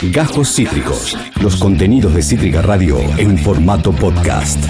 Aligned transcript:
Gajos 0.00 0.54
Cítricos. 0.54 1.18
Los 1.40 1.56
contenidos 1.56 2.14
de 2.14 2.22
Cítrica 2.22 2.62
Radio 2.62 3.00
en 3.18 3.36
formato 3.36 3.90
podcast. 3.90 4.64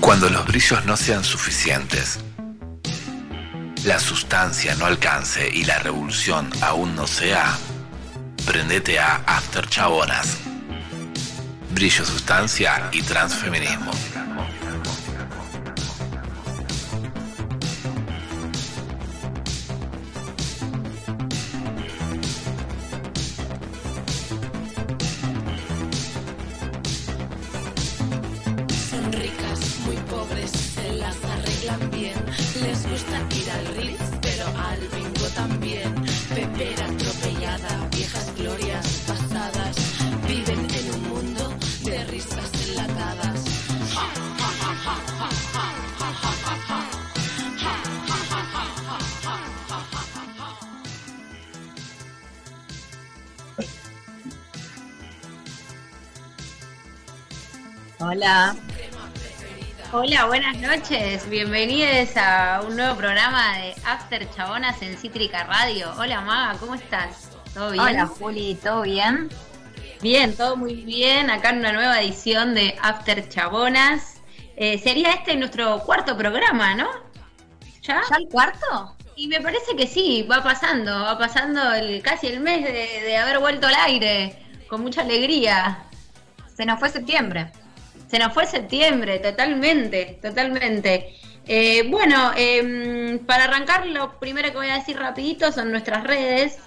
Cuando 0.00 0.30
los 0.30 0.46
brillos 0.46 0.84
no 0.86 0.96
sean 0.96 1.24
suficientes, 1.24 2.20
la 3.84 3.98
sustancia 3.98 4.76
no 4.76 4.86
alcance 4.86 5.50
y 5.52 5.64
la 5.64 5.80
revolución 5.80 6.48
aún 6.60 6.94
no 6.94 7.08
sea, 7.08 7.58
prendete 8.46 9.00
a 9.00 9.16
After 9.26 9.66
Chabonas. 9.68 10.38
Brillo, 11.74 12.04
sustancia 12.04 12.88
y 12.92 13.02
transfeminismo. 13.02 13.90
Hola, 60.12 60.26
buenas 60.26 60.58
noches. 60.58 61.30
Bienvenidos 61.30 62.18
a 62.18 62.60
un 62.68 62.76
nuevo 62.76 62.96
programa 62.96 63.56
de 63.56 63.74
After 63.86 64.30
Chabonas 64.34 64.82
en 64.82 64.94
Cítrica 64.98 65.44
Radio. 65.44 65.90
Hola, 65.96 66.20
Maga, 66.20 66.58
¿cómo 66.60 66.74
estás? 66.74 67.30
¿Todo 67.54 67.70
bien? 67.70 67.82
Hola 67.82 68.06
Juli, 68.06 68.54
¿todo 68.62 68.82
bien? 68.82 69.30
Bien, 70.02 70.36
todo 70.36 70.58
muy 70.58 70.74
bien. 70.74 71.30
Acá 71.30 71.48
en 71.48 71.60
una 71.60 71.72
nueva 71.72 71.98
edición 72.02 72.52
de 72.52 72.76
After 72.82 73.26
Chabonas. 73.30 74.20
Eh, 74.56 74.76
sería 74.76 75.14
este 75.14 75.34
nuestro 75.34 75.78
cuarto 75.78 76.14
programa, 76.14 76.74
¿no? 76.74 76.90
¿Ya? 77.80 78.02
¿Ya 78.10 78.16
el 78.16 78.28
cuarto? 78.28 78.94
Y 79.16 79.28
me 79.28 79.40
parece 79.40 79.74
que 79.74 79.86
sí, 79.86 80.28
va 80.30 80.42
pasando, 80.42 80.92
va 81.04 81.16
pasando 81.16 81.72
el, 81.72 82.02
casi 82.02 82.26
el 82.26 82.40
mes 82.40 82.62
de, 82.64 83.00
de 83.02 83.16
haber 83.16 83.38
vuelto 83.38 83.66
al 83.66 83.76
aire, 83.86 84.36
con 84.68 84.82
mucha 84.82 85.00
alegría. 85.00 85.84
Se 86.54 86.66
nos 86.66 86.78
fue 86.78 86.90
septiembre. 86.90 87.50
Se 88.12 88.18
nos 88.18 88.34
fue 88.34 88.44
septiembre, 88.44 89.20
totalmente, 89.20 90.18
totalmente. 90.20 91.16
Eh, 91.46 91.88
bueno, 91.88 92.32
eh, 92.36 93.18
para 93.26 93.44
arrancar, 93.44 93.86
lo 93.86 94.18
primero 94.20 94.50
que 94.50 94.56
voy 94.58 94.68
a 94.68 94.74
decir 94.74 94.98
rapidito 94.98 95.50
son 95.50 95.70
nuestras 95.70 96.04
redes, 96.04 96.58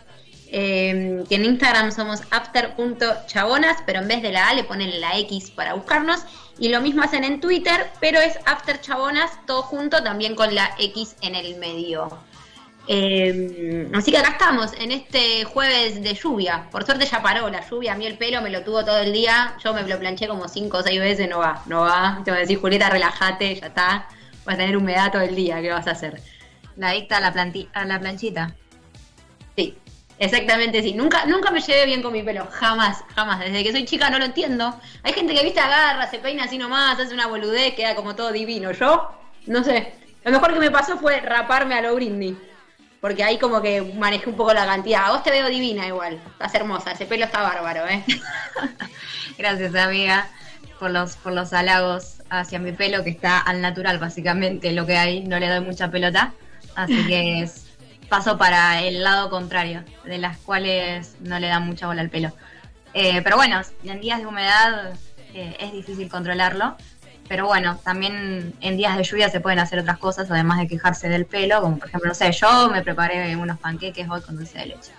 eh, 0.48 1.24
que 1.30 1.36
en 1.36 1.46
Instagram 1.46 1.92
somos 1.92 2.22
after.chabonas, 2.32 3.78
pero 3.86 4.00
en 4.00 4.08
vez 4.08 4.24
de 4.24 4.32
la 4.32 4.50
A 4.50 4.56
le 4.56 4.64
ponen 4.64 5.00
la 5.00 5.20
X 5.20 5.52
para 5.52 5.76
buscarnos, 5.76 6.26
y 6.58 6.70
lo 6.70 6.82
mismo 6.82 7.04
hacen 7.04 7.24
en 7.24 7.40
Twitter, 7.40 7.92
pero 8.02 8.20
es 8.20 8.40
afterchabonas, 8.48 9.30
todo 9.46 9.62
junto, 9.62 10.02
también 10.02 10.34
con 10.34 10.56
la 10.56 10.72
X 10.80 11.16
en 11.22 11.36
el 11.36 11.58
medio. 11.58 12.10
Eh, 12.88 13.90
así 13.96 14.12
que 14.12 14.18
acá 14.18 14.30
estamos, 14.32 14.72
en 14.80 14.92
este 14.92 15.44
jueves 15.44 16.04
de 16.04 16.14
lluvia. 16.14 16.68
Por 16.72 16.86
suerte 16.86 17.06
ya 17.06 17.22
paró 17.22 17.50
la 17.50 17.68
lluvia, 17.68 17.94
a 17.94 17.96
mí 17.96 18.06
el 18.06 18.18
pelo 18.18 18.42
me 18.42 18.50
lo 18.50 18.64
tuvo 18.64 18.86
todo 18.86 19.00
el 19.00 19.12
día. 19.12 19.58
Yo 19.64 19.74
me 19.74 19.84
lo 19.84 20.00
planché 20.00 20.28
como 20.28 20.48
cinco 20.48 20.78
o 20.78 20.84
seis 20.84 21.00
veces, 21.00 21.30
no 21.30 21.40
va, 21.40 21.64
no 21.66 21.82
va. 21.82 22.22
Te 22.24 22.32
voy 22.32 22.38
a 22.38 22.42
decir, 22.42 22.60
Julieta, 22.60 22.90
relájate, 22.90 23.56
ya 23.56 23.68
está. 23.68 24.08
Vas 24.46 24.56
a 24.56 24.58
tener 24.58 24.78
humedad 24.78 25.12
todo 25.12 25.24
el 25.24 25.36
día, 25.36 25.62
¿qué 25.62 25.72
vas 25.72 25.88
a 25.88 25.92
hacer? 25.92 26.22
La 26.76 26.90
adicta 26.90 27.18
a 27.18 27.22
la, 27.22 27.52
a 27.74 27.86
la 27.86 28.00
planchita. 28.00 28.54
Sí, 29.56 29.76
exactamente 30.20 30.84
sí. 30.84 30.94
Nunca, 30.94 31.26
nunca 31.26 31.50
me 31.50 31.62
llevé 31.62 31.86
bien 31.86 32.04
con 32.04 32.14
mi 32.14 32.22
pelo, 32.22 32.48
jamás, 32.52 33.04
jamás. 33.16 33.40
Desde 33.40 33.64
que 33.64 33.72
soy 33.72 33.86
chica 33.86 34.12
no 34.12 34.20
lo 34.20 34.26
entiendo. 34.26 34.80
Hay 35.02 35.14
gente 35.14 35.34
que, 35.34 35.44
viste, 35.44 35.60
agarra, 35.60 36.08
se 36.08 36.20
peina 36.20 36.44
así 36.44 36.60
nomás, 36.60 37.00
hace 37.00 37.14
una 37.14 37.26
boludez, 37.26 37.74
queda 37.74 37.96
como 37.96 38.16
todo 38.16 38.32
divino. 38.32 38.72
Yo, 38.74 39.10
no 39.48 39.64
sé. 39.64 39.94
Lo 40.24 40.32
mejor 40.32 40.54
que 40.54 40.60
me 40.60 40.72
pasó 40.72 40.98
fue 40.98 41.20
raparme 41.22 41.76
a 41.76 41.82
lo 41.82 41.96
Britney. 41.96 42.38
Porque 43.06 43.24
ahí 43.24 43.38
como 43.38 43.62
que 43.62 43.84
manejé 43.84 44.32
un 44.32 44.36
poco 44.36 44.52
la 44.52 44.66
cantidad. 44.66 45.06
A 45.06 45.12
vos 45.12 45.22
te 45.22 45.30
veo 45.30 45.48
divina 45.48 45.86
igual. 45.86 46.20
Estás 46.26 46.56
hermosa. 46.56 46.94
Ese 46.94 47.06
pelo 47.06 47.26
está 47.26 47.44
bárbaro, 47.44 47.88
¿eh? 47.88 48.04
Gracias, 49.38 49.76
amiga, 49.76 50.28
por 50.80 50.90
los, 50.90 51.16
por 51.18 51.32
los 51.32 51.54
halagos 51.54 52.24
hacia 52.32 52.58
mi 52.58 52.72
pelo, 52.72 53.04
que 53.04 53.12
está 53.12 53.38
al 53.38 53.62
natural, 53.62 54.00
básicamente, 54.00 54.72
lo 54.72 54.88
que 54.88 54.98
hay. 54.98 55.22
No 55.22 55.38
le 55.38 55.48
doy 55.48 55.60
mucha 55.64 55.92
pelota. 55.92 56.34
Así 56.74 57.06
que 57.06 57.42
es, 57.44 57.68
paso 58.10 58.40
para 58.40 58.82
el 58.82 59.04
lado 59.04 59.30
contrario, 59.30 59.84
de 60.04 60.18
las 60.18 60.38
cuales 60.38 61.16
no 61.20 61.38
le 61.38 61.46
dan 61.46 61.64
mucha 61.64 61.86
bola 61.86 62.02
al 62.02 62.10
pelo. 62.10 62.34
Eh, 62.96 63.22
pero 63.22 63.36
bueno, 63.36 63.62
en 63.84 64.02
días 64.02 64.18
de 64.18 64.26
humedad 64.26 64.94
eh, 65.36 65.56
es 65.60 65.74
difícil 65.74 66.10
controlarlo. 66.10 66.76
Pero 67.28 67.48
bueno, 67.48 67.80
también 67.84 68.54
en 68.62 68.78
días 68.78 68.98
de 68.98 69.04
lluvia 69.04 69.30
se 69.30 69.40
pueden 69.40 69.60
hacer 69.60 69.80
otras 69.80 69.98
cosas, 69.98 70.30
además 70.30 70.60
de 70.60 70.68
quejarse 70.68 71.10
del 71.10 71.26
pelo, 71.26 71.62
como 71.62 71.80
por 71.80 71.88
ejemplo, 71.88 72.10
no 72.10 72.14
sé, 72.14 72.32
yo 72.32 72.70
me 72.70 72.84
preparé 72.84 73.36
unos 73.36 73.58
panqueques 73.58 74.08
hoy 74.10 74.22
con 74.22 74.36
dulce 74.38 74.60
de 74.60 74.66
leche. 74.68 74.92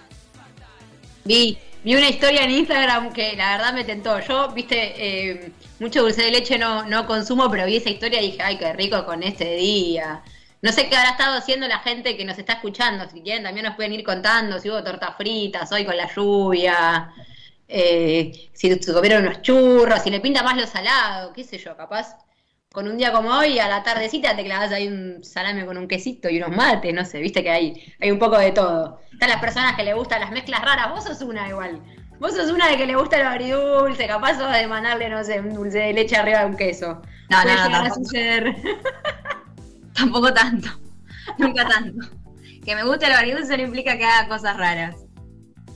Vi, 1.25 1.59
vi 1.85 1.95
una 1.95 2.09
historia 2.09 2.43
en 2.43 2.51
Instagram 2.51 3.13
que 3.13 3.37
la 3.37 3.57
verdad 3.57 3.73
me 3.73 3.85
tentó. 3.85 4.19
Yo, 4.21 4.49
viste, 4.51 4.95
eh, 4.97 5.53
mucho 5.79 6.03
dulce 6.03 6.23
de 6.23 6.31
leche 6.33 6.59
no, 6.59 6.85
no 6.85 7.07
consumo, 7.07 7.49
pero 7.51 7.65
vi 7.67 7.77
esa 7.77 7.91
historia 7.91 8.21
y 8.21 8.33
dije, 8.33 8.43
ay, 8.43 8.59
qué 8.59 8.73
rico 8.73 9.05
con 9.05 9.23
este 9.23 9.57
día. 9.57 10.23
No 10.63 10.73
sé 10.73 10.89
qué 10.89 10.97
habrá 10.97 11.11
estado 11.11 11.37
haciendo 11.37 11.69
la 11.69 11.79
gente 11.79 12.17
que 12.17 12.25
nos 12.25 12.39
está 12.39 12.55
escuchando. 12.55 13.09
Si 13.09 13.21
quieren, 13.21 13.45
también 13.45 13.67
nos 13.67 13.77
pueden 13.77 13.93
ir 13.93 14.03
contando 14.03 14.59
si 14.59 14.69
hubo 14.69 14.83
tortas 14.83 15.17
fritas 15.17 15.71
hoy 15.71 15.85
con 15.85 15.97
la 15.97 16.13
lluvia. 16.13 17.13
Eh, 17.69 18.51
si 18.53 18.73
se 18.75 18.93
comieron 18.93 19.25
unos 19.27 19.43
churros, 19.43 20.03
si 20.03 20.11
le 20.11 20.21
pinta 20.21 20.43
más 20.43 20.57
lo 20.57 20.67
salado, 20.67 21.33
qué 21.33 21.45
sé 21.45 21.59
yo, 21.59 21.77
capaz. 21.77 22.17
Con 22.73 22.89
un 22.89 22.99
día 22.99 23.11
como 23.13 23.31
hoy, 23.31 23.59
a 23.59 23.69
la 23.69 23.83
tardecita 23.83 24.37
te 24.37 24.45
clavas 24.45 24.71
ahí 24.71 24.87
un 24.89 25.25
salame 25.25 25.65
con 25.65 25.79
un 25.79 25.89
quesito 25.89 26.29
y 26.29 26.37
unos 26.37 26.55
mates, 26.55 26.93
no 26.93 27.05
sé, 27.07 27.21
viste 27.21 27.43
que 27.43 27.51
hay, 27.51 27.95
hay 28.01 28.11
un 28.11 28.19
poco 28.19 28.39
de 28.39 28.53
todo. 28.53 29.01
Están 29.13 29.31
las 29.31 29.41
personas 29.41 29.77
que 29.77 29.85
le 29.85 29.95
gustan 29.95 30.21
las 30.21 30.31
mezclas 30.31 30.61
raras, 30.61 30.91
vos 30.91 31.05
sos 31.05 31.23
una 31.23 31.49
igual. 31.49 31.81
Vos 32.19 32.35
sos 32.35 32.51
una 32.51 32.69
de 32.69 32.77
que 32.77 32.87
le 32.87 32.95
gusta 32.97 33.19
lo 33.19 33.29
agridulce, 33.31 34.07
capaz 34.07 34.39
sos 34.39 34.53
de 34.53 34.67
mandarle, 34.67 35.09
no 35.09 35.25
sé, 35.25 35.41
un 35.41 35.55
dulce 35.55 35.79
de 35.79 35.93
leche 35.95 36.17
arriba 36.17 36.41
de 36.41 36.47
un 36.47 36.57
queso. 36.57 37.01
No, 37.31 37.43
Puede 37.43 37.55
no, 37.55 37.63
a 37.63 37.71
tampoco. 37.71 37.95
suceder. 37.95 38.57
Tampoco 39.95 40.33
tanto, 40.35 40.69
nunca 41.39 41.67
tanto. 41.67 42.07
Que 42.65 42.75
me 42.75 42.85
guste 42.85 43.07
el 43.07 43.13
agridulce 43.13 43.57
no 43.57 43.63
implica 43.63 43.97
que 43.97 44.05
haga 44.05 44.29
cosas 44.29 44.57
raras. 44.59 45.06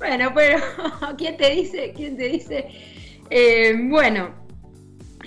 Bueno, 0.01 0.33
pero 0.35 0.59
¿quién 1.19 1.37
te 1.37 1.51
dice? 1.51 1.93
¿Quién 1.95 2.17
te 2.17 2.29
dice? 2.31 2.67
Eh, 3.29 3.75
bueno, 3.79 4.35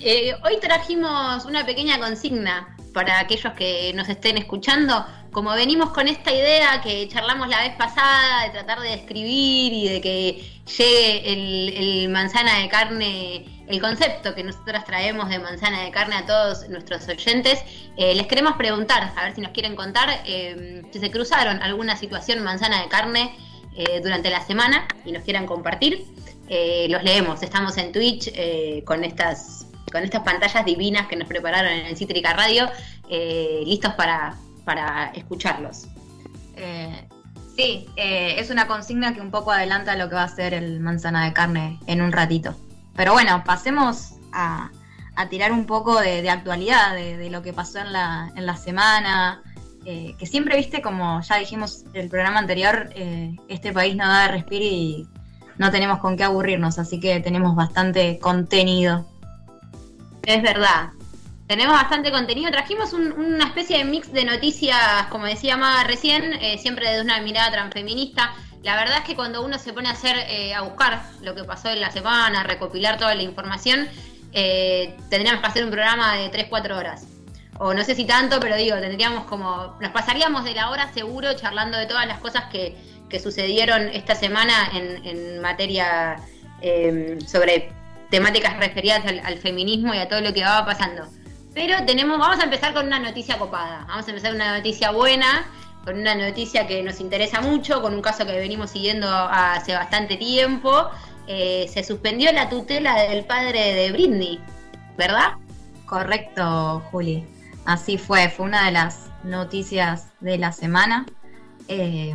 eh, 0.01 0.33
hoy 0.43 0.57
trajimos 0.59 1.45
una 1.45 1.63
pequeña 1.63 1.99
consigna 1.99 2.75
para 2.91 3.19
aquellos 3.19 3.53
que 3.53 3.93
nos 3.93 4.09
estén 4.09 4.35
escuchando. 4.39 5.05
Como 5.31 5.51
venimos 5.51 5.91
con 5.91 6.07
esta 6.07 6.33
idea 6.33 6.81
que 6.81 7.07
charlamos 7.07 7.49
la 7.49 7.59
vez 7.59 7.75
pasada 7.75 8.45
de 8.45 8.49
tratar 8.49 8.79
de 8.79 8.89
describir 8.89 9.73
y 9.73 9.89
de 9.89 10.01
que 10.01 10.43
llegue 10.75 12.01
el, 12.01 12.09
manzana 12.09 12.57
de 12.57 12.67
carne, 12.67 13.45
el 13.67 13.79
concepto 13.79 14.33
que 14.33 14.43
nosotros 14.43 14.83
traemos 14.85 15.29
de 15.29 15.37
manzana 15.37 15.83
de 15.83 15.91
carne 15.91 16.15
a 16.15 16.25
todos 16.25 16.67
nuestros 16.69 17.07
oyentes, 17.07 17.63
eh, 17.97 18.15
les 18.15 18.25
queremos 18.25 18.53
preguntar, 18.53 19.13
a 19.15 19.23
ver 19.23 19.35
si 19.35 19.41
nos 19.41 19.51
quieren 19.51 19.75
contar 19.75 20.23
si 20.25 20.99
se 20.99 21.11
cruzaron 21.11 21.61
alguna 21.61 21.95
situación 21.95 22.43
manzana 22.43 22.81
de 22.81 22.89
carne 22.89 23.35
eh, 23.75 24.01
durante 24.01 24.29
la 24.29 24.41
semana 24.45 24.87
y 25.05 25.11
nos 25.11 25.23
quieran 25.23 25.45
compartir. 25.45 26.05
Eh, 26.49 26.87
los 26.89 27.03
leemos, 27.03 27.41
estamos 27.41 27.77
en 27.77 27.91
Twitch 27.91 28.29
eh, 28.33 28.83
con 28.85 29.03
estas 29.03 29.67
con 29.91 30.03
estas 30.03 30.23
pantallas 30.23 30.65
divinas 30.65 31.07
que 31.07 31.15
nos 31.15 31.27
prepararon 31.27 31.71
en 31.71 31.95
Cítrica 31.95 32.33
Radio, 32.33 32.67
listos 33.63 33.93
para, 33.93 34.35
para 34.65 35.11
escucharlos. 35.13 35.85
Sí, 37.55 37.87
es 37.95 38.49
una 38.49 38.65
consigna 38.65 39.13
que 39.13 39.21
un 39.21 39.29
poco 39.29 39.51
adelanta 39.51 39.95
lo 39.95 40.09
que 40.09 40.15
va 40.15 40.23
a 40.23 40.29
ser 40.29 40.55
el 40.55 40.79
manzana 40.79 41.25
de 41.25 41.33
carne 41.33 41.79
en 41.85 42.01
un 42.01 42.11
ratito. 42.11 42.55
Pero 42.95 43.13
bueno, 43.13 43.43
pasemos 43.45 44.15
a, 44.31 44.71
a 45.15 45.29
tirar 45.29 45.51
un 45.51 45.67
poco 45.67 46.01
de, 46.01 46.23
de 46.23 46.29
actualidad, 46.31 46.95
de, 46.95 47.17
de 47.17 47.29
lo 47.29 47.43
que 47.43 47.53
pasó 47.53 47.77
en 47.77 47.93
la, 47.93 48.31
en 48.35 48.47
la 48.47 48.57
semana. 48.57 49.43
Eh, 49.85 50.15
que 50.17 50.25
siempre, 50.25 50.57
viste, 50.57 50.81
como 50.81 51.21
ya 51.21 51.37
dijimos 51.37 51.83
en 51.93 52.01
el 52.01 52.09
programa 52.09 52.39
anterior, 52.39 52.89
eh, 52.95 53.35
este 53.47 53.71
país 53.71 53.95
no 53.95 54.07
da 54.07 54.23
de 54.23 54.27
respirar 54.29 54.63
y 54.63 55.07
no 55.57 55.71
tenemos 55.71 55.99
con 55.99 56.17
qué 56.17 56.23
aburrirnos, 56.23 56.79
así 56.79 56.99
que 56.99 57.19
tenemos 57.19 57.55
bastante 57.55 58.19
contenido. 58.19 59.05
Es 60.23 60.41
verdad. 60.41 60.91
Tenemos 61.47 61.75
bastante 61.75 62.11
contenido. 62.11 62.49
Trajimos 62.51 62.93
una 62.93 63.45
especie 63.45 63.77
de 63.77 63.83
mix 63.83 64.11
de 64.11 64.25
noticias, 64.25 64.79
como 65.09 65.25
decía 65.25 65.57
Maga 65.57 65.83
recién, 65.83 66.33
eh, 66.41 66.57
siempre 66.57 66.89
desde 66.89 67.01
una 67.01 67.21
mirada 67.21 67.51
transfeminista. 67.51 68.33
La 68.63 68.77
verdad 68.77 68.99
es 68.99 69.03
que 69.03 69.15
cuando 69.15 69.43
uno 69.43 69.59
se 69.59 69.73
pone 69.73 69.89
a 69.89 69.91
hacer, 69.91 70.15
eh, 70.29 70.53
a 70.53 70.61
buscar 70.61 71.03
lo 71.21 71.35
que 71.35 71.43
pasó 71.43 71.69
en 71.69 71.81
la 71.81 71.91
semana, 71.91 72.41
a 72.41 72.43
recopilar 72.43 72.97
toda 72.97 73.13
la 73.13 73.23
información, 73.23 73.89
eh, 74.31 74.95
tendríamos 75.09 75.41
que 75.41 75.47
hacer 75.47 75.65
un 75.65 75.71
programa 75.71 76.15
de 76.15 76.31
3-4 76.31 76.77
horas. 76.77 77.05
O 77.59 77.73
no 77.73 77.83
sé 77.83 77.95
si 77.95 78.05
tanto, 78.05 78.39
pero 78.39 78.55
digo, 78.55 78.77
tendríamos 78.77 79.25
como. 79.25 79.77
Nos 79.79 79.91
pasaríamos 79.91 80.43
de 80.43 80.53
la 80.53 80.69
hora 80.69 80.91
seguro 80.93 81.33
charlando 81.35 81.77
de 81.77 81.85
todas 81.85 82.07
las 82.07 82.19
cosas 82.19 82.45
que, 82.45 82.75
que 83.09 83.19
sucedieron 83.19 83.89
esta 83.89 84.15
semana 84.15 84.53
en, 84.73 85.05
en 85.05 85.41
materia 85.41 86.17
sobre 87.27 87.69
temáticas 88.09 88.57
referidas 88.57 89.05
al, 89.05 89.19
al, 89.19 89.37
feminismo 89.37 89.93
y 89.93 89.97
a 89.97 90.07
todo 90.07 90.21
lo 90.21 90.33
que 90.33 90.43
va 90.43 90.65
pasando. 90.65 91.03
Pero 91.53 91.85
tenemos, 91.85 92.17
vamos 92.17 92.39
a 92.39 92.43
empezar 92.43 92.73
con 92.73 92.87
una 92.87 92.99
noticia 92.99 93.37
copada. 93.37 93.85
Vamos 93.87 94.07
a 94.07 94.09
empezar 94.11 94.31
con 94.31 94.41
una 94.41 94.57
noticia 94.57 94.91
buena, 94.91 95.45
con 95.83 95.99
una 95.99 96.15
noticia 96.15 96.65
que 96.65 96.81
nos 96.81 96.99
interesa 96.99 97.41
mucho, 97.41 97.81
con 97.81 97.93
un 97.93 98.01
caso 98.01 98.25
que 98.25 98.33
venimos 98.33 98.71
siguiendo 98.71 99.07
hace 99.09 99.73
bastante 99.73 100.15
tiempo. 100.17 100.89
Eh, 101.27 101.69
se 101.71 101.83
suspendió 101.83 102.31
la 102.31 102.49
tutela 102.49 103.01
del 103.03 103.25
padre 103.25 103.73
de 103.73 103.91
Britney, 103.91 104.39
¿verdad? 104.97 105.33
Correcto, 105.85 106.81
Juli. 106.91 107.32
Así 107.65 107.97
fue, 107.97 108.29
fue 108.29 108.45
una 108.45 108.65
de 108.65 108.71
las 108.71 109.09
noticias 109.23 110.07
de 110.19 110.37
la 110.37 110.51
semana. 110.51 111.05
Eh, 111.67 112.13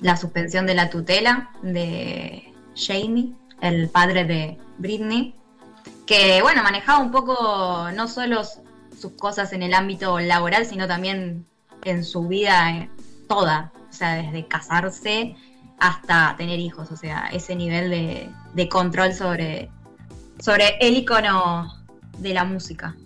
la 0.00 0.16
suspensión 0.16 0.66
de 0.66 0.74
la 0.74 0.90
tutela 0.90 1.50
de 1.62 2.52
Jamie, 2.76 3.34
el 3.60 3.88
padre 3.88 4.24
de 4.24 4.58
Britney 4.78 5.34
que 6.08 6.40
bueno, 6.40 6.62
manejaba 6.62 7.00
un 7.00 7.10
poco 7.10 7.90
no 7.94 8.08
solo 8.08 8.42
sus 8.98 9.12
cosas 9.12 9.52
en 9.52 9.62
el 9.62 9.74
ámbito 9.74 10.18
laboral, 10.18 10.64
sino 10.64 10.88
también 10.88 11.44
en 11.84 12.02
su 12.02 12.26
vida 12.26 12.70
eh, 12.70 12.90
toda, 13.28 13.72
o 13.88 13.92
sea, 13.92 14.14
desde 14.14 14.48
casarse 14.48 15.36
hasta 15.78 16.34
tener 16.38 16.58
hijos, 16.58 16.90
o 16.90 16.96
sea, 16.96 17.28
ese 17.30 17.54
nivel 17.54 17.90
de, 18.54 18.68
control 18.70 19.12
sobre, 19.12 19.70
sobre 20.40 20.78
el 20.80 20.96
icono 20.96 21.70
de 22.16 22.32
la 22.32 22.44
música. 22.44 22.96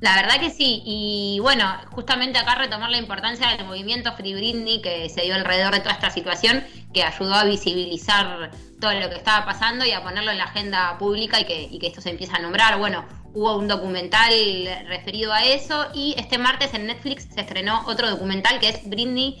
La 0.00 0.16
verdad 0.16 0.40
que 0.40 0.48
sí, 0.48 0.82
y 0.86 1.38
bueno, 1.42 1.64
justamente 1.90 2.38
acá 2.38 2.54
retomar 2.54 2.90
la 2.90 2.96
importancia 2.96 3.48
del 3.48 3.66
movimiento 3.66 4.14
Free 4.14 4.34
Britney 4.34 4.80
que 4.80 5.10
se 5.10 5.20
dio 5.22 5.34
alrededor 5.34 5.74
de 5.74 5.80
toda 5.80 5.92
esta 5.92 6.10
situación, 6.10 6.64
que 6.94 7.02
ayudó 7.02 7.34
a 7.34 7.44
visibilizar 7.44 8.50
todo 8.80 8.94
lo 8.94 9.10
que 9.10 9.16
estaba 9.16 9.44
pasando 9.44 9.84
y 9.84 9.92
a 9.92 10.02
ponerlo 10.02 10.30
en 10.30 10.38
la 10.38 10.44
agenda 10.44 10.96
pública 10.96 11.38
y 11.38 11.44
que, 11.44 11.78
que 11.78 11.86
esto 11.86 12.00
se 12.00 12.08
empiece 12.08 12.34
a 12.34 12.38
nombrar. 12.38 12.78
Bueno, 12.78 13.04
hubo 13.34 13.58
un 13.58 13.68
documental 13.68 14.32
referido 14.88 15.34
a 15.34 15.44
eso 15.44 15.88
y 15.94 16.14
este 16.16 16.38
martes 16.38 16.72
en 16.72 16.86
Netflix 16.86 17.28
se 17.34 17.42
estrenó 17.42 17.82
otro 17.86 18.08
documental 18.08 18.58
que 18.58 18.70
es 18.70 18.88
Britney 18.88 19.36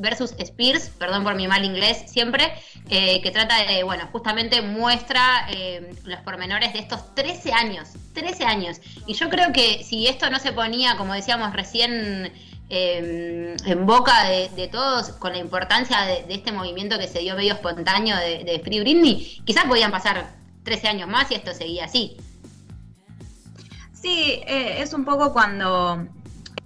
versus 0.00 0.34
Spears, 0.38 0.90
perdón 0.98 1.24
por 1.24 1.34
mi 1.34 1.46
mal 1.46 1.64
inglés 1.64 2.04
siempre, 2.06 2.52
eh, 2.88 3.20
que 3.22 3.30
trata 3.30 3.62
de, 3.64 3.82
bueno, 3.82 4.08
justamente 4.12 4.62
muestra 4.62 5.46
eh, 5.50 5.94
los 6.04 6.20
pormenores 6.20 6.72
de 6.72 6.80
estos 6.80 7.14
13 7.14 7.52
años, 7.52 7.90
13 8.14 8.44
años. 8.44 8.80
Y 9.06 9.14
yo 9.14 9.28
creo 9.28 9.52
que 9.52 9.84
si 9.84 10.06
esto 10.06 10.30
no 10.30 10.38
se 10.38 10.52
ponía, 10.52 10.96
como 10.96 11.14
decíamos 11.14 11.52
recién, 11.52 12.32
Em, 12.72 13.56
en 13.66 13.84
boca 13.84 14.28
de, 14.28 14.68
todos 14.68 15.08
con 15.18 15.32
la 15.32 15.38
importancia 15.38 16.02
de, 16.02 16.24
este 16.28 16.52
movimiento 16.52 17.00
que 17.00 17.08
se 17.08 17.18
dio 17.18 17.34
medio 17.34 17.54
espontáneo 17.54 18.16
de, 18.16 18.60
Free 18.62 18.78
Britney, 18.78 19.42
quizás 19.44 19.64
podían 19.64 19.90
pasar 19.90 20.30
13 20.62 20.86
años 20.86 21.08
más 21.08 21.28
y 21.32 21.34
esto 21.34 21.52
seguía 21.52 21.86
así. 21.86 22.16
Sí, 23.92 24.40
eh, 24.46 24.80
es 24.80 24.94
un 24.94 25.04
poco 25.04 25.32
cuando, 25.32 26.06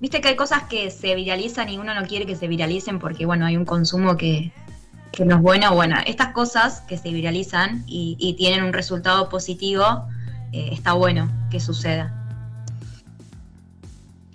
viste 0.00 0.20
que 0.20 0.28
hay 0.28 0.36
cosas 0.36 0.64
que 0.64 0.90
se 0.90 1.14
viralizan 1.14 1.68
y 1.68 1.78
uno 1.78 1.94
no 1.94 2.06
quiere 2.06 2.26
que 2.26 2.36
se 2.36 2.48
viralicen 2.48 2.98
porque, 2.98 3.26
bueno, 3.26 3.46
hay 3.46 3.56
un 3.56 3.64
consumo 3.64 4.16
que, 4.16 4.52
no 5.24 5.36
es 5.36 5.42
bueno. 5.42 5.74
Bueno, 5.74 5.96
estas 6.06 6.32
cosas 6.32 6.80
que 6.82 6.98
se 6.98 7.10
viralizan 7.10 7.84
y, 7.86 8.34
tienen 8.36 8.64
un 8.64 8.72
resultado 8.72 9.28
positivo, 9.28 10.06
eh, 10.52 10.70
está 10.72 10.92
bueno 10.92 11.30
que 11.50 11.60
suceda. 11.60 12.20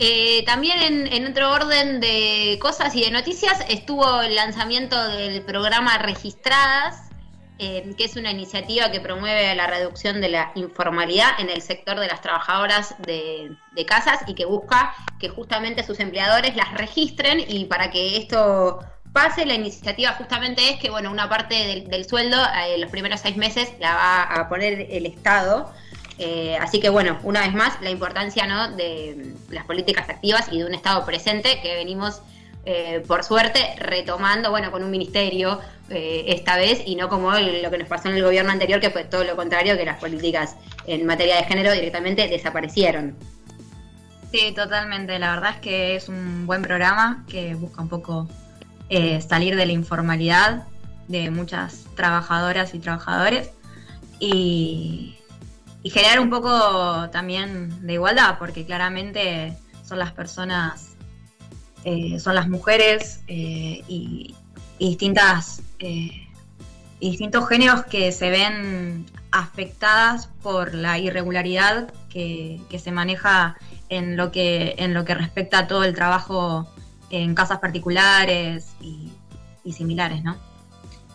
Eh, 0.02 0.46
también 0.46 1.08
en, 1.12 1.28
otro 1.28 1.52
orden 1.52 2.00
de 2.00 2.58
cosas 2.62 2.96
y 2.96 3.02
de 3.02 3.12
noticias 3.12 3.66
estuvo 3.68 4.22
el 4.22 4.34
lanzamiento 4.34 5.10
del 5.10 5.42
programa 5.42 5.98
Registradas, 5.98 7.09
que 7.60 8.06
es 8.06 8.16
una 8.16 8.32
iniciativa 8.32 8.90
que 8.90 9.02
promueve 9.02 9.54
la 9.54 9.68
reducción 9.68 10.22
de 10.22 10.30
la 10.30 10.52
informalidad 10.56 11.40
en 11.40 11.50
el 11.50 11.62
sector 11.62 12.00
de 12.00 12.08
las 12.08 12.22
trabajadoras 12.22 12.96
de, 13.00 13.56
casas 13.86 14.22
y 14.28 14.34
que 14.34 14.46
busca 14.46 14.94
que 15.20 15.30
justamente 15.30 15.84
sus 15.84 16.00
empleadores 16.00 16.56
las 16.56 16.74
registren 16.74 17.40
y 17.48 17.66
para 17.66 17.92
que 17.92 18.18
esto 18.18 18.80
pase, 19.14 19.46
la 19.46 19.54
iniciativa 19.54 20.12
justamente 20.14 20.70
es 20.70 20.80
que, 20.80 20.90
bueno, 20.90 21.12
una 21.12 21.30
parte 21.30 21.86
del, 21.90 22.06
sueldo, 22.06 22.38
eh, 22.66 22.78
los 22.78 22.92
primeros 22.92 23.22
seis 23.22 23.38
meses, 23.38 23.72
la 23.80 23.94
va 23.96 24.24
a 24.24 24.50
poner 24.50 24.88
el 24.90 25.06
Estado 25.06 25.74
eh, 26.20 26.58
así 26.60 26.82
que 26.82 26.90
bueno, 26.90 27.18
una 27.24 27.42
vez 27.42 27.54
más, 27.54 27.82
la 27.82 27.90
importancia 27.90 28.46
¿no? 28.46 28.76
de 28.76 29.34
las 29.50 29.66
políticas 29.66 30.10
activas 30.10 30.50
y 30.52 30.60
de 30.60 30.66
un 30.66 30.76
Estado 30.76 31.06
presente 31.06 31.62
que 31.64 31.76
venimos, 31.76 32.22
eh, 32.66 33.04
por 33.08 33.24
suerte, 33.24 33.76
retomando, 33.78 34.52
bueno, 34.52 34.72
con 34.72 34.84
un 34.84 34.92
ministerio 34.92 35.60
eh, 35.90 36.26
esta 36.28 36.56
vez 36.58 36.82
y 36.86 36.96
no 36.96 37.10
como 37.10 37.32
lo 37.32 37.72
que 37.72 37.78
nos 37.78 37.88
pasó 37.88 38.10
en 38.10 38.16
el 38.16 38.24
gobierno 38.24 38.52
anterior, 38.52 38.80
que 38.80 38.90
fue 38.90 39.06
todo 39.06 39.24
lo 39.24 39.36
contrario, 39.36 39.78
que 39.78 39.86
las 39.86 40.00
políticas 40.00 40.56
en 40.86 41.06
materia 41.06 41.38
de 41.38 41.44
género 41.44 41.72
directamente 41.74 42.28
desaparecieron. 42.28 43.16
Sí, 44.32 44.54
totalmente. 44.56 45.18
La 45.18 45.36
verdad 45.36 45.56
es 45.56 45.62
que 45.62 45.96
es 45.96 46.10
un 46.10 46.46
buen 46.46 46.62
programa 46.62 47.26
que 47.28 47.56
busca 47.56 47.82
un 47.82 47.90
poco 47.90 48.28
salir 49.28 49.56
de 49.56 49.66
la 49.68 49.72
informalidad 49.72 50.66
de 51.08 51.30
muchas 51.30 51.86
trabajadoras 51.96 52.74
y 52.74 52.80
trabajadores. 52.80 53.52
Y 54.20 55.20
generar 55.84 56.20
un 56.20 56.30
poco 56.30 57.10
también 57.10 57.86
de 57.86 57.94
igualdad, 57.94 58.38
porque 58.38 58.66
claramente 58.66 59.58
son 59.86 60.00
las 60.00 60.12
personas, 60.12 60.89
eh, 61.84 62.20
son 62.20 62.36
las 62.36 62.50
mujeres 62.50 63.22
eh, 63.28 63.84
y, 63.88 64.36
distintas 64.80 65.62
eh, 65.80 66.28
distintos 67.02 67.50
géneros 67.50 67.84
que 67.86 68.14
se 68.14 68.30
ven 68.30 69.06
afectadas 69.32 70.28
por 70.42 70.74
la 70.74 70.98
irregularidad 70.98 71.92
que, 72.10 72.62
se 72.82 72.92
maneja 72.92 73.58
en 73.90 74.16
lo 74.16 74.32
que 74.32 74.76
en 74.78 74.94
lo 74.94 75.04
que 75.04 75.16
respecta 75.16 75.60
a 75.60 75.68
todo 75.68 75.84
el 75.84 75.94
trabajo 75.94 76.70
en 77.10 77.36
casas 77.36 77.60
particulares 77.60 78.68
y, 78.80 79.12
y 79.66 79.74
similares, 79.74 80.24
¿no? 80.24 80.38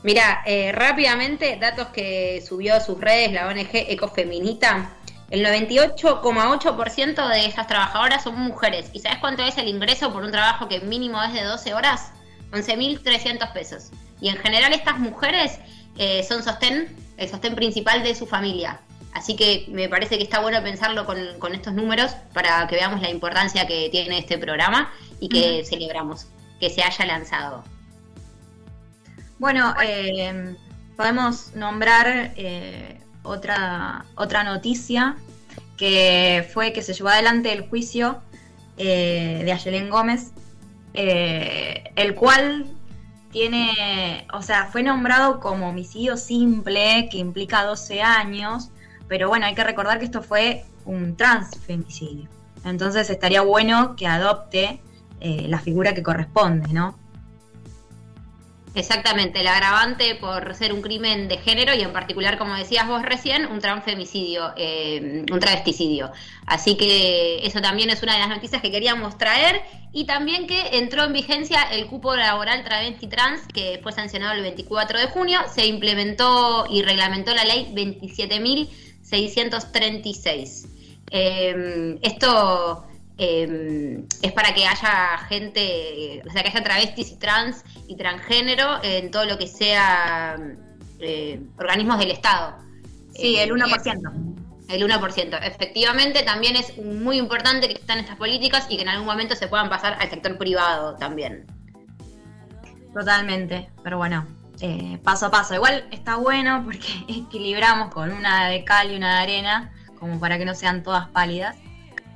Mira, 0.02 0.42
rápidamente, 0.72 1.56
datos 1.58 1.88
que 1.88 2.42
subió 2.46 2.74
a 2.74 2.80
sus 2.80 3.00
redes 3.00 3.32
la 3.32 3.48
ONG 3.48 3.70
Ecofeminita. 3.72 4.90
El 5.30 5.44
98,8% 5.44 7.28
de 7.28 7.46
esas 7.46 7.66
trabajadoras 7.66 8.24
son 8.24 8.38
mujeres. 8.38 8.90
¿Y 8.92 9.00
sabes 9.00 9.18
cuánto 9.18 9.42
es 9.42 9.56
el 9.58 9.68
ingreso 9.68 10.12
por 10.12 10.22
un 10.22 10.30
trabajo 10.30 10.68
que 10.68 10.80
mínimo 10.80 11.22
es 11.22 11.32
de 11.32 11.42
12 11.42 11.74
horas? 11.74 12.12
11.300 12.52 13.52
pesos. 13.52 13.90
Y 14.20 14.28
en 14.28 14.36
general 14.36 14.72
estas 14.72 14.98
mujeres 14.98 15.58
eh, 15.98 16.22
son 16.22 16.42
sostén, 16.42 16.94
el 17.16 17.28
sostén 17.28 17.54
principal 17.54 18.02
de 18.02 18.14
su 18.14 18.26
familia. 18.26 18.80
Así 19.12 19.36
que 19.36 19.66
me 19.68 19.88
parece 19.88 20.18
que 20.18 20.24
está 20.24 20.40
bueno 20.40 20.62
pensarlo 20.62 21.06
con, 21.06 21.54
estos 21.54 21.72
números 21.72 22.12
para 22.32 22.66
que 22.66 22.74
veamos 22.74 23.00
la 23.00 23.10
importancia 23.10 23.66
que 23.66 23.88
tiene 23.90 24.18
este 24.18 24.38
programa 24.38 24.92
y 25.20 25.28
que 25.28 25.64
celebramos 25.64 26.26
que 26.58 26.68
se 26.68 26.82
haya 26.82 27.06
lanzado. 27.06 27.64
Bueno, 29.38 29.74
eh, 29.82 30.56
podemos 30.96 31.54
nombrar 31.54 32.32
eh, 32.36 33.00
otra, 33.24 34.04
otra 34.14 34.44
noticia 34.44 35.16
que 35.76 36.48
fue 36.54 36.72
que 36.72 36.82
se 36.82 36.92
llevó 36.92 37.08
adelante 37.08 37.52
el 37.52 37.68
juicio 37.68 38.22
eh, 38.76 39.42
de 39.44 39.52
Ayelén 39.52 39.90
Gómez, 39.90 40.32
el 40.92 42.14
cual 42.14 42.66
tiene, 43.32 44.28
o 44.32 44.42
sea, 44.42 44.66
fue 44.66 44.84
nombrado 44.84 45.40
como 45.40 45.70
homicidio 45.70 46.16
simple, 46.16 47.08
que 47.10 47.18
implica 47.18 47.64
12 47.64 48.00
años, 48.00 48.70
pero 49.08 49.28
bueno, 49.28 49.46
hay 49.46 49.56
que 49.56 49.64
recordar 49.64 49.98
que 49.98 50.04
esto 50.04 50.22
fue 50.22 50.64
un 50.84 51.16
transfemicidio. 51.16 52.28
Entonces 52.64 53.10
estaría 53.10 53.42
bueno 53.42 53.96
que 53.96 54.06
adopte 54.06 54.80
la 55.20 55.58
figura 55.58 55.94
que 55.94 56.02
corresponde, 56.04 56.72
¿no? 56.72 56.96
Exactamente, 58.74 59.40
el 59.40 59.46
agravante 59.46 60.16
por 60.16 60.52
ser 60.56 60.72
un 60.72 60.82
crimen 60.82 61.28
de 61.28 61.38
género 61.38 61.72
y 61.74 61.82
en 61.82 61.92
particular, 61.92 62.36
como 62.38 62.56
decías 62.56 62.88
vos 62.88 63.02
recién, 63.02 63.46
un 63.46 63.60
transfemicidio, 63.60 64.52
eh, 64.56 65.24
un 65.30 65.38
travesticidio. 65.38 66.10
Así 66.44 66.76
que 66.76 67.46
eso 67.46 67.60
también 67.60 67.90
es 67.90 68.02
una 68.02 68.14
de 68.14 68.18
las 68.18 68.30
noticias 68.30 68.60
que 68.60 68.72
queríamos 68.72 69.16
traer 69.16 69.62
y 69.92 70.06
también 70.06 70.48
que 70.48 70.78
entró 70.78 71.04
en 71.04 71.12
vigencia 71.12 71.62
el 71.70 71.86
cupo 71.86 72.16
laboral 72.16 72.64
travesti 72.64 73.06
trans 73.06 73.42
que 73.46 73.78
fue 73.80 73.92
sancionado 73.92 74.34
el 74.34 74.42
24 74.42 74.98
de 74.98 75.06
junio, 75.06 75.38
se 75.54 75.66
implementó 75.66 76.66
y 76.68 76.82
reglamentó 76.82 77.32
la 77.32 77.44
ley 77.44 77.72
27.636. 77.72 80.66
Eh, 81.12 81.96
esto 82.02 82.88
eh, 83.16 84.04
es 84.23 84.33
para 84.33 84.54
que 84.54 84.66
haya 84.66 85.18
gente, 85.28 86.23
o 86.26 86.30
sea, 86.30 86.42
que 86.42 86.49
haya 86.49 86.62
travestis 86.64 87.12
y 87.12 87.16
trans 87.16 87.64
y 87.87 87.97
transgénero 87.97 88.83
en 88.83 89.11
todo 89.11 89.25
lo 89.25 89.38
que 89.38 89.47
sea 89.47 90.37
eh, 90.99 91.40
organismos 91.59 91.99
del 91.99 92.11
Estado. 92.11 92.56
Sí, 93.14 93.37
el 93.37 93.50
1%. 93.50 94.35
El 94.68 94.83
1%. 94.88 95.38
Efectivamente, 95.42 96.23
también 96.23 96.56
es 96.56 96.76
muy 96.78 97.18
importante 97.18 97.68
que 97.68 97.75
estén 97.75 97.99
estas 97.99 98.16
políticas 98.16 98.66
y 98.68 98.76
que 98.76 98.83
en 98.83 98.88
algún 98.88 99.06
momento 99.06 99.37
se 99.37 99.47
puedan 99.47 99.68
pasar 99.68 99.97
al 100.00 100.11
sector 100.11 100.37
privado 100.38 100.97
también. 100.97 101.47
Totalmente, 102.92 103.71
pero 103.83 103.99
bueno, 103.99 104.26
eh, 104.61 104.99
paso 105.04 105.26
a 105.26 105.30
paso. 105.30 105.54
Igual 105.54 105.87
está 105.90 106.16
bueno 106.16 106.62
porque 106.64 106.88
equilibramos 107.09 107.92
con 107.92 108.11
una 108.11 108.49
de 108.49 108.64
cal 108.64 108.90
y 108.90 108.97
una 108.97 109.16
de 109.16 109.23
arena, 109.23 109.73
como 109.99 110.18
para 110.18 110.38
que 110.38 110.44
no 110.44 110.54
sean 110.54 110.83
todas 110.83 111.09
pálidas. 111.09 111.56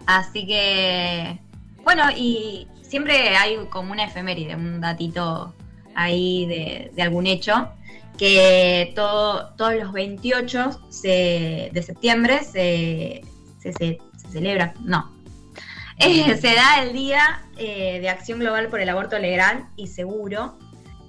Así 0.06 0.46
que, 0.46 1.38
bueno, 1.84 2.04
y 2.16 2.66
siempre 2.82 3.36
hay 3.36 3.56
como 3.70 3.92
una 3.92 4.04
efeméride, 4.04 4.54
un 4.56 4.80
datito 4.80 5.54
ahí 5.94 6.46
de, 6.94 7.02
algún 7.02 7.26
hecho, 7.26 7.68
que 8.16 8.92
todo, 8.96 9.50
todos 9.56 9.74
los 9.74 9.92
28 9.92 10.80
se- 10.90 11.70
de 11.72 11.82
septiembre 11.82 12.42
se, 12.42 13.22
se, 13.58 13.98
celebra, 14.30 14.74
no, 14.80 15.12
Eh, 16.00 16.36
se 16.36 16.54
da 16.54 16.80
el 16.84 16.92
Día 16.92 17.42
eh, 17.56 17.98
de 18.00 18.08
Acción 18.08 18.38
Global 18.38 18.68
por 18.68 18.80
el 18.80 18.88
Aborto 18.88 19.18
Legal 19.18 19.66
y 19.74 19.88
Seguro. 19.88 20.56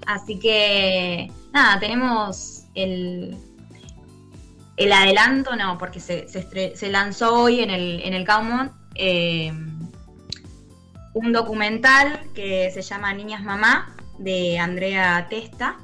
Así 0.07 0.39
que, 0.39 1.31
nada, 1.53 1.79
tenemos 1.79 2.63
el, 2.73 3.37
el 4.77 4.91
adelanto, 4.91 5.55
no, 5.55 5.77
porque 5.77 5.99
se, 5.99 6.27
se, 6.27 6.75
se 6.75 6.89
lanzó 6.89 7.35
hoy 7.39 7.59
en 7.59 7.69
el, 7.69 8.01
en 8.03 8.15
el 8.15 8.25
Gaumont 8.25 8.71
eh, 8.99 9.51
un 11.13 11.31
documental 11.31 12.21
que 12.35 12.69
se 12.71 12.81
llama 12.81 13.13
Niñas 13.13 13.43
Mamá 13.43 13.95
de 14.17 14.59
Andrea 14.59 15.27
Testa 15.29 15.77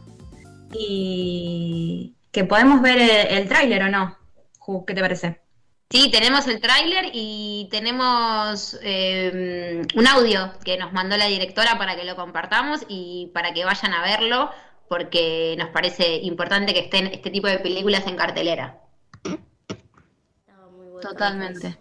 y 0.72 2.16
que 2.32 2.44
podemos 2.44 2.82
ver 2.82 3.00
el, 3.00 3.38
el 3.38 3.48
tráiler 3.48 3.84
o 3.84 3.90
no. 3.90 4.18
Ju, 4.60 4.86
¿Qué 4.86 4.94
te 4.94 5.02
parece? 5.02 5.46
Sí, 5.90 6.10
tenemos 6.12 6.48
el 6.48 6.60
tráiler 6.60 7.12
y 7.14 7.68
tenemos 7.72 8.78
eh, 8.82 9.84
un 9.96 10.08
audio 10.08 10.52
que 10.64 10.78
nos 10.78 10.92
mandó 10.92 11.16
la 11.16 11.28
directora 11.28 11.78
para 11.78 11.96
que 11.96 12.04
lo 12.04 12.16
compartamos 12.16 12.82
y 12.88 13.32
para 13.34 13.54
que 13.54 13.66
vayan 13.66 13.94
a 13.94 14.02
verlo, 14.02 14.50
porque 14.90 15.56
nos 15.58 15.70
parece 15.70 16.16
importante 16.16 16.74
que 16.74 16.82
estén 16.82 17.08
este 17.08 17.30
tipo 17.30 17.48
de 17.48 17.60
películas 17.60 18.08
en 18.08 18.16
cartelera. 18.16 18.82
Totalmente. 21.02 21.78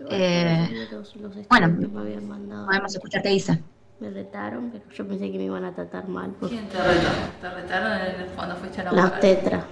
La. 0.00 0.08
Eh, 0.10 0.86
Los- 0.90 1.16
los 1.16 1.32
bueno, 1.48 1.68
me 1.92 2.00
habían 2.00 2.28
mandado. 2.28 2.66
Podemos 2.66 2.94
escuchar 2.94 3.22
qué 3.22 3.28
dice. 3.30 3.62
Me 4.00 4.10
retaron, 4.10 4.70
pero 4.70 4.84
yo 4.90 5.06
pensé 5.06 5.30
que 5.30 5.38
me 5.38 5.44
iban 5.44 5.64
a 5.64 5.74
tratar 5.74 6.08
mal. 6.08 6.30
Porque 6.40 6.56
¿Quién 6.56 6.68
te 6.68 6.78
retó? 6.78 7.08
¿Te 7.40 7.50
retaron 7.50 7.98
cuando 8.34 8.56
fuiste 8.56 8.80
a 8.80 8.84
la 8.84 8.92
las 8.92 9.20
tetras 9.20 9.64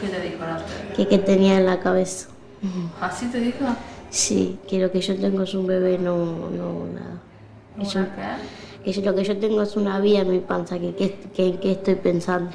¿Qué 0.00 0.08
te 0.08 0.20
dijo 0.20 0.38
las 0.44 0.64
tetras? 0.66 0.96
que, 0.96 1.08
que 1.08 1.18
tenía 1.18 1.58
en 1.58 1.66
la 1.66 1.80
cabeza. 1.80 2.28
¿Así 3.00 3.26
te 3.26 3.40
dijo? 3.40 3.64
Sí, 4.10 4.58
que 4.68 4.78
lo 4.80 4.90
que 4.92 5.00
yo 5.00 5.16
tengo 5.16 5.42
es 5.42 5.54
un 5.54 5.66
bebé, 5.66 5.98
no, 5.98 6.16
no 6.50 6.86
nada. 6.86 7.20
Que 7.76 7.84
yo, 7.84 8.00
que 8.84 8.92
yo- 8.92 9.02
lo 9.10 9.14
que 9.16 9.24
yo 9.24 9.38
tengo 9.38 9.62
es 9.62 9.76
una 9.76 9.98
vía 9.98 10.20
en 10.20 10.30
mi 10.30 10.38
panza, 10.40 10.78
que 10.78 10.94
qué 10.94 11.14
que, 11.34 11.58
que 11.58 11.72
estoy 11.72 11.94
pensando 11.96 12.50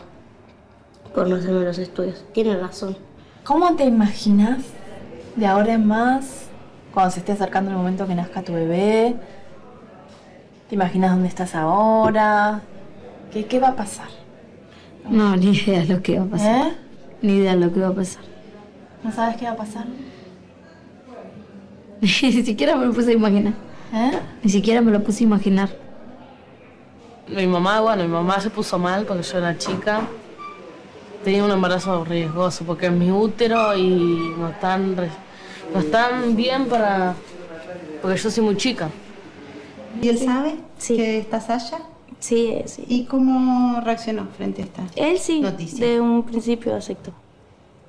por 1.13 1.27
no 1.27 1.35
hacerme 1.37 1.65
los 1.65 1.77
estudios. 1.79 2.23
Tiene 2.33 2.55
razón. 2.57 2.95
¿Cómo 3.43 3.75
te 3.75 3.83
imaginas 3.85 4.59
de 5.35 5.45
ahora 5.47 5.73
en 5.73 5.87
más, 5.87 6.48
cuando 6.93 7.11
se 7.11 7.19
esté 7.19 7.33
acercando 7.33 7.71
el 7.71 7.77
momento 7.77 8.07
que 8.07 8.15
nazca 8.15 8.41
tu 8.41 8.53
bebé? 8.53 9.15
¿Te 10.69 10.75
imaginas 10.75 11.11
dónde 11.11 11.27
estás 11.27 11.55
ahora? 11.55 12.61
¿Qué, 13.31 13.45
qué 13.45 13.59
va 13.59 13.69
a 13.69 13.75
pasar? 13.75 14.07
No, 15.09 15.35
ni 15.35 15.51
idea 15.51 15.79
de 15.81 15.93
lo 15.95 16.01
que 16.03 16.19
va 16.19 16.25
a 16.25 16.29
pasar. 16.29 16.67
¿Eh? 16.67 16.73
Ni 17.21 17.33
idea 17.37 17.55
de 17.55 17.65
lo 17.65 17.73
que 17.73 17.79
va 17.79 17.87
a 17.89 17.93
pasar. 17.93 18.23
¿No 19.03 19.11
sabes 19.11 19.37
qué 19.37 19.45
va 19.45 19.51
a 19.51 19.55
pasar? 19.57 19.85
Ni 22.01 22.07
siquiera 22.09 22.75
me 22.75 22.85
lo 22.85 22.93
puse 22.93 23.11
a 23.11 23.13
imaginar. 23.13 23.53
¿Eh? 23.93 24.11
Ni 24.43 24.49
siquiera 24.51 24.81
me 24.81 24.91
lo 24.91 25.03
puse 25.03 25.23
a 25.23 25.27
imaginar. 25.27 25.69
Mi 27.27 27.45
mamá, 27.47 27.81
bueno, 27.81 28.03
mi 28.03 28.09
mamá 28.09 28.39
se 28.39 28.49
puso 28.49 28.79
mal 28.79 29.05
cuando 29.05 29.23
yo 29.23 29.37
era 29.37 29.57
chica. 29.57 30.01
Tenía 31.23 31.43
un 31.43 31.51
embarazo 31.51 32.03
riesgoso 32.05 32.63
porque 32.65 32.87
es 32.87 32.91
mi 32.91 33.11
útero 33.11 33.75
y 33.75 34.33
no 34.37 34.49
están, 34.49 34.95
re- 34.95 35.09
no 35.73 35.79
están 35.79 36.35
bien 36.35 36.65
para... 36.67 37.15
Porque 38.01 38.17
yo 38.17 38.29
soy 38.31 38.43
muy 38.43 38.57
chica. 38.57 38.89
¿Y 40.01 40.09
él 40.09 40.17
sabe 40.17 40.55
Sí. 40.77 40.95
que 40.95 41.17
estás 41.19 41.49
allá? 41.49 41.79
Sí, 42.19 42.47
eh, 42.47 42.63
sí. 42.67 42.83
¿Y 42.87 43.05
cómo 43.05 43.79
reaccionó 43.81 44.27
frente 44.37 44.61
a 44.61 44.65
esta 44.65 44.83
Él 44.95 45.17
sí, 45.19 45.39
noticia? 45.41 45.85
de 45.85 45.99
un 46.01 46.23
principio 46.23 46.75
aceptó. 46.75 47.11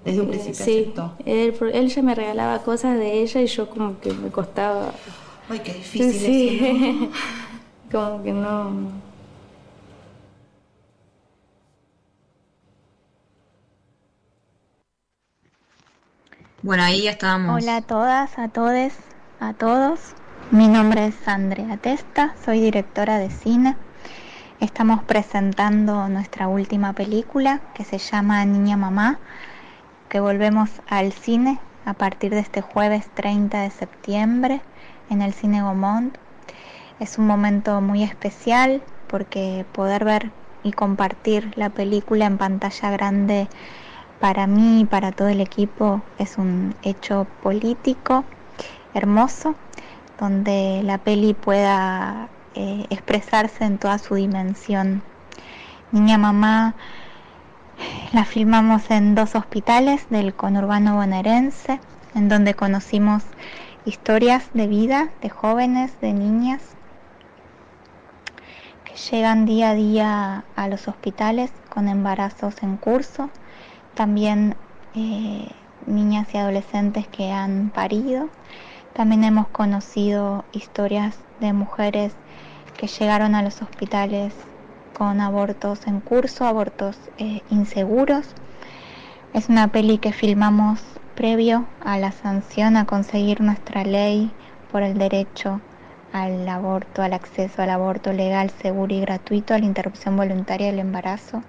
Desde 0.04 0.20
un 0.20 0.26
Eh, 0.28 0.30
principio 0.30 0.64
sí, 0.64 0.80
aceptó. 0.82 1.12
Él, 1.24 1.54
él 1.72 1.88
ya 1.88 2.02
me 2.02 2.14
regalaba 2.14 2.58
cosas 2.62 2.98
de 2.98 3.20
ella 3.22 3.42
y 3.42 3.46
yo 3.46 3.68
como 3.68 3.98
que 4.00 4.12
me 4.12 4.30
costaba. 4.30 4.92
Ay, 5.48 5.58
qué 5.60 5.74
difícil 5.74 6.12
sí, 6.12 6.60
eso, 6.62 6.92
¿no? 7.00 7.08
como 7.92 8.22
que 8.22 8.32
no. 8.32 8.70
Bueno, 16.62 16.82
ahí 16.82 17.08
estábamos. 17.08 17.62
Hola 17.62 17.76
a 17.76 17.80
todas, 17.80 18.38
a 18.38 18.48
todes, 18.48 18.92
a 19.40 19.54
todos. 19.54 20.14
Mi 20.50 20.68
nombre 20.68 21.06
es 21.06 21.26
Andrea 21.26 21.78
Testa, 21.78 22.34
soy 22.44 22.60
directora 22.60 23.16
de 23.16 23.30
cine. 23.30 23.78
Estamos 24.60 25.02
presentando 25.02 26.06
nuestra 26.10 26.48
última 26.48 26.92
película 26.92 27.62
que 27.72 27.84
se 27.84 27.96
llama 27.96 28.44
Niña 28.44 28.76
Mamá, 28.76 29.18
que 30.10 30.20
volvemos 30.20 30.68
al 30.86 31.12
cine 31.12 31.58
a 31.86 31.94
partir 31.94 32.32
de 32.32 32.40
este 32.40 32.60
jueves 32.60 33.08
30 33.14 33.62
de 33.62 33.70
septiembre 33.70 34.60
en 35.08 35.22
el 35.22 35.32
Cine 35.32 35.62
Gaumont. 35.62 36.14
Es 36.98 37.16
un 37.16 37.26
momento 37.26 37.80
muy 37.80 38.02
especial 38.02 38.82
porque 39.08 39.64
poder 39.72 40.04
ver 40.04 40.30
y 40.62 40.72
compartir 40.72 41.54
la 41.56 41.70
película 41.70 42.26
en 42.26 42.36
pantalla 42.36 42.90
grande 42.90 43.48
para 44.20 44.46
mí 44.46 44.82
y 44.82 44.84
para 44.84 45.12
todo 45.12 45.28
el 45.28 45.40
equipo 45.40 46.02
es 46.18 46.36
un 46.36 46.74
hecho 46.82 47.26
político 47.42 48.24
hermoso, 48.94 49.54
donde 50.18 50.82
la 50.84 50.98
peli 50.98 51.32
pueda 51.32 52.28
eh, 52.54 52.86
expresarse 52.90 53.64
en 53.64 53.78
toda 53.78 53.98
su 53.98 54.14
dimensión. 54.14 55.02
Niña 55.90 56.18
Mamá 56.18 56.74
la 58.12 58.24
filmamos 58.26 58.90
en 58.90 59.14
dos 59.14 59.34
hospitales 59.34 60.06
del 60.10 60.34
conurbano 60.34 60.96
bonaerense, 60.96 61.80
en 62.14 62.28
donde 62.28 62.54
conocimos 62.54 63.22
historias 63.86 64.44
de 64.52 64.66
vida 64.66 65.08
de 65.22 65.30
jóvenes, 65.30 65.98
de 66.02 66.12
niñas 66.12 66.60
que 68.84 68.96
llegan 68.96 69.46
día 69.46 69.70
a 69.70 69.74
día 69.74 70.44
a 70.56 70.68
los 70.68 70.88
hospitales 70.88 71.50
con 71.70 71.88
embarazos 71.88 72.62
en 72.62 72.76
curso 72.76 73.30
también 73.94 74.56
eh, 74.94 75.48
niñas 75.86 76.28
y 76.34 76.38
adolescentes 76.38 77.06
que 77.08 77.30
han 77.30 77.70
parido. 77.70 78.28
También 78.92 79.24
hemos 79.24 79.48
conocido 79.48 80.44
historias 80.52 81.16
de 81.40 81.52
mujeres 81.52 82.12
que 82.76 82.86
llegaron 82.86 83.34
a 83.34 83.42
los 83.42 83.62
hospitales 83.62 84.32
con 84.96 85.20
abortos 85.20 85.86
en 85.86 86.00
curso, 86.00 86.44
abortos 86.44 86.96
eh, 87.18 87.42
inseguros. 87.50 88.34
Es 89.32 89.48
una 89.48 89.68
peli 89.68 89.98
que 89.98 90.12
filmamos 90.12 90.80
previo 91.14 91.66
a 91.84 91.98
la 91.98 92.12
sanción 92.12 92.76
a 92.76 92.86
conseguir 92.86 93.40
nuestra 93.40 93.84
ley 93.84 94.30
por 94.72 94.82
el 94.82 94.98
derecho 94.98 95.60
al 96.12 96.48
aborto, 96.48 97.02
al 97.02 97.12
acceso 97.12 97.62
al 97.62 97.70
aborto 97.70 98.12
legal, 98.12 98.50
seguro 98.62 98.94
y 98.94 99.00
gratuito, 99.00 99.54
a 99.54 99.58
la 99.58 99.66
interrupción 99.66 100.16
voluntaria 100.16 100.66
del 100.66 100.80
embarazo 100.80 101.42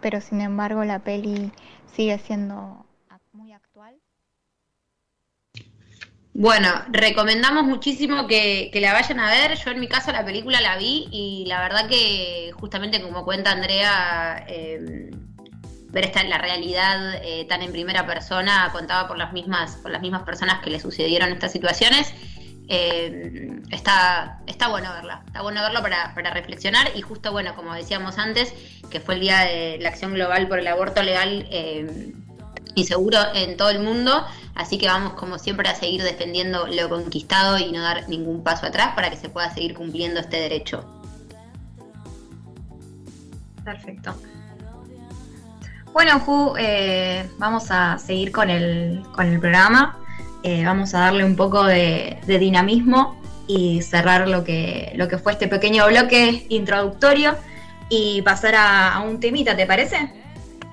pero 0.00 0.20
sin 0.20 0.40
embargo 0.40 0.84
la 0.84 0.98
peli 1.00 1.52
sigue 1.94 2.18
siendo 2.18 2.86
muy 3.32 3.52
actual. 3.52 3.96
Bueno, 6.32 6.68
recomendamos 6.90 7.64
muchísimo 7.64 8.26
que, 8.26 8.70
que 8.72 8.80
la 8.80 8.92
vayan 8.92 9.20
a 9.20 9.30
ver. 9.30 9.56
Yo 9.56 9.70
en 9.70 9.80
mi 9.80 9.88
caso 9.88 10.12
la 10.12 10.24
película 10.24 10.60
la 10.60 10.76
vi 10.76 11.08
y 11.10 11.44
la 11.46 11.60
verdad 11.60 11.88
que 11.88 12.52
justamente 12.58 13.02
como 13.02 13.24
cuenta 13.24 13.50
Andrea, 13.50 14.44
eh, 14.48 15.10
ver 15.90 16.04
esta 16.04 16.22
la 16.24 16.38
realidad 16.38 17.14
eh, 17.22 17.46
tan 17.48 17.62
en 17.62 17.72
primera 17.72 18.06
persona, 18.06 18.70
contada 18.72 19.08
por 19.08 19.18
las 19.18 19.32
mismas, 19.32 19.76
por 19.76 19.90
las 19.90 20.00
mismas 20.00 20.22
personas 20.22 20.60
que 20.62 20.70
le 20.70 20.80
sucedieron 20.80 21.30
estas 21.30 21.52
situaciones, 21.52 22.14
eh, 22.70 23.60
está, 23.70 24.40
está 24.46 24.68
bueno 24.68 24.90
verla. 24.92 25.22
Está 25.26 25.42
bueno 25.42 25.60
verlo 25.60 25.82
para, 25.82 26.14
para 26.14 26.30
reflexionar 26.30 26.92
y 26.94 27.02
justo 27.02 27.32
bueno, 27.32 27.54
como 27.54 27.74
decíamos 27.74 28.16
antes, 28.16 28.54
que 28.90 29.00
fue 29.00 29.14
el 29.14 29.20
día 29.20 29.40
de 29.40 29.78
la 29.80 29.90
acción 29.90 30.14
global 30.14 30.48
por 30.48 30.58
el 30.58 30.66
aborto 30.68 31.02
legal. 31.02 31.46
eh, 31.50 32.14
y 32.74 32.84
seguro 32.84 33.18
en 33.34 33.56
todo 33.56 33.70
el 33.70 33.80
mundo. 33.80 34.24
Así 34.54 34.78
que 34.78 34.86
vamos 34.86 35.14
como 35.14 35.38
siempre 35.38 35.68
a 35.68 35.74
seguir 35.74 36.02
defendiendo 36.02 36.66
lo 36.66 36.88
conquistado 36.88 37.58
y 37.58 37.72
no 37.72 37.82
dar 37.82 38.08
ningún 38.08 38.42
paso 38.42 38.66
atrás 38.66 38.94
para 38.94 39.10
que 39.10 39.16
se 39.16 39.28
pueda 39.28 39.52
seguir 39.52 39.74
cumpliendo 39.74 40.20
este 40.20 40.38
derecho. 40.38 40.84
Perfecto. 43.64 44.14
Bueno, 45.92 46.20
Ju, 46.20 46.54
eh, 46.56 47.28
vamos 47.38 47.70
a 47.70 47.98
seguir 47.98 48.30
con 48.30 48.48
el, 48.48 49.02
con 49.12 49.26
el 49.26 49.40
programa. 49.40 49.99
Eh, 50.42 50.64
vamos 50.64 50.94
a 50.94 51.00
darle 51.00 51.24
un 51.24 51.36
poco 51.36 51.64
de, 51.64 52.18
dinamismo 52.26 53.20
y 53.46 53.82
cerrar 53.82 54.26
lo 54.28 54.42
que, 54.42 54.92
lo 54.94 55.08
que 55.08 55.18
fue 55.18 55.32
este 55.32 55.48
pequeño 55.48 55.86
bloque 55.86 56.46
introductorio 56.48 57.36
y 57.90 58.22
pasar 58.22 58.54
a, 58.56 59.02
un 59.06 59.20
temita, 59.20 59.56
¿te 59.56 59.66
parece? 59.66 60.12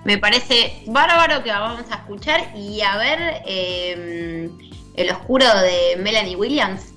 Me 0.06 0.18
parece 0.18 0.84
bárbaro 0.88 1.44
que 1.44 1.50
vamos 1.50 1.84
a 1.92 1.96
escuchar 1.96 2.56
y 2.56 2.82
a 2.82 2.98
ver 2.98 3.42
eh, 3.46 4.50
El 4.96 5.10
Oscuro 5.12 5.46
de 5.46 6.02
Melanie 6.02 6.38
Williams. 6.38 6.94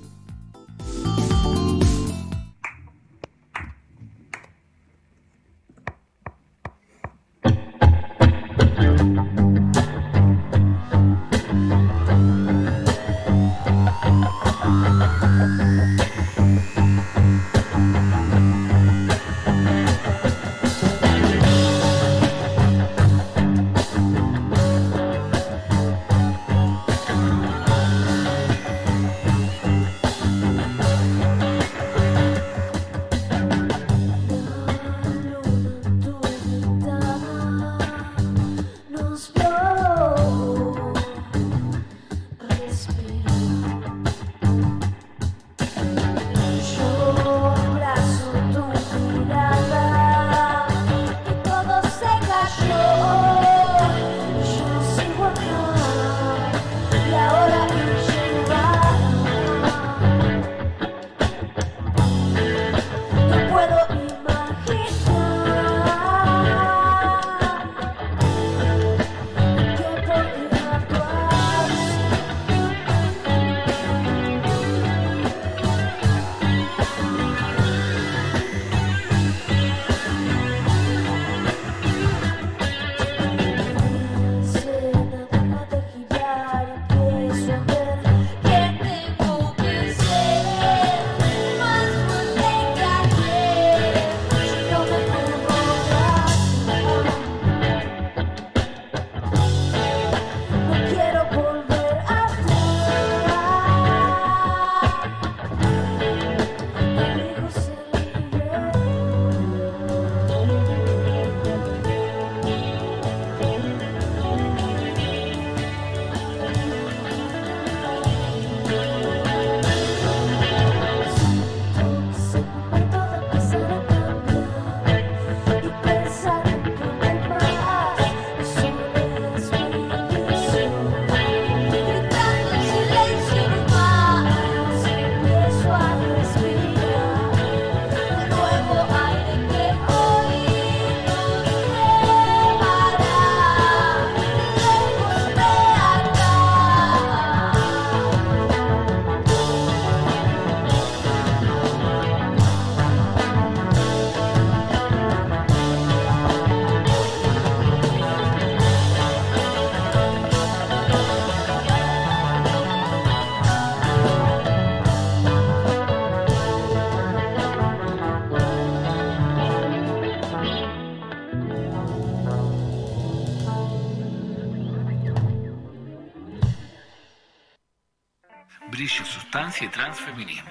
Transfeminismo. 179.90 180.50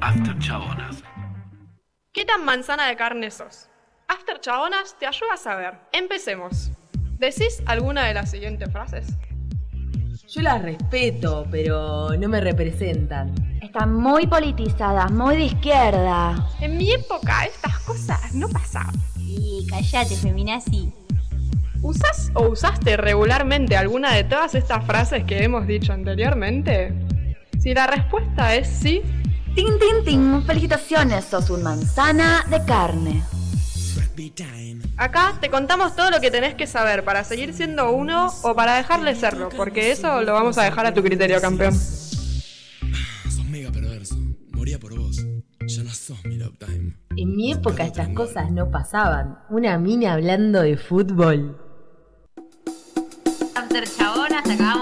After 0.00 0.36
Chabonas. 0.38 1.02
¿Qué 2.12 2.24
tan 2.24 2.44
manzana 2.44 2.88
de 2.88 2.96
carne 2.96 3.30
sos? 3.30 3.68
After 4.08 4.40
Chabonas 4.40 4.96
te 4.98 5.06
ayuda 5.06 5.34
a 5.34 5.36
saber. 5.36 5.74
Empecemos. 5.92 6.72
¿Decís 7.18 7.62
alguna 7.66 8.06
de 8.06 8.14
las 8.14 8.30
siguientes 8.30 8.70
frases? 8.72 9.06
Yo 10.28 10.42
las 10.42 10.62
respeto, 10.62 11.46
pero 11.50 12.08
no 12.18 12.28
me 12.28 12.40
representan. 12.40 13.32
Están 13.62 13.94
muy 13.94 14.26
politizadas, 14.26 15.12
muy 15.12 15.36
de 15.36 15.44
izquierda. 15.44 16.48
En 16.60 16.76
mi 16.76 16.92
época 16.92 17.44
estas 17.44 17.78
cosas 17.80 18.34
no 18.34 18.48
pasaban. 18.48 18.94
Y 19.16 19.64
cállate, 19.68 20.16
feminazi. 20.16 20.92
¿Usás 21.82 22.32
o 22.34 22.48
usaste 22.48 22.96
regularmente 22.96 23.76
alguna 23.76 24.14
de 24.14 24.24
todas 24.24 24.54
estas 24.54 24.84
frases 24.84 25.24
que 25.24 25.44
hemos 25.44 25.66
dicho 25.66 25.92
anteriormente? 25.92 26.92
Si 27.62 27.72
la 27.72 27.86
respuesta 27.86 28.56
es 28.56 28.66
sí, 28.66 29.02
Tin, 29.54 29.78
tin, 29.78 30.04
tin. 30.04 30.42
Felicitaciones, 30.44 31.26
sos 31.26 31.48
un 31.50 31.62
manzana 31.62 32.44
de 32.50 32.64
carne. 32.64 33.22
acá 34.96 35.34
te 35.40 35.48
contamos 35.48 35.94
todo 35.94 36.10
lo 36.10 36.20
que 36.20 36.30
tenés 36.32 36.54
que 36.54 36.66
saber 36.66 37.04
para 37.04 37.22
seguir 37.22 37.52
siendo 37.54 37.92
uno 37.92 38.32
o 38.42 38.54
para 38.56 38.76
dejarle 38.76 39.14
serlo, 39.14 39.50
porque 39.56 39.92
eso 39.92 40.22
lo 40.22 40.32
vamos 40.32 40.58
a 40.58 40.64
dejar 40.64 40.86
a 40.86 40.94
tu 40.94 41.02
criterio, 41.04 41.40
campeón. 41.40 41.74
Sos 41.74 43.44
mega 43.48 43.70
perverso. 43.70 44.16
Moría 44.52 44.80
por 44.80 44.98
vos. 44.98 45.18
Ya 45.68 45.84
no 45.84 45.90
sos 45.90 46.24
mi 46.24 46.38
love 46.38 46.58
time. 46.58 46.96
En 47.16 47.36
mi 47.36 47.52
época 47.52 47.84
estas 47.84 48.08
cosas 48.08 48.50
no 48.50 48.70
pasaban. 48.70 49.38
Una 49.50 49.78
mina 49.78 50.14
hablando 50.14 50.62
de 50.62 50.76
fútbol. 50.78 51.58
After 53.54 53.84
Chabonas, 53.88 54.50
acabamos 54.50 54.81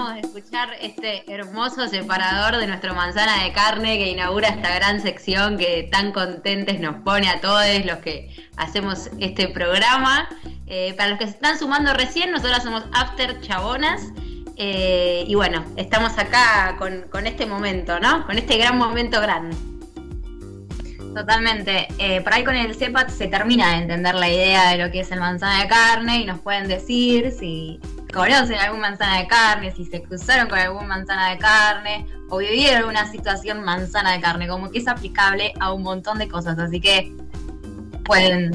este 0.81 1.31
hermoso 1.31 1.87
separador 1.87 2.59
de 2.59 2.67
nuestro 2.67 2.93
manzana 2.93 3.43
de 3.43 3.53
carne 3.53 3.97
que 3.97 4.09
inaugura 4.09 4.49
esta 4.49 4.73
gran 4.75 5.01
sección 5.01 5.57
que 5.57 5.87
tan 5.91 6.11
contentes 6.11 6.79
nos 6.79 6.95
pone 7.03 7.29
a 7.29 7.39
todos 7.41 7.63
los 7.85 7.97
que 7.97 8.35
hacemos 8.57 9.09
este 9.19 9.47
programa. 9.47 10.27
Eh, 10.67 10.93
para 10.97 11.09
los 11.09 11.19
que 11.19 11.25
se 11.25 11.31
están 11.31 11.57
sumando 11.57 11.93
recién, 11.93 12.31
nosotros 12.31 12.63
somos 12.63 12.83
After 12.93 13.39
Chabonas. 13.41 14.01
eh, 14.57 15.23
y 15.27 15.35
bueno, 15.35 15.65
estamos 15.75 16.17
acá 16.17 16.75
con, 16.77 17.27
este 17.27 17.45
momento, 17.45 17.99
¿no? 17.99 18.25
Con 18.25 18.37
este 18.37 18.57
gran 18.57 18.77
momento 18.77 19.19
grande. 19.21 19.55
Totalmente. 21.13 21.87
Eh, 21.97 22.21
por 22.21 22.33
ahí 22.33 22.43
con 22.43 22.55
el 22.55 22.73
CEPAT 22.75 23.09
se 23.09 23.27
termina 23.27 23.71
de 23.71 23.77
entender 23.77 24.15
la 24.15 24.29
idea 24.29 24.71
de 24.71 24.77
lo 24.77 24.91
que 24.91 25.01
es 25.01 25.11
el 25.11 25.19
manzana 25.19 25.61
de 25.61 25.67
carne 25.67 26.21
y 26.21 26.25
nos 26.25 26.39
pueden 26.39 26.67
decir 26.67 27.31
si 27.31 27.79
conocen 28.11 28.57
algún 28.57 28.79
manzana 28.79 29.19
de 29.19 29.27
carne, 29.27 29.71
si 29.71 29.85
se 29.85 30.01
cruzaron 30.01 30.47
con 30.47 30.59
algún 30.59 30.87
manzana 30.87 31.29
de 31.31 31.37
carne 31.37 32.05
o 32.29 32.37
vivieron 32.37 32.89
una 32.89 33.09
situación 33.11 33.63
manzana 33.63 34.13
de 34.13 34.21
carne, 34.21 34.47
como 34.47 34.71
que 34.71 34.79
es 34.79 34.87
aplicable 34.87 35.53
a 35.59 35.73
un 35.73 35.83
montón 35.83 36.17
de 36.17 36.27
cosas, 36.27 36.57
así 36.59 36.79
que 36.79 37.13
pueden 38.03 38.51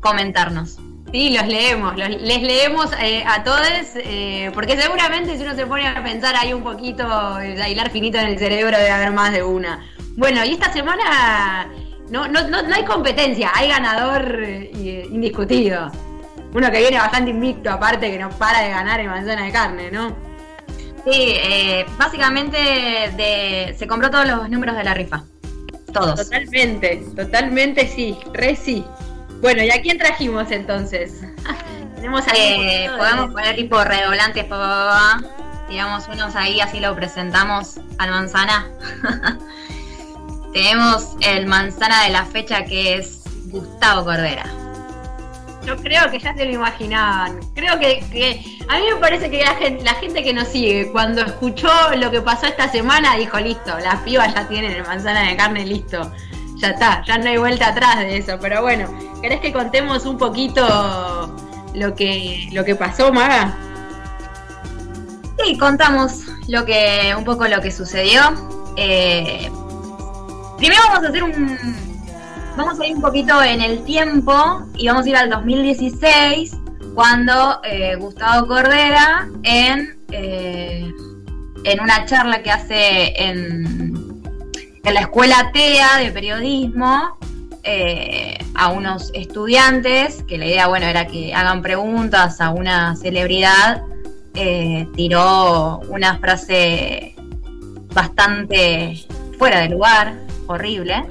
comentarnos. 0.00 0.78
Sí, 1.12 1.34
los 1.34 1.46
leemos, 1.46 1.96
les 1.96 2.42
leemos 2.42 2.90
eh, 3.00 3.24
a 3.26 3.42
todos, 3.42 3.62
eh, 3.96 4.50
porque 4.52 4.76
seguramente 4.76 5.38
si 5.38 5.42
uno 5.42 5.54
se 5.54 5.66
pone 5.66 5.88
a 5.88 6.02
pensar 6.02 6.36
hay 6.36 6.52
un 6.52 6.62
poquito, 6.62 7.38
el 7.38 7.66
hilar 7.66 7.90
finito 7.90 8.18
en 8.18 8.26
el 8.26 8.38
cerebro 8.38 8.76
debe 8.76 8.90
haber 8.90 9.12
más 9.12 9.32
de 9.32 9.42
una. 9.42 9.86
Bueno, 10.16 10.44
y 10.44 10.52
esta 10.52 10.70
semana 10.70 11.70
no, 12.10 12.28
no, 12.28 12.46
no, 12.48 12.62
no 12.62 12.74
hay 12.74 12.84
competencia, 12.84 13.50
hay 13.54 13.68
ganador 13.68 14.42
eh, 14.42 15.08
indiscutido. 15.10 15.90
Uno 16.54 16.70
que 16.70 16.78
viene 16.78 16.98
bastante 16.98 17.30
invicto, 17.30 17.70
aparte 17.70 18.10
que 18.10 18.18
no 18.18 18.30
para 18.30 18.62
de 18.62 18.70
ganar 18.70 19.00
en 19.00 19.08
manzana 19.08 19.44
de 19.44 19.52
carne, 19.52 19.90
¿no? 19.90 20.16
Sí, 21.04 21.36
eh, 21.42 21.86
básicamente 21.96 22.58
de, 22.58 23.74
se 23.78 23.86
compró 23.86 24.10
todos 24.10 24.26
los 24.26 24.48
números 24.50 24.76
de 24.76 24.84
la 24.84 24.94
rifa. 24.94 25.24
Todos. 25.92 26.16
Totalmente, 26.16 27.02
totalmente 27.16 27.86
sí, 27.86 28.18
re 28.32 28.56
sí. 28.56 28.84
Bueno, 29.40 29.62
¿y 29.62 29.70
a 29.70 29.80
quién 29.80 29.98
trajimos 29.98 30.50
entonces? 30.50 31.22
Tenemos 31.96 32.26
a 32.26 32.32
Eh, 32.34 32.90
podemos 32.96 33.32
poner 33.32 33.56
tipo 33.56 33.82
redoblantes, 33.82 34.44
pa, 34.44 34.58
pa, 34.58 35.20
pa, 35.20 35.48
digamos 35.68 36.08
unos 36.08 36.34
ahí, 36.36 36.60
así 36.60 36.80
lo 36.80 36.94
presentamos 36.94 37.78
al 37.98 38.10
manzana. 38.10 38.66
Tenemos 40.52 41.16
el 41.20 41.46
manzana 41.46 42.04
de 42.04 42.10
la 42.10 42.24
fecha 42.24 42.64
que 42.64 42.96
es 42.96 43.22
Gustavo 43.46 44.04
Cordera. 44.04 44.46
Yo 45.64 45.76
creo 45.76 46.10
que 46.10 46.18
ya 46.18 46.34
se 46.34 46.44
lo 46.44 46.52
imaginaban. 46.52 47.40
Creo 47.54 47.78
que, 47.78 48.02
a 48.68 48.78
mí 48.78 48.84
me 48.92 49.00
parece 49.00 49.30
que 49.30 49.40
la 49.40 49.54
gente, 49.56 49.84
la 49.84 49.94
gente 49.94 50.22
que 50.22 50.32
nos 50.32 50.48
sigue, 50.48 50.90
cuando 50.92 51.22
escuchó 51.22 51.68
lo 51.96 52.10
que 52.10 52.20
pasó 52.20 52.46
esta 52.46 52.70
semana, 52.70 53.16
dijo, 53.16 53.38
listo, 53.38 53.78
las 53.78 53.96
pibas 54.02 54.34
ya 54.34 54.48
tienen 54.48 54.72
el 54.72 54.84
manzana 54.84 55.28
de 55.28 55.36
carne 55.36 55.66
listo. 55.66 56.10
Ya 56.56 56.70
está, 56.70 57.04
ya 57.06 57.18
no 57.18 57.28
hay 57.28 57.36
vuelta 57.36 57.68
atrás 57.68 57.98
de 57.98 58.16
eso. 58.16 58.38
Pero 58.40 58.62
bueno, 58.62 58.88
¿querés 59.20 59.40
que 59.40 59.52
contemos 59.52 60.06
un 60.06 60.18
poquito 60.18 61.34
lo 61.74 61.94
que, 61.94 62.48
lo 62.52 62.64
que 62.64 62.74
pasó, 62.74 63.12
Maga? 63.12 63.56
Sí, 65.38 65.56
contamos 65.56 66.24
lo 66.48 66.64
que, 66.64 67.14
un 67.16 67.24
poco 67.24 67.46
lo 67.46 67.60
que 67.60 67.70
sucedió. 67.70 68.22
Eh, 68.76 69.50
primero 70.56 70.82
vamos 70.88 71.04
a 71.04 71.08
hacer 71.08 71.22
un. 71.22 71.87
Vamos 72.58 72.80
a 72.80 72.86
ir 72.88 72.96
un 72.96 73.00
poquito 73.00 73.40
en 73.40 73.60
el 73.60 73.84
tiempo 73.84 74.66
y 74.74 74.88
vamos 74.88 75.06
a 75.06 75.08
ir 75.08 75.16
al 75.16 75.30
2016, 75.30 76.56
cuando 76.92 77.60
eh, 77.62 77.94
Gustavo 77.94 78.48
Cordera, 78.48 79.28
en, 79.44 79.96
eh, 80.10 80.90
en 81.62 81.80
una 81.80 82.04
charla 82.04 82.42
que 82.42 82.50
hace 82.50 83.14
en, 83.16 84.24
la 84.82 85.00
escuela 85.02 85.52
TEA 85.52 85.98
de 85.98 86.10
periodismo, 86.10 87.16
eh, 87.62 88.36
a 88.56 88.70
unos 88.70 89.12
estudiantes, 89.14 90.24
que 90.24 90.36
la 90.36 90.46
idea, 90.46 90.66
bueno, 90.66 90.86
era 90.86 91.06
que 91.06 91.32
hagan 91.32 91.62
preguntas 91.62 92.40
a 92.40 92.50
una 92.50 92.96
celebridad, 92.96 93.82
eh, 94.34 94.84
tiró 94.96 95.78
una 95.88 96.18
frase 96.18 97.14
bastante 97.94 99.06
fuera 99.38 99.60
de 99.60 99.68
lugar, 99.68 100.18
horrible. 100.48 101.04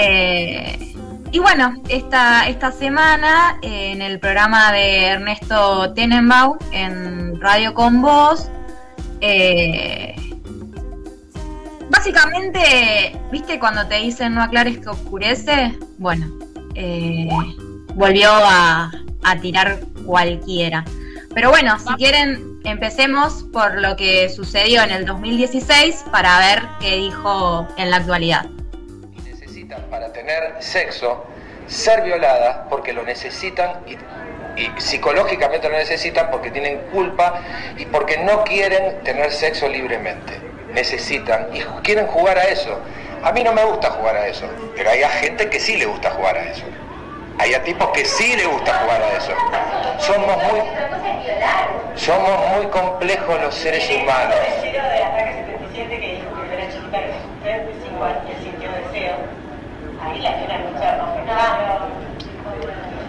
Eh, 0.00 0.94
y 1.32 1.40
bueno, 1.40 1.74
esta, 1.88 2.48
esta 2.48 2.70
semana 2.70 3.58
eh, 3.62 3.90
en 3.90 4.00
el 4.00 4.20
programa 4.20 4.70
de 4.70 5.06
Ernesto 5.06 5.92
Tenenbaum 5.92 6.56
en 6.70 7.40
Radio 7.40 7.74
Con 7.74 8.00
Voz, 8.00 8.48
eh, 9.20 10.14
básicamente, 11.90 13.20
¿viste 13.32 13.58
cuando 13.58 13.88
te 13.88 13.96
dicen 13.96 14.36
no 14.36 14.42
aclares 14.42 14.78
que 14.78 14.88
oscurece? 14.88 15.76
Bueno, 15.98 16.28
volvió 17.94 18.30
a 18.32 18.92
tirar 19.42 19.80
cualquiera. 20.06 20.84
Pero 21.34 21.50
bueno, 21.50 21.76
si 21.80 21.92
quieren, 21.94 22.60
empecemos 22.64 23.44
por 23.52 23.80
lo 23.80 23.96
que 23.96 24.28
sucedió 24.28 24.80
en 24.82 24.90
el 24.90 25.04
2016 25.04 26.04
para 26.12 26.38
ver 26.38 26.62
qué 26.80 26.96
dijo 26.96 27.66
en 27.76 27.90
la 27.90 27.96
actualidad. 27.96 28.46
Para 29.90 30.12
tener 30.12 30.56
sexo 30.60 31.24
ser 31.66 32.02
violadas 32.02 32.60
porque 32.70 32.92
lo 32.92 33.02
necesitan 33.02 33.72
y, 33.86 33.92
y 34.60 34.70
psicológicamente 34.78 35.68
lo 35.68 35.76
necesitan 35.76 36.30
porque 36.30 36.50
tienen 36.50 36.78
culpa 36.92 37.40
y 37.76 37.84
porque 37.86 38.18
no 38.18 38.42
quieren 38.44 39.02
tener 39.04 39.30
sexo 39.30 39.68
libremente. 39.68 40.40
Necesitan 40.72 41.48
y 41.54 41.60
quieren 41.82 42.06
jugar 42.06 42.38
a 42.38 42.44
eso. 42.44 42.78
A 43.22 43.32
mí 43.32 43.42
no 43.42 43.52
me 43.52 43.64
gusta 43.64 43.90
jugar 43.90 44.16
a 44.16 44.26
eso, 44.28 44.46
pero 44.76 44.90
hay 44.90 45.02
a 45.02 45.08
gente 45.08 45.48
que 45.48 45.58
sí 45.58 45.76
le 45.76 45.86
gusta 45.86 46.10
jugar 46.10 46.36
a 46.36 46.42
eso. 46.50 46.64
Hay 47.38 47.54
a 47.54 47.62
tipos 47.62 47.88
que 47.90 48.04
sí 48.04 48.36
le 48.36 48.46
gusta 48.46 48.74
jugar 48.74 49.02
a 49.02 49.16
eso. 49.16 49.32
Somos 49.98 50.36
muy, 50.44 50.60
somos 51.96 52.48
muy 52.56 52.66
complejos 52.66 53.40
los 53.40 53.54
seres 53.54 53.88
humanos. 53.90 54.36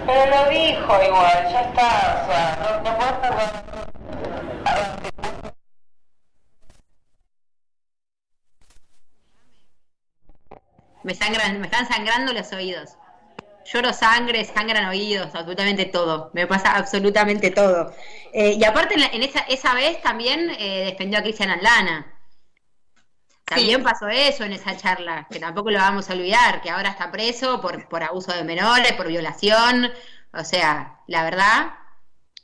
Pero 0.06 0.26
lo 0.26 0.50
dijo 0.50 1.04
igual, 1.04 1.48
ya 1.52 1.62
está, 1.62 2.24
o 2.24 2.32
sea, 2.32 2.82
no, 2.84 2.90
no 2.92 3.22
perder. 3.22 3.50
Me, 11.04 11.14
sangran, 11.16 11.60
me 11.62 11.68
están 11.68 11.88
sangrando 11.88 12.34
los 12.34 12.52
oídos. 12.54 12.92
Lloro 13.66 13.94
sangre, 13.94 14.44
sangran 14.46 14.86
oídos, 14.86 15.28
absolutamente 15.36 15.86
todo. 15.86 16.32
Me 16.34 16.48
pasa 16.48 16.76
absolutamente 16.76 17.52
todo. 17.52 17.94
Eh, 18.34 18.54
y 18.60 18.64
aparte, 18.64 18.96
en, 18.96 19.02
la- 19.02 19.08
en 19.08 19.24
esa, 19.24 19.40
esa 19.42 19.74
vez 19.74 20.02
también 20.02 20.50
eh, 20.60 20.86
defendió 20.92 21.20
a 21.20 21.22
Cristian 21.22 21.52
Aldana. 21.52 22.19
También 23.56 23.84
pasó 23.84 24.08
eso 24.10 24.44
en 24.44 24.54
esa 24.54 24.78
charla, 24.78 25.28
que 25.30 25.40
tampoco 25.40 25.72
lo 25.72 25.80
vamos 25.80 26.10
a 26.10 26.14
olvidar, 26.14 26.62
que 26.62 26.70
ahora 26.70 26.90
está 26.90 27.12
preso 27.12 27.62
por, 27.62 27.88
por 27.90 28.04
abuso 28.04 28.32
de 28.34 28.44
menores, 28.44 28.94
por 28.94 29.08
violación. 29.08 29.90
O 30.34 30.44
sea, 30.44 31.00
la 31.08 31.24
verdad, 31.24 31.72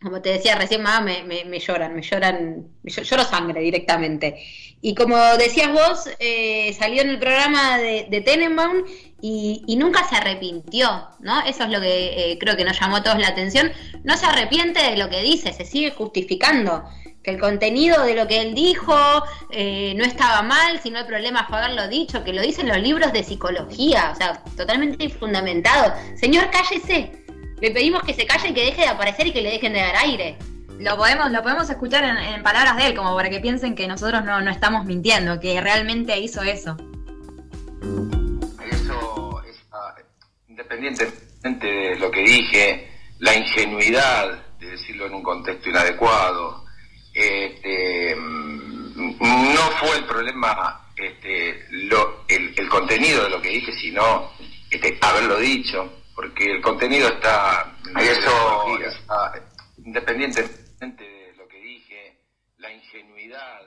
como 0.01 0.21
te 0.21 0.29
decía 0.29 0.55
recién, 0.55 0.81
mamá, 0.83 1.01
me, 1.01 1.23
me- 1.23 1.45
me 1.45 1.59
lloran, 1.59 1.95
me 1.95 2.01
lloran, 2.01 2.67
me 2.83 2.91
llo- 2.91 3.03
lloro 3.03 3.23
sangre 3.23 3.61
directamente. 3.61 4.43
Y 4.81 4.93
como 4.95 5.17
decías 5.37 5.71
vos, 5.71 6.09
eh, 6.19 6.73
salió 6.77 7.01
en 7.01 7.09
el 7.09 7.19
programa 7.19 7.77
de, 7.77 8.07
de 8.09 8.21
Tenenbaum 8.21 8.83
y, 9.21 9.63
y 9.67 9.75
nunca 9.77 10.03
se 10.07 10.15
arrepintió, 10.15 11.07
¿no? 11.19 11.41
Eso 11.45 11.63
es 11.63 11.69
lo 11.69 11.81
que 11.81 12.31
eh, 12.33 12.37
creo 12.39 12.55
que 12.55 12.65
nos 12.65 12.79
llamó 12.79 12.97
a 12.97 13.03
todos 13.03 13.17
la 13.19 13.29
atención. 13.29 13.71
No 14.03 14.15
se 14.17 14.25
arrepiente 14.27 14.81
de 14.83 14.97
lo 14.97 15.09
que 15.09 15.21
dice, 15.23 15.53
se 15.53 15.65
sigue 15.65 15.91
justificando. 15.91 16.83
Que 17.25 17.31
el 17.31 17.39
contenido 17.39 18.03
de 18.03 18.13
lo 18.13 18.27
que 18.27 18.39
él 18.39 18.53
dijo 18.53 18.95
eh, 19.49 19.95
no 19.97 20.05
estaba 20.05 20.43
mal, 20.43 20.79
si 20.79 20.91
no 20.91 20.99
el 20.99 21.07
problema 21.07 21.47
fue 21.49 21.57
haberlo 21.57 21.87
dicho, 21.87 22.23
que 22.23 22.31
lo 22.33 22.41
dicen 22.43 22.67
los 22.67 22.77
libros 22.77 23.11
de 23.13 23.23
psicología, 23.23 24.11
o 24.13 24.15
sea, 24.15 24.43
totalmente 24.55 25.09
fundamentado. 25.09 25.91
Señor, 26.15 26.51
cállese. 26.51 27.25
Le 27.59 27.71
pedimos 27.71 28.03
que 28.03 28.13
se 28.13 28.27
calle 28.27 28.49
y 28.49 28.53
que 28.53 28.65
deje 28.65 28.83
de 28.83 28.89
aparecer 28.89 29.25
y 29.25 29.33
que 29.33 29.41
le 29.41 29.49
dejen 29.49 29.73
de 29.73 29.79
dar 29.79 29.95
aire. 29.95 30.37
Lo 30.77 30.97
podemos, 30.97 31.31
lo 31.31 31.41
podemos 31.41 31.67
escuchar 31.67 32.03
en, 32.03 32.15
en 32.15 32.43
palabras 32.43 32.77
de 32.77 32.87
él, 32.87 32.95
como 32.95 33.15
para 33.15 33.31
que 33.31 33.39
piensen 33.39 33.73
que 33.73 33.87
nosotros 33.87 34.23
no, 34.23 34.41
no 34.41 34.51
estamos 34.51 34.85
mintiendo, 34.85 35.39
que 35.39 35.59
realmente 35.59 36.19
hizo 36.19 36.43
eso. 36.43 36.77
Eso 38.69 39.41
es 39.49 39.55
ah, 39.71 39.95
independientemente 40.47 41.65
de 41.65 41.95
lo 41.95 42.11
que 42.11 42.21
dije, 42.21 42.91
la 43.17 43.33
ingenuidad 43.33 44.57
de 44.59 44.67
decirlo 44.67 45.07
en 45.07 45.15
un 45.15 45.23
contexto 45.23 45.71
inadecuado, 45.71 46.64
este, 47.15 48.15
no 48.15 49.61
fue 49.79 49.97
el 49.97 50.03
problema 50.05 50.81
este, 50.95 51.65
lo- 51.71 52.25
el, 52.27 52.53
el 52.57 52.69
contenido 52.69 53.23
de 53.23 53.29
lo 53.29 53.41
que 53.41 53.49
dije, 53.49 53.71
sino 53.73 54.31
este, 54.69 54.97
haberlo 55.01 55.37
dicho, 55.39 55.91
porque 56.13 56.51
el 56.51 56.61
contenido 56.61 57.07
está 57.09 57.75
eso 57.99 58.67
independientemente 59.83 61.03
de 61.03 61.33
lo 61.37 61.47
que 61.47 61.59
dije, 61.59 62.17
la 62.57 62.71
ingenuidad 62.71 63.61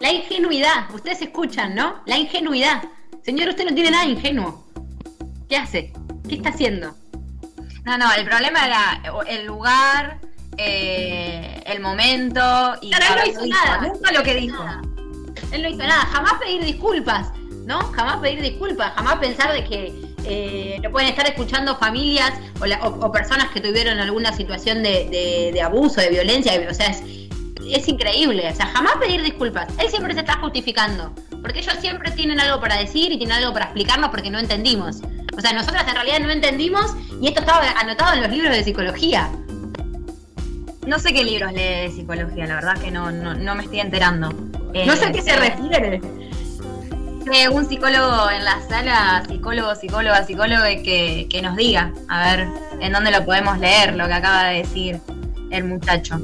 La 0.00 0.12
ingenuidad, 0.12 0.90
ustedes 0.94 1.22
escuchan, 1.22 1.74
¿no? 1.74 2.02
La 2.06 2.16
ingenuidad. 2.18 2.82
Señor, 3.24 3.48
usted 3.48 3.64
no 3.64 3.74
tiene 3.74 3.90
nada 3.90 4.04
ingenuo. 4.04 4.66
¿Qué 5.48 5.56
hace? 5.56 5.92
¿Qué 6.28 6.36
está 6.36 6.50
haciendo? 6.50 6.94
No, 7.84 7.96
no, 7.98 8.12
el 8.12 8.24
problema 8.28 8.66
era 8.66 9.02
el 9.28 9.46
lugar, 9.46 10.20
eh, 10.58 11.62
el 11.66 11.80
momento 11.80 12.40
y 12.80 12.90
Claro, 12.90 13.22
él 13.24 13.34
no 13.34 13.44
hizo 13.44 13.46
nada. 13.46 13.80
nunca 13.88 14.12
lo 14.12 14.22
que 14.22 14.34
dijo. 14.34 14.64
Él 15.52 15.62
no 15.62 15.68
hizo 15.68 15.78
nada, 15.78 16.06
jamás 16.06 16.34
pedir 16.40 16.64
disculpas, 16.64 17.28
¿no? 17.66 17.78
Jamás 17.92 18.16
pedir 18.18 18.40
disculpas, 18.42 18.92
jamás 18.94 19.16
pensar 19.16 19.52
de 19.52 19.64
que 19.64 19.92
eh, 20.24 20.78
lo 20.82 20.90
pueden 20.90 21.08
estar 21.10 21.26
escuchando 21.26 21.76
familias 21.76 22.32
o, 22.60 22.66
la- 22.66 22.80
o- 22.80 23.06
o 23.06 23.12
personas 23.12 23.48
que 23.50 23.60
tuvieron 23.60 23.98
alguna 24.00 24.32
situación 24.32 24.82
de, 24.82 25.08
de- 25.08 25.50
de 25.52 25.62
abuso, 25.62 26.00
de 26.00 26.08
violencia, 26.10 26.52
o 26.68 26.74
sea, 26.74 26.86
es, 26.88 27.02
es 27.70 27.86
increíble, 27.88 28.48
o 28.50 28.54
sea, 28.54 28.66
jamás 28.66 28.94
pedir 28.96 29.22
disculpas, 29.22 29.68
él 29.78 29.88
siempre 29.88 30.14
se 30.14 30.20
está 30.20 30.38
justificando, 30.38 31.12
porque 31.42 31.60
ellos 31.60 31.74
siempre 31.80 32.10
tienen 32.10 32.40
algo 32.40 32.60
para 32.60 32.76
decir 32.76 33.12
y 33.12 33.18
tienen 33.18 33.36
algo 33.36 33.52
para 33.52 33.66
explicarnos 33.66 34.10
porque 34.10 34.30
no 34.30 34.38
entendimos. 34.40 34.96
O 35.36 35.40
sea, 35.40 35.52
nosotras 35.52 35.86
en 35.86 35.94
realidad 35.94 36.18
no 36.20 36.30
entendimos 36.30 36.92
y 37.20 37.28
esto 37.28 37.40
estaba 37.40 37.70
anotado 37.78 38.14
en 38.14 38.22
los 38.22 38.30
libros 38.30 38.56
de 38.56 38.64
psicología. 38.64 39.28
No 40.86 41.00
sé 41.00 41.12
qué 41.12 41.24
libros 41.24 41.52
lee 41.52 41.58
de 41.58 41.90
psicología, 41.94 42.46
la 42.46 42.54
verdad 42.54 42.78
que 42.78 42.90
no, 42.90 43.10
no, 43.10 43.34
no 43.34 43.54
me 43.54 43.64
estoy 43.64 43.80
enterando. 43.80 44.30
No 44.30 44.96
sé 44.96 45.06
a 45.06 45.12
qué 45.12 45.20
se 45.20 45.34
refiere. 45.34 46.00
Eh, 47.32 47.48
un 47.48 47.68
psicólogo 47.68 48.30
en 48.30 48.44
la 48.44 48.60
sala, 48.68 49.24
psicólogo, 49.28 49.74
psicóloga, 49.74 50.24
psicólogo, 50.24 50.62
que, 50.84 51.26
que 51.28 51.42
nos 51.42 51.56
diga, 51.56 51.92
a 52.08 52.36
ver, 52.36 52.48
en 52.80 52.92
dónde 52.92 53.10
lo 53.10 53.24
podemos 53.24 53.58
leer, 53.58 53.96
lo 53.96 54.06
que 54.06 54.12
acaba 54.12 54.44
de 54.44 54.58
decir 54.58 55.00
el 55.50 55.64
muchacho. 55.64 56.20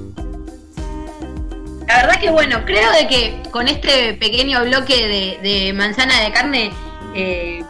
La 1.88 1.96
verdad 2.02 2.20
que 2.20 2.30
bueno, 2.30 2.64
creo 2.64 2.90
de 2.92 3.08
que 3.08 3.42
con 3.50 3.66
este 3.66 4.14
pequeño 4.14 4.64
bloque 4.64 5.08
de, 5.42 5.48
de 5.50 5.72
manzana 5.72 6.20
de 6.20 6.32
carne 6.32 6.70
eh, 7.16 7.64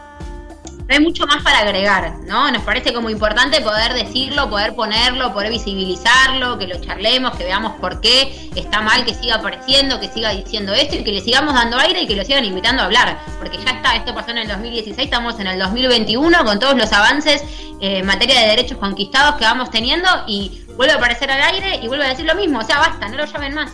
hay 0.94 1.00
mucho 1.00 1.26
más 1.26 1.42
para 1.42 1.58
agregar, 1.58 2.18
¿no? 2.24 2.50
Nos 2.50 2.62
parece 2.62 2.92
como 2.92 3.10
importante 3.10 3.60
poder 3.60 3.94
decirlo, 3.94 4.50
poder 4.50 4.74
ponerlo, 4.74 5.32
poder 5.32 5.50
visibilizarlo, 5.50 6.58
que 6.58 6.66
lo 6.66 6.80
charlemos, 6.80 7.36
que 7.36 7.44
veamos 7.44 7.72
por 7.80 8.00
qué 8.00 8.50
está 8.54 8.80
mal 8.80 9.04
que 9.04 9.14
siga 9.14 9.36
apareciendo, 9.36 10.00
que 10.00 10.08
siga 10.08 10.30
diciendo 10.30 10.72
esto 10.72 10.96
y 10.96 11.04
que 11.04 11.12
le 11.12 11.20
sigamos 11.20 11.54
dando 11.54 11.78
aire 11.78 12.02
y 12.02 12.06
que 12.06 12.16
lo 12.16 12.24
sigan 12.24 12.44
invitando 12.44 12.82
a 12.82 12.86
hablar, 12.86 13.18
porque 13.38 13.58
ya 13.58 13.72
está, 13.72 13.96
esto 13.96 14.14
pasó 14.14 14.30
en 14.30 14.38
el 14.38 14.48
2016, 14.48 14.98
estamos 14.98 15.38
en 15.40 15.46
el 15.46 15.58
2021 15.58 16.44
con 16.44 16.58
todos 16.58 16.76
los 16.76 16.92
avances 16.92 17.42
eh, 17.80 17.98
en 17.98 18.06
materia 18.06 18.40
de 18.40 18.46
derechos 18.48 18.78
conquistados 18.78 19.36
que 19.36 19.44
vamos 19.44 19.70
teniendo 19.70 20.08
y 20.26 20.64
vuelve 20.76 20.94
a 20.94 20.96
aparecer 20.96 21.30
al 21.30 21.42
aire 21.42 21.80
y 21.82 21.88
vuelve 21.88 22.04
a 22.04 22.08
decir 22.08 22.26
lo 22.26 22.34
mismo, 22.34 22.58
o 22.58 22.64
sea, 22.64 22.78
basta, 22.78 23.08
no 23.08 23.16
lo 23.16 23.24
llamen 23.24 23.54
más. 23.54 23.72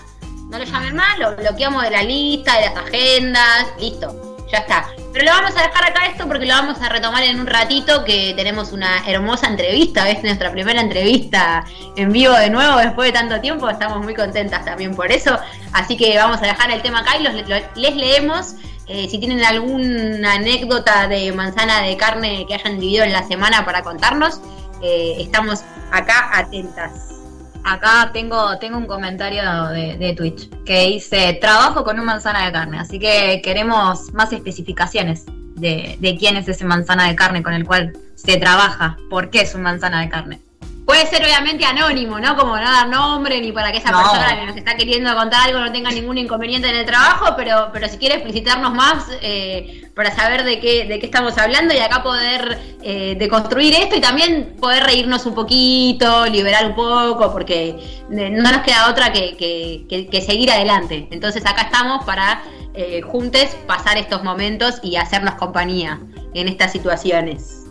No 0.51 0.59
lo 0.59 0.65
llamen 0.65 0.97
más, 0.97 1.19
lo 1.19 1.37
bloqueamos 1.37 1.83
de 1.83 1.91
la 1.91 2.03
lista, 2.03 2.57
de 2.57 2.63
las 2.63 2.77
agendas, 2.77 3.67
listo, 3.79 4.37
ya 4.51 4.59
está. 4.59 4.89
Pero 5.19 5.33
lo 5.33 5.37
vamos 5.43 5.57
a 5.57 5.63
dejar 5.67 5.85
acá 5.85 6.07
esto 6.07 6.29
porque 6.29 6.47
lo 6.47 6.55
vamos 6.55 6.81
a 6.81 6.89
retomar 6.89 7.25
en 7.25 7.41
un 7.41 7.49
ratito 7.49 8.05
que 8.05 8.35
tenemos 8.37 8.71
una 8.71 9.05
hermosa 9.05 9.49
entrevista, 9.49 10.09
es 10.09 10.23
nuestra 10.23 10.53
primera 10.53 10.81
entrevista 10.81 11.65
en 11.97 12.13
vivo 12.13 12.35
de 12.35 12.49
nuevo 12.51 12.77
después 12.79 13.09
de 13.09 13.19
tanto 13.19 13.41
tiempo, 13.41 13.69
estamos 13.69 14.01
muy 14.05 14.15
contentas 14.15 14.65
también 14.65 14.95
por 14.95 15.11
eso, 15.11 15.37
así 15.73 15.97
que 15.97 16.17
vamos 16.17 16.41
a 16.41 16.47
dejar 16.47 16.71
el 16.71 16.83
tema 16.83 17.01
acá 17.01 17.17
y 17.19 17.25
los, 17.25 17.35
lo- 17.49 17.57
les 17.75 17.97
leemos. 17.97 18.55
Eh, 18.87 19.09
si 19.11 19.19
tienen 19.19 19.45
alguna 19.45 20.35
anécdota 20.35 21.09
de 21.09 21.33
manzana 21.33 21.83
de 21.83 21.97
carne 21.97 22.47
que 22.47 22.55
hayan 22.55 22.79
vivido 22.79 23.03
en 23.03 23.13
la 23.13 23.27
semana 23.27 23.65
para 23.65 23.83
contarnos, 23.83 24.41
eh, 24.83 25.17
estamos 25.19 25.63
acá 25.91 26.31
atentas. 26.33 27.18
Acá 27.65 28.11
tengo, 28.13 28.59
tengo 28.59 28.79
un 28.79 28.87
comentario 28.87 29.43
de, 29.69 30.15
Twitch 30.17 30.49
que 30.65 30.87
dice, 30.87 31.35
trabajo 31.41 31.85
con 31.85 31.99
un 31.99 32.07
manzana 32.07 32.47
de 32.47 32.53
carne, 32.53 32.79
así 32.79 32.99
que 32.99 33.41
queremos 33.43 34.13
más 34.15 34.33
especificaciones 34.33 35.27
de, 35.55 35.97
de 36.01 36.17
quién 36.17 36.37
es 36.37 36.49
ese 36.49 36.65
manzana 36.65 37.09
de 37.09 37.17
carne 37.17 37.43
con 37.43 37.53
el 37.53 37.67
cual 37.67 37.93
se 38.15 38.37
trabaja, 38.37 38.97
por 39.11 39.31
qué 39.31 39.43
es 39.43 39.55
un 39.55 39.63
manzana 39.63 40.01
de 40.01 40.09
carne. 40.09 40.48
Puede 40.89 41.05
ser 41.07 41.23
obviamente 41.23 41.67
anónimo, 41.67 42.19
¿no? 42.19 42.35
Como 42.35 42.57
no 42.57 42.63
dar 42.63 42.89
nombre 42.89 43.39
ni 43.43 43.53
para 43.53 43.71
que 43.71 43.77
esa 43.77 43.91
No. 43.91 43.99
persona 43.99 44.35
que 44.41 44.47
nos 44.47 44.57
está 44.57 44.75
queriendo 44.75 45.15
contar 45.15 45.47
algo 45.47 45.61
no 45.61 45.71
tenga 45.71 45.91
ningún 45.91 46.17
inconveniente 46.17 46.71
en 46.71 46.77
el 46.77 46.87
trabajo, 46.87 47.35
pero, 47.37 47.69
pero 47.75 47.87
si 47.91 47.99
quiere 47.99 48.15
explicitarnos 48.15 48.73
más 48.73 49.05
eh, 49.21 49.83
para 49.95 50.11
saber 50.17 50.45
de 50.45 50.61
qué, 50.61 50.87
de 50.87 50.99
qué 50.99 51.05
estamos 51.05 51.37
hablando 51.37 51.75
y 51.75 51.79
acá 51.79 52.03
poder 52.03 52.59
eh, 52.83 53.17
deconstruir 53.19 53.75
esto 53.75 53.97
y 53.97 54.01
también 54.01 54.57
poder 54.59 54.83
reírnos 54.83 55.27
un 55.27 55.35
poquito, 55.35 56.25
liberar 56.25 56.65
un 56.65 56.75
poco, 56.75 57.31
porque 57.33 57.69
eh, 58.11 58.31
no 58.31 58.51
nos 58.51 58.63
queda 58.63 58.89
otra 58.89 59.13
que, 59.13 59.37
que- 59.37 59.85
que- 59.91 60.07
que 60.07 60.23
seguir 60.23 60.51
adelante. 60.51 61.07
Entonces 61.11 61.45
acá 61.45 61.65
estamos 61.65 62.03
para 62.07 62.41
eh, 62.73 63.03
juntes 63.03 63.55
pasar 63.67 63.99
estos 63.99 64.25
momentos 64.25 64.77
y 64.83 64.97
hacernos 64.97 65.35
compañía 65.35 66.01
en 66.33 66.49
estas 66.49 66.73
situaciones. 66.73 67.67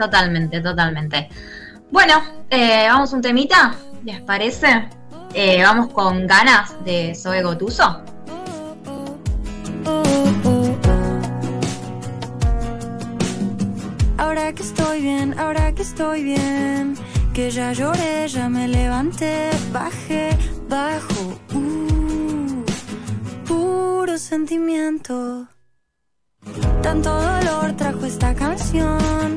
Totalmente, 0.00 0.60
totalmente. 0.60 1.28
Bueno, 1.90 2.14
eh, 2.50 2.86
vamos 2.88 3.12
un 3.12 3.22
temita, 3.22 3.74
¿les 4.04 4.20
parece? 4.20 4.88
Eh, 5.34 5.62
vamos 5.62 5.92
con 5.92 6.26
ganas 6.26 6.74
de 6.84 7.14
Zoe 7.14 7.42
Gotuso. 7.42 8.02
Ahora 14.18 14.52
que 14.52 14.62
estoy 14.62 15.00
bien, 15.02 15.38
ahora 15.38 15.72
que 15.72 15.82
estoy 15.82 16.24
bien, 16.24 16.96
que 17.32 17.50
ya 17.50 17.72
lloré, 17.72 18.26
ya 18.28 18.48
me 18.48 18.66
levanté, 18.66 19.50
bajé, 19.72 20.30
bajo, 20.68 21.38
uh, 21.54 22.64
puro 23.46 24.18
sentimiento. 24.18 25.46
Tanto 26.82 27.10
dolor 27.14 27.72
trajo 27.76 28.06
esta 28.06 28.34
canción, 28.34 29.36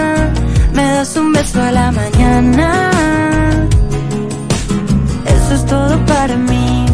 Me 0.73 0.83
das 0.83 1.15
un 1.17 1.33
beso 1.33 1.61
a 1.61 1.71
la 1.71 1.91
mañana. 1.91 2.91
Eso 5.25 5.53
es 5.55 5.65
todo 5.65 6.05
para 6.05 6.37
mí. 6.37 6.85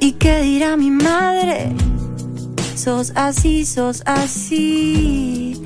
¿Y 0.00 0.12
qué 0.12 0.40
dirá 0.42 0.76
mi 0.76 0.90
madre? 0.90 1.72
Sos 2.74 3.12
así, 3.14 3.64
sos 3.64 4.02
así. 4.04 5.65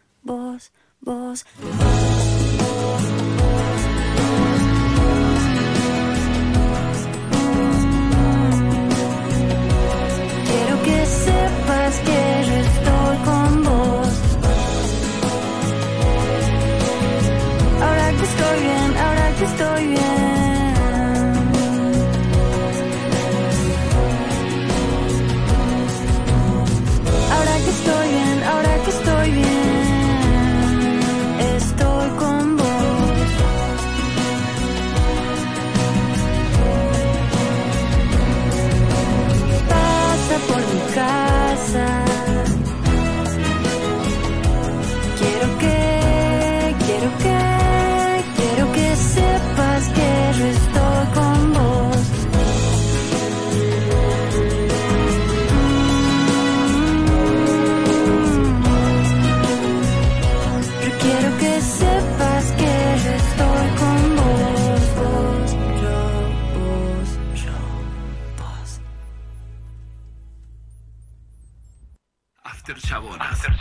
vos. 0.23 0.71
Quiero 1.01 1.31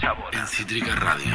En 0.03 0.47
Cítrica 0.47 0.95
Radio. 0.95 1.35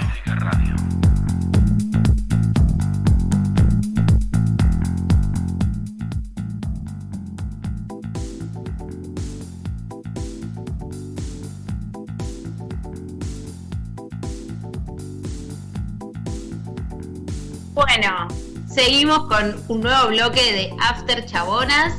Bueno, 17.73 18.27
seguimos 18.67 19.27
con 19.27 19.63
un 19.67 19.81
nuevo 19.81 20.07
bloque 20.07 20.41
de 20.41 20.75
After 20.81 21.23
Chabonas 21.27 21.93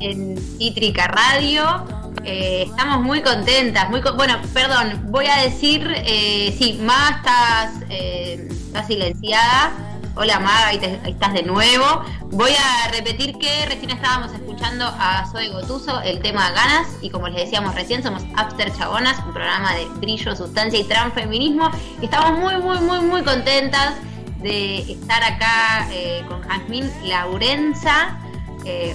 en 0.00 0.36
Cítrica 0.58 1.08
Radio. 1.08 1.93
Eh, 2.26 2.64
estamos 2.68 3.00
muy 3.02 3.20
contentas, 3.22 3.90
muy 3.90 4.00
con- 4.00 4.16
bueno, 4.16 4.38
perdón, 4.54 5.02
voy 5.10 5.26
a 5.26 5.36
decir, 5.42 5.86
eh, 6.06 6.54
sí, 6.58 6.78
Ma, 6.82 7.10
estás, 7.16 7.72
eh, 7.90 8.48
silenciada. 8.86 9.72
Hola 10.16 10.38
Ma, 10.40 10.66
ahí, 10.68 10.78
te- 10.78 11.00
estás 11.06 11.32
de 11.34 11.42
nuevo. 11.42 12.02
Voy 12.30 12.52
a 12.52 12.88
repetir 12.92 13.36
que 13.38 13.66
recién 13.66 13.90
estábamos 13.90 14.32
escuchando 14.32 14.86
a 14.86 15.26
Zoe 15.30 15.48
Gotuso 15.50 16.00
el 16.02 16.20
tema 16.22 16.50
Ganas 16.52 16.86
y 17.02 17.10
como 17.10 17.28
les 17.28 17.44
decíamos 17.44 17.74
recién 17.74 18.02
somos 18.02 18.22
After 18.36 18.72
Chabonas, 18.76 19.18
un 19.26 19.32
programa 19.32 19.74
de 19.74 19.86
brillo, 19.96 20.34
sustancia 20.36 20.78
y 20.78 20.84
transfeminismo. 20.84 21.70
Estamos 22.00 22.38
muy, 22.38 22.56
muy, 22.56 22.78
muy, 22.78 23.00
muy 23.00 23.22
contentas 23.22 23.94
de 24.38 24.92
estar 24.92 25.22
acá 25.24 25.88
eh, 25.90 26.24
con 26.28 26.40
Jazmín 26.42 26.90
Laurenza. 27.04 28.16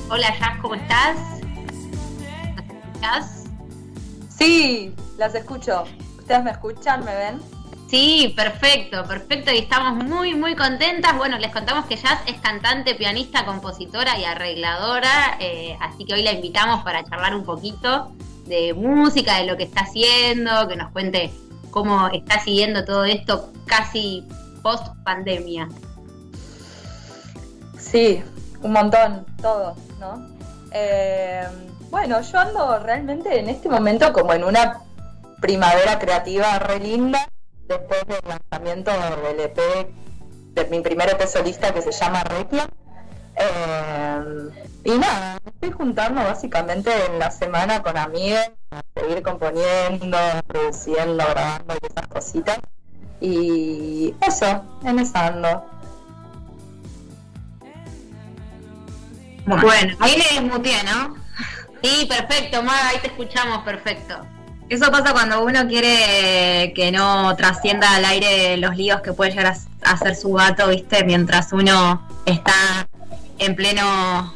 Hola 0.09 0.33
Jazz, 0.39 0.57
¿cómo 0.61 0.75
estás? 0.75 1.15
Sí, 4.29 4.95
las 5.17 5.35
escucho. 5.35 5.83
¿Ustedes 6.17 6.43
me 6.43 6.51
escuchan? 6.51 7.03
¿Me 7.03 7.15
ven? 7.15 7.41
Sí, 7.89 8.33
perfecto, 8.35 9.03
perfecto. 9.05 9.51
Y 9.51 9.57
estamos 9.57 10.03
muy, 10.05 10.35
muy 10.35 10.55
contentas. 10.55 11.17
Bueno, 11.17 11.37
les 11.39 11.51
contamos 11.51 11.85
que 11.85 11.95
Jazz 11.95 12.19
es 12.27 12.39
cantante, 12.39 12.93
pianista, 12.95 13.45
compositora 13.45 14.17
y 14.19 14.25
arregladora. 14.25 15.37
eh, 15.39 15.75
así 15.81 16.05
que 16.05 16.13
hoy 16.13 16.21
la 16.21 16.33
invitamos 16.33 16.83
para 16.83 17.03
charlar 17.03 17.35
un 17.35 17.43
poquito 17.43 18.11
de 18.45 18.73
música, 18.73 19.37
de 19.37 19.45
lo 19.45 19.57
que 19.57 19.63
está 19.63 19.81
haciendo, 19.81 20.67
que 20.67 20.75
nos 20.75 20.91
cuente 20.91 21.31
cómo 21.71 22.07
está 22.09 22.39
siguiendo 22.39 22.85
todo 22.85 23.05
esto 23.05 23.51
casi 23.65 24.23
post 24.61 24.87
pandemia. 25.03 25.67
Sí, 27.77 28.21
un 28.61 28.71
montón, 28.71 29.25
todo, 29.41 29.75
¿no? 29.99 30.27
Eh, 30.71 31.43
bueno, 31.89 32.21
yo 32.21 32.39
ando 32.39 32.79
realmente 32.79 33.39
en 33.39 33.49
este 33.49 33.69
momento 33.69 34.13
como 34.13 34.33
en 34.33 34.43
una 34.43 34.81
primavera 35.41 35.97
creativa 35.99 36.59
re 36.59 36.79
linda, 36.79 37.27
después 37.67 38.05
del 38.07 38.21
lanzamiento 38.27 38.91
del 38.91 39.39
EP, 39.39 39.57
de 40.53 40.65
mi 40.65 40.81
primer 40.81 41.09
EP 41.09 41.27
solista 41.27 41.73
que 41.73 41.81
se 41.81 41.91
llama 41.91 42.23
Requiem. 42.23 42.67
Eh, 43.35 44.49
y 44.83 44.91
nada, 44.97 45.37
estoy 45.45 45.71
juntando 45.71 46.21
básicamente 46.21 46.91
en 47.05 47.19
la 47.19 47.31
semana 47.31 47.81
con 47.81 47.97
amigas 47.97 48.51
a 48.71 48.81
seguir 48.99 49.21
componiendo, 49.23 50.17
produciendo, 50.47 51.23
grabando 51.29 51.75
y 51.81 51.85
esas 51.85 52.07
cositas. 52.07 52.59
Y 53.21 54.15
eso, 54.25 54.63
en 54.83 54.99
esa 54.99 55.27
ando. 55.27 55.65
Bueno, 59.45 59.97
ahí 59.99 60.15
le 60.15 60.41
desmuteé, 60.41 60.83
¿no? 60.83 61.15
Sí, 61.83 62.05
perfecto, 62.07 62.61
Maga, 62.63 62.89
ahí 62.89 62.97
te 62.99 63.07
escuchamos, 63.07 63.63
perfecto. 63.63 64.25
Eso 64.69 64.91
pasa 64.91 65.13
cuando 65.13 65.43
uno 65.43 65.67
quiere 65.67 66.73
que 66.75 66.91
no 66.91 67.35
trascienda 67.35 67.95
al 67.95 68.05
aire 68.05 68.57
los 68.57 68.77
líos 68.77 69.01
que 69.01 69.13
puede 69.13 69.31
llegar 69.31 69.47
a 69.83 69.91
hacer 69.91 70.15
su 70.15 70.31
gato, 70.33 70.67
¿viste? 70.67 71.03
Mientras 71.03 71.51
uno 71.53 72.07
está 72.25 72.87
en 73.39 73.55
pleno 73.55 74.35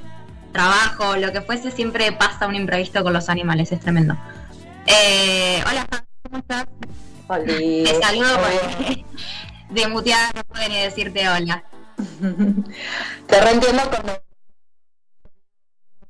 trabajo, 0.51 1.17
lo 1.17 1.31
que 1.31 1.41
fuese, 1.41 1.69
siempre 1.69 2.11
pasa 2.13 2.47
un 2.47 2.55
imprevisto 2.55 3.03
con 3.03 3.13
los 3.13 3.29
animales, 3.29 3.71
es 3.71 3.79
tremendo. 3.79 4.17
Eh, 4.87 5.63
hola, 5.69 5.85
¿cómo 6.23 6.39
estás? 6.39 6.65
Te 7.27 8.01
saludo 8.01 8.39
porque 8.39 9.05
de 9.69 9.87
muteada 9.87 10.31
no 10.35 10.43
puede 10.45 10.69
ni 10.69 10.81
decirte 10.81 11.29
hola. 11.29 11.63
Te 13.27 13.41
reentiendo 13.41 13.83
gato 13.91 14.23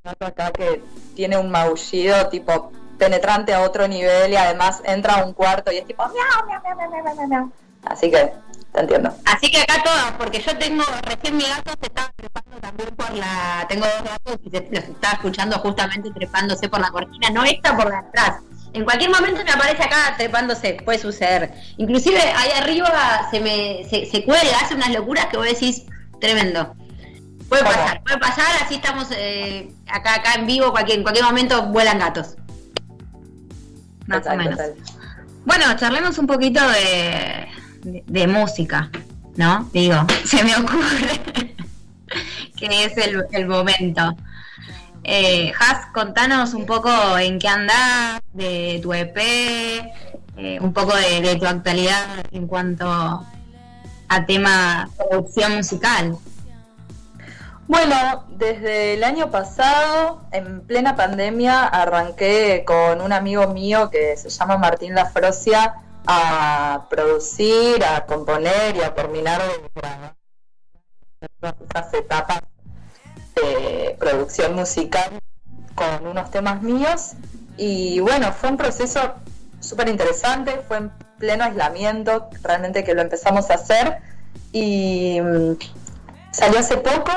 acá 0.04 0.52
que 0.52 0.84
tiene 1.16 1.38
un 1.38 1.50
maullido 1.50 2.28
tipo 2.28 2.74
penetrante 2.98 3.54
a 3.54 3.62
otro 3.62 3.88
nivel 3.88 4.34
y 4.34 4.36
además 4.36 4.82
entra 4.84 5.14
a 5.14 5.26
un 5.26 5.32
cuarto 5.32 5.72
y 5.72 5.78
es 5.78 5.88
tipo 5.88 6.04
miau. 6.10 7.52
Así 7.86 8.12
que 8.12 8.34
te 8.74 8.80
entiendo. 8.82 9.16
Así 9.24 9.50
que 9.50 9.62
acá 9.62 9.82
todas, 9.82 10.12
porque 10.18 10.42
yo 10.42 10.58
tengo, 10.58 10.84
recién 11.04 11.38
mi 11.38 11.46
gato 11.46 11.72
se 11.80 11.88
estaba 11.88 12.12
trepando 12.18 12.58
también 12.60 12.90
por 12.98 13.14
la, 13.14 13.66
tengo 13.70 13.86
dos 13.86 14.04
gatos 14.04 14.40
y 14.44 14.50
se, 14.50 14.68
los 14.72 14.84
estaba 14.84 15.14
escuchando 15.14 15.58
justamente 15.60 16.12
trepándose 16.12 16.68
por 16.68 16.82
la 16.82 16.90
cortina, 16.90 17.30
no 17.30 17.46
esta 17.46 17.78
por 17.78 17.90
la 17.90 18.00
atrás. 18.00 18.40
En 18.74 18.84
cualquier 18.84 19.10
momento 19.10 19.42
me 19.46 19.52
aparece 19.52 19.84
acá 19.84 20.16
trepándose, 20.18 20.80
puede 20.84 21.00
suceder. 21.00 21.54
Inclusive 21.78 22.20
ahí 22.20 22.52
arriba 22.52 23.30
se 23.32 23.40
me, 23.40 23.86
se, 23.90 24.06
se 24.06 24.26
cuelga, 24.26 24.60
hace 24.62 24.76
unas 24.76 24.92
locuras 24.92 25.28
que 25.28 25.38
vos 25.38 25.46
decís, 25.46 25.86
tremendo. 26.20 26.76
Puede 27.50 27.64
pasar, 27.64 28.02
puede 28.04 28.18
pasar, 28.18 28.64
así 28.64 28.76
estamos 28.76 29.08
eh, 29.12 29.72
acá, 29.88 30.16
acá 30.16 30.34
en 30.36 30.48
vivo, 30.48 30.72
cualquier, 30.72 30.98
en 31.00 31.04
cualquier 31.04 31.26
momento 31.26 31.64
vuelan 31.68 32.00
gatos. 32.00 32.36
Más 34.08 34.20
Total, 34.22 34.34
o 34.36 34.38
menos. 34.38 34.58
total. 34.58 34.76
Bueno, 35.46 35.66
charlemos 35.78 36.18
un 36.18 36.28
poquito 36.28 36.62
de, 36.70 37.48
de, 37.84 38.04
de 38.06 38.28
música, 38.28 38.90
¿no? 39.36 39.70
Digo, 39.74 39.96
se 40.26 40.44
me 40.44 40.56
ocurre 40.56 41.22
que 42.58 42.86
es 42.86 42.98
el, 42.98 43.26
el 43.32 43.48
momento. 43.48 44.16
Eh, 45.04 45.52
Has, 45.60 45.88
contanos 45.94 46.54
un 46.54 46.66
poco 46.66 46.90
en 47.18 47.38
qué 47.40 47.48
andás, 47.50 48.22
de 48.32 48.80
tu 48.82 48.94
EP, 48.94 49.18
eh, 49.18 50.60
un 50.62 50.74
poco 50.74 50.96
de, 50.96 51.22
de 51.22 51.36
tu 51.36 51.46
actualidad 51.46 52.26
en 52.32 52.48
cuanto 52.48 52.88
a 54.08 54.26
tema 54.26 54.90
producción 54.98 55.56
musical. 55.58 56.16
Bueno, 57.74 58.26
desde 58.30 58.94
el 58.94 59.04
año 59.04 59.32
pasado, 59.32 60.22
en 60.32 60.62
plena 60.62 60.96
pandemia, 60.96 61.66
arranqué 61.66 62.64
con 62.68 63.02
un 63.02 63.12
amigo 63.12 63.48
mío 63.48 63.90
que 63.90 64.16
se 64.16 64.30
llama 64.30 64.58
Martín 64.58 64.94
Lafrosia, 64.94 65.74
a 66.06 66.86
producir, 66.88 67.84
a 67.84 68.06
componer 68.06 68.76
y 68.76 68.82
a 68.82 68.94
terminar 68.94 69.42
de 69.42 69.72
grabar 69.74 70.16
todas 71.40 71.56
esas 71.68 71.94
etapas 71.96 72.42
de 73.36 73.96
producción 74.00 74.54
musical 74.54 75.18
con 75.74 76.06
unos 76.06 76.30
temas 76.30 76.62
míos. 76.62 77.14
Y 77.58 78.00
bueno, 78.02 78.34
fue 78.34 78.52
un 78.52 78.58
proceso 78.58 79.16
súper 79.60 79.90
interesante, 79.90 80.62
fue 80.68 80.78
en 80.78 80.92
pleno 81.18 81.44
aislamiento, 81.46 82.30
realmente 82.44 82.84
que 82.84 82.94
lo 82.94 83.02
empezamos 83.02 83.50
a 83.50 83.56
hacer. 83.56 83.98
Y 84.52 85.20
mm, 85.20 85.54
salió 86.30 86.60
hace 86.60 86.78
poco, 86.78 87.12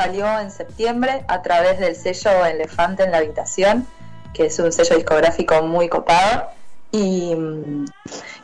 salió 0.00 0.40
en 0.40 0.50
septiembre 0.50 1.24
a 1.28 1.42
través 1.42 1.78
del 1.78 1.94
sello 1.94 2.46
Elefante 2.46 3.02
en 3.02 3.10
la 3.10 3.18
Habitación, 3.18 3.86
que 4.32 4.46
es 4.46 4.58
un 4.58 4.72
sello 4.72 4.96
discográfico 4.96 5.60
muy 5.62 5.90
copado. 5.90 6.48
Y, 6.90 7.36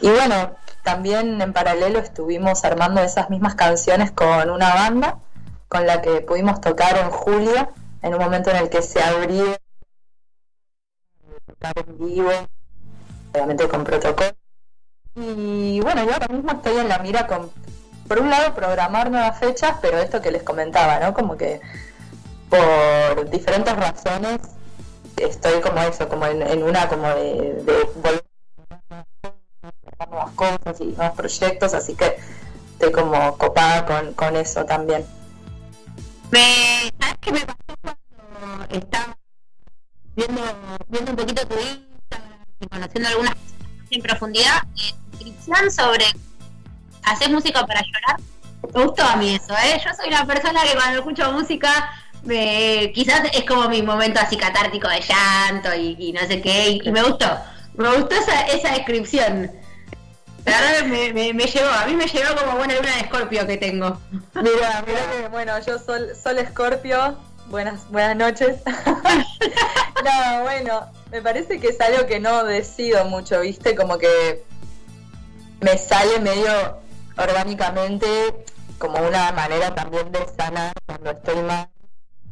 y 0.03 0.11
bueno, 0.11 0.55
también 0.85 1.41
en 1.41 1.55
paralelo 1.55 1.99
estuvimos 1.99 2.63
armando 2.67 3.01
esas 3.01 3.31
mismas 3.31 3.55
canciones 3.55 4.11
con 4.11 4.51
una 4.51 4.75
banda 4.75 5.19
con 5.69 5.87
la 5.87 6.03
que 6.03 6.21
pudimos 6.21 6.61
tocar 6.61 6.99
en 6.99 7.11
julio, 7.11 7.73
en 8.03 8.15
un 8.15 8.21
momento 8.21 8.51
en 8.51 8.57
el 8.57 8.69
que 8.69 8.83
se 8.83 9.03
abrió 9.03 9.57
en 11.75 11.99
vivo, 11.99 12.31
obviamente 13.33 13.67
con 13.67 13.83
protocolo. 13.83 14.31
Y 15.15 15.81
bueno, 15.81 16.05
yo 16.05 16.13
ahora 16.13 16.29
mismo 16.29 16.53
estoy 16.53 16.77
en 16.77 16.89
la 16.89 16.99
mira 16.99 17.27
con, 17.27 17.51
por 18.07 18.21
un 18.21 18.31
lado, 18.31 18.55
programar 18.55 19.11
nuevas 19.11 19.39
fechas, 19.39 19.77
pero 19.81 19.99
esto 19.99 20.21
que 20.23 20.31
les 20.31 20.43
comentaba, 20.43 20.99
¿no? 21.01 21.15
Como 21.15 21.37
que 21.37 21.61
por 22.49 23.29
diferentes 23.31 23.75
razones 23.75 24.41
estoy 25.17 25.61
como 25.61 25.81
eso, 25.81 26.09
como 26.09 26.27
en, 26.27 26.43
en 26.43 26.63
una 26.63 26.89
como 26.89 27.09
de, 27.09 27.55
de 27.65 27.85
volver 27.97 28.25
a 29.99 30.07
nuevas 30.07 30.31
cosas 30.33 30.81
y 30.81 30.85
nuevos 30.87 31.17
proyectos, 31.17 31.75
así 31.75 31.95
que 31.95 32.17
estoy 32.73 32.93
como 32.93 33.37
copada 33.39 33.87
con, 33.87 34.13
con 34.15 34.37
eso 34.37 34.65
también. 34.65 35.05
Me, 36.31 36.91
¿Sabes 37.01 37.17
qué 37.21 37.33
me 37.33 37.41
pasó 37.41 37.57
cuando 37.83 38.67
estaba 38.71 39.17
viendo, 40.15 40.43
viendo 40.89 41.11
un 41.13 41.17
poquito 41.17 41.47
tu 41.47 41.55
Instagram 41.55 42.41
y 42.61 42.67
conociendo 42.67 43.09
algunas 43.09 43.35
en 43.91 44.03
profundidad? 44.03 44.63
Eh, 44.77 44.95
descripción 45.13 45.71
sobre 45.71 46.05
hacer 47.07 47.31
música 47.31 47.67
para 47.67 47.81
llorar. 47.81 48.21
Me 48.75 48.85
gustó 48.85 49.05
a 49.05 49.17
mí 49.17 49.35
eso, 49.35 49.55
¿eh? 49.55 49.81
Yo 49.83 49.91
soy 49.95 50.09
una 50.09 50.27
persona 50.27 50.63
que 50.63 50.75
cuando 50.75 50.99
escucho 50.99 51.33
música 51.33 51.91
me, 52.23 52.93
quizás 52.95 53.23
es 53.33 53.45
como 53.45 53.69
mi 53.69 53.83
momento 53.83 54.21
así 54.21 54.37
catártico 54.37 54.89
de 54.89 55.01
llanto 55.01 55.75
y, 55.75 56.13
no 56.13 56.21
sé 56.27 56.41
qué, 56.43 56.81
y, 56.83 56.91
me 56.91 57.03
gustó. 57.03 57.27
Me 57.75 57.89
gustó 57.97 58.17
esa, 58.17 58.43
esa 58.49 58.73
descripción. 58.73 59.51
La 60.45 60.61
verdad 60.61 60.87
me, 60.87 61.33
me 61.33 61.47
llevó, 61.47 61.69
a 61.69 61.87
mí 61.87 61.95
me 61.95 62.07
llevó 62.07 62.37
como 62.37 62.57
buena 62.59 62.75
luna 62.75 62.95
de 62.95 63.01
escorpio 63.01 63.47
que 63.47 63.57
tengo. 63.57 64.01
Mira, 64.35 64.85
mira 64.87 65.11
que 65.11 65.29
bueno, 65.29 65.53
yo 65.59 65.79
sol, 65.79 66.13
sol 66.21 66.39
Escorpio, 66.39 67.19
buenas, 67.49 67.89
buenas 67.91 68.17
noches. 68.17 68.61
no, 70.05 70.43
bueno, 70.43 70.87
me 71.11 71.21
parece 71.21 71.59
que 71.59 71.69
es 71.69 71.81
algo 71.81 72.07
que 72.07 72.21
no 72.21 72.45
decido 72.45 73.05
mucho, 73.07 73.41
viste, 73.41 73.75
como 73.75 73.99
que 73.99 74.45
me 75.61 75.77
sale 75.77 76.21
medio 76.21 76.79
orgánicamente 77.17 78.07
como 78.79 78.99
una 78.99 79.33
manera 79.33 79.75
también 79.75 80.11
de 80.13 80.27
sanar 80.37 80.73
cuando 80.87 81.11
estoy 81.11 81.43
mal. 81.43 81.69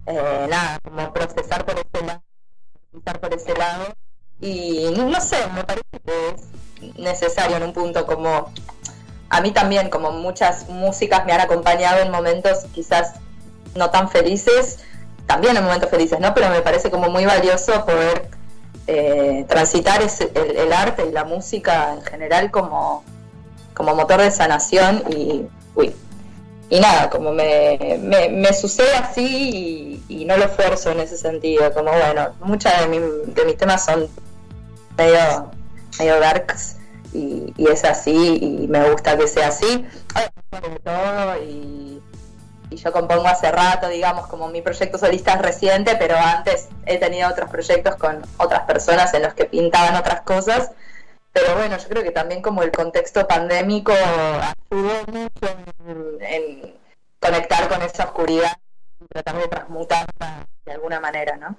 Eh, 0.06 0.46
nada, 0.50 0.78
como 0.84 1.12
procesar 1.12 1.64
por 1.64 1.74
ese 1.78 2.04
lado, 2.06 2.22
por 3.20 3.32
ese 3.34 3.54
lado. 3.54 3.94
Y 4.40 4.90
no 4.96 5.20
sé, 5.20 5.36
me 5.54 5.64
parece 5.64 5.86
que 6.04 6.28
es 6.28 6.96
necesario 6.98 7.56
en 7.56 7.62
un 7.62 7.72
punto 7.72 8.04
como 8.04 8.52
a 9.30 9.40
mí 9.40 9.52
también, 9.52 9.88
como 9.88 10.10
muchas 10.10 10.68
músicas 10.68 11.24
me 11.24 11.32
han 11.32 11.40
acompañado 11.40 12.00
en 12.00 12.10
momentos 12.10 12.66
quizás 12.74 13.14
no 13.74 13.90
tan 13.90 14.10
felices, 14.10 14.80
también 15.26 15.56
en 15.56 15.64
momentos 15.64 15.88
felices, 15.88 16.20
¿no? 16.20 16.34
Pero 16.34 16.50
me 16.50 16.60
parece 16.60 16.90
como 16.90 17.08
muy 17.08 17.24
valioso 17.24 17.84
poder 17.86 18.28
eh, 18.86 19.46
transitar 19.48 20.02
ese- 20.02 20.30
el, 20.34 20.56
el 20.58 20.72
arte 20.72 21.06
y 21.08 21.12
la 21.12 21.24
música 21.24 21.94
en 21.94 22.02
general 22.02 22.50
como, 22.50 23.02
como 23.84 23.96
motor 23.96 24.20
de 24.22 24.30
sanación 24.30 25.04
y, 25.10 25.46
uy, 25.74 25.94
y 26.70 26.80
nada, 26.80 27.10
como 27.10 27.32
me, 27.32 27.98
me, 28.30 28.52
sucede 28.54 28.94
así 28.96 30.02
y, 30.08 30.24
no 30.24 30.36
lo 30.38 30.44
esfuerzo 30.46 30.90
en 30.92 31.00
ese 31.00 31.18
sentido, 31.18 31.72
como 31.74 31.90
bueno, 31.92 32.30
muchas 32.40 32.80
de, 32.80 32.88
mi- 32.88 33.32
de 33.32 33.44
mis 33.44 33.58
temas 33.58 33.84
son 33.84 34.08
medio, 34.96 35.50
medio 35.98 36.18
darks 36.18 36.76
y, 37.12 37.52
y 37.58 37.68
es 37.68 37.84
así 37.84 38.38
y 38.40 38.66
me 38.68 38.90
gusta 38.90 39.16
que 39.18 39.28
sea 39.28 39.48
así. 39.48 39.84
Y, 41.42 42.00
y 42.70 42.76
yo 42.76 42.90
compongo 42.90 43.26
hace 43.26 43.52
rato, 43.52 43.88
digamos, 43.88 44.26
como 44.28 44.48
mi 44.48 44.62
proyecto 44.62 44.96
solista 44.96 45.34
es 45.34 45.42
reciente, 45.42 45.96
pero 45.98 46.16
antes 46.16 46.68
he 46.86 46.96
tenido 46.96 47.28
otros 47.28 47.50
proyectos 47.50 47.96
con 47.96 48.22
otras 48.38 48.62
personas 48.62 49.12
en 49.12 49.22
los 49.24 49.34
que 49.34 49.44
pintaban 49.44 49.94
otras 49.96 50.22
cosas. 50.22 50.70
Pero 51.34 51.56
bueno, 51.56 51.76
yo 51.76 51.88
creo 51.88 52.02
que 52.04 52.12
también 52.12 52.40
como 52.40 52.62
el 52.62 52.70
contexto 52.70 53.26
pandémico 53.26 53.92
ayudó 53.92 54.94
mucho 55.08 55.56
en, 56.20 56.74
conectar 57.20 57.68
con 57.68 57.82
esa 57.82 58.04
oscuridad 58.04 58.52
y 59.00 59.06
tratar 59.06 59.36
de 59.38 59.48
transmutarla 59.48 60.46
de 60.64 60.72
alguna 60.72 61.00
manera, 61.00 61.36
¿no? 61.36 61.56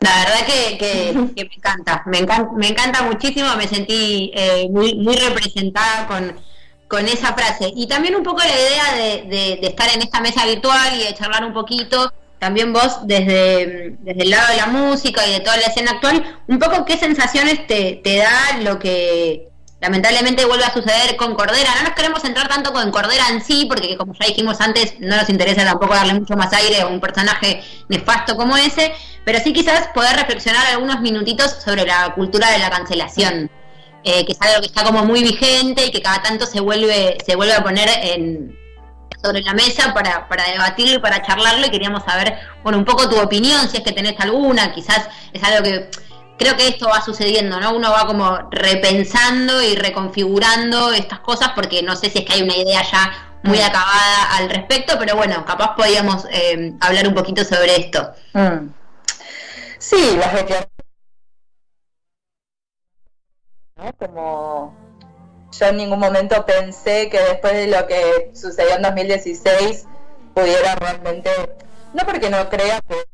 La 0.00 0.10
verdad 0.24 0.46
que, 0.46 0.78
que- 0.78 1.34
que 1.36 1.44
me 1.44 1.54
encanta, 1.54 2.02
me 2.06 2.18
encanta, 2.18 2.52
me 2.52 2.68
encanta 2.68 3.02
muchísimo, 3.02 3.54
me 3.56 3.68
sentí 3.68 4.32
eh, 4.34 4.68
muy, 4.70 4.94
representada 5.16 6.06
con, 6.06 6.40
con 6.88 7.06
esa 7.06 7.34
frase. 7.34 7.70
Y 7.76 7.86
también 7.88 8.16
un 8.16 8.22
poco 8.22 8.38
la 8.38 8.48
idea 8.48 8.94
de, 8.94 9.22
de- 9.28 9.58
de 9.60 9.66
estar 9.66 9.88
en 9.94 10.00
esta 10.02 10.20
mesa 10.20 10.46
virtual 10.46 10.94
y 10.98 11.04
de 11.04 11.14
charlar 11.14 11.44
un 11.44 11.52
poquito, 11.52 12.10
también 12.44 12.74
vos 12.74 12.98
desde, 13.04 13.96
desde 14.00 14.22
el 14.22 14.28
lado 14.28 14.48
de 14.50 14.56
la 14.58 14.66
música 14.66 15.26
y 15.26 15.32
de 15.32 15.40
toda 15.40 15.56
la 15.56 15.68
escena 15.68 15.92
actual, 15.92 16.42
un 16.46 16.58
poco 16.58 16.84
qué 16.84 16.98
sensaciones 16.98 17.66
te, 17.66 18.02
te 18.04 18.18
da 18.18 18.58
lo 18.60 18.78
que 18.78 19.48
lamentablemente 19.80 20.44
vuelve 20.44 20.64
a 20.64 20.74
suceder 20.74 21.16
con 21.16 21.34
Cordera. 21.34 21.74
No 21.76 21.84
nos 21.84 21.94
queremos 21.94 22.20
centrar 22.20 22.46
tanto 22.48 22.74
con 22.74 22.90
Cordera 22.90 23.30
en 23.30 23.42
sí, 23.42 23.64
porque 23.66 23.96
como 23.96 24.12
ya 24.12 24.26
dijimos 24.26 24.60
antes, 24.60 25.00
no 25.00 25.16
nos 25.16 25.30
interesa 25.30 25.64
tampoco 25.64 25.94
darle 25.94 26.12
mucho 26.12 26.36
más 26.36 26.52
aire 26.52 26.82
a 26.82 26.86
un 26.86 27.00
personaje 27.00 27.62
nefasto 27.88 28.36
como 28.36 28.58
ese, 28.58 28.92
pero 29.24 29.38
sí 29.38 29.54
quizás 29.54 29.88
poder 29.94 30.14
reflexionar 30.14 30.66
algunos 30.66 31.00
minutitos 31.00 31.50
sobre 31.64 31.86
la 31.86 32.12
cultura 32.14 32.50
de 32.50 32.58
la 32.58 32.68
cancelación, 32.68 33.50
eh, 34.04 34.26
que 34.26 34.32
es 34.32 34.42
algo 34.42 34.60
que 34.60 34.66
está 34.66 34.84
como 34.84 35.02
muy 35.06 35.22
vigente 35.22 35.86
y 35.86 35.90
que 35.90 36.02
cada 36.02 36.20
tanto 36.20 36.44
se 36.44 36.60
vuelve, 36.60 37.16
se 37.24 37.36
vuelve 37.36 37.54
a 37.54 37.62
poner 37.62 37.88
en, 38.02 38.54
sobre 39.24 39.42
la 39.42 39.54
mesa 39.54 39.94
para, 39.94 40.28
para 40.28 40.44
debatirlo 40.44 40.96
y 40.96 40.98
para 40.98 41.22
charlarlo 41.22 41.66
y 41.66 41.70
queríamos 41.70 42.04
saber, 42.04 42.38
bueno, 42.62 42.78
un 42.78 42.84
poco 42.84 43.08
tu 43.08 43.18
opinión, 43.18 43.68
si 43.68 43.78
es 43.78 43.82
que 43.82 43.92
tenés 43.92 44.20
alguna, 44.20 44.72
quizás 44.72 45.08
es 45.32 45.42
algo 45.42 45.62
que 45.62 45.90
creo 46.38 46.56
que 46.56 46.68
esto 46.68 46.88
va 46.88 47.00
sucediendo, 47.00 47.58
¿no? 47.58 47.74
Uno 47.74 47.90
va 47.90 48.06
como 48.06 48.38
repensando 48.50 49.62
y 49.62 49.76
reconfigurando 49.76 50.92
estas 50.92 51.20
cosas 51.20 51.50
porque 51.54 51.82
no 51.82 51.96
sé 51.96 52.10
si 52.10 52.18
es 52.18 52.24
que 52.24 52.34
hay 52.34 52.42
una 52.42 52.56
idea 52.56 52.82
ya 52.82 53.38
muy 53.42 53.60
acabada 53.60 54.36
al 54.36 54.50
respecto, 54.50 54.96
pero 54.98 55.16
bueno, 55.16 55.44
capaz 55.44 55.74
podíamos 55.76 56.26
eh, 56.30 56.74
hablar 56.80 57.08
un 57.08 57.14
poquito 57.14 57.44
sobre 57.44 57.76
esto. 57.76 58.12
Mm. 58.32 58.68
Sí, 59.78 60.16
las 60.16 60.32
declaraciones. 60.32 60.68
¿no? 63.76 63.92
Como 63.98 64.83
yo 65.58 65.66
en 65.66 65.76
ningún 65.76 65.98
momento 65.98 66.44
pensé 66.44 67.08
que 67.08 67.20
después 67.20 67.52
de 67.52 67.68
lo 67.68 67.86
que 67.86 68.30
sucedió 68.34 68.76
en 68.76 68.82
2016 68.82 69.86
pudiera 70.34 70.74
realmente, 70.74 71.30
no 71.92 72.04
porque 72.04 72.30
no 72.30 72.48
crea 72.48 72.80
que 72.88 73.04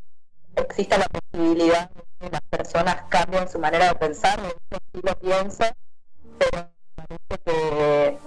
exista 0.57 0.99
la 0.99 1.07
posibilidad 1.07 1.91
de 1.91 2.03
que 2.19 2.31
las 2.31 2.41
personas 2.43 3.03
cambien 3.09 3.49
su 3.49 3.59
manera 3.59 3.89
de 3.89 3.95
pensar, 3.97 4.39
hecho 4.41 4.81
sí 4.93 5.01
lo 5.03 5.19
pienso, 5.19 5.65
pero 6.39 8.19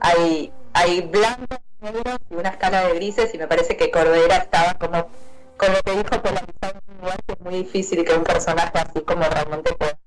hay, 0.00 0.52
hay 0.72 1.00
blancos, 1.02 1.58
negros 1.80 2.18
y 2.30 2.34
una 2.34 2.50
escala 2.50 2.86
de 2.86 2.94
grises 2.94 3.34
y 3.34 3.38
me 3.38 3.48
parece 3.48 3.76
que 3.76 3.90
Cordera 3.90 4.36
estaba 4.36 4.74
como 4.74 5.08
con 5.56 5.72
lo 5.72 5.80
que 5.80 5.92
dijo 5.92 6.22
polarizado 6.22 6.80
en 6.86 6.94
un 6.94 7.00
lugar 7.00 7.22
que 7.26 7.32
es 7.32 7.40
muy 7.40 7.54
difícil 7.54 8.04
que 8.04 8.14
un 8.14 8.24
personaje 8.24 8.78
así 8.78 9.00
como 9.00 9.22
realmente 9.24 9.74
pueda 9.74 9.98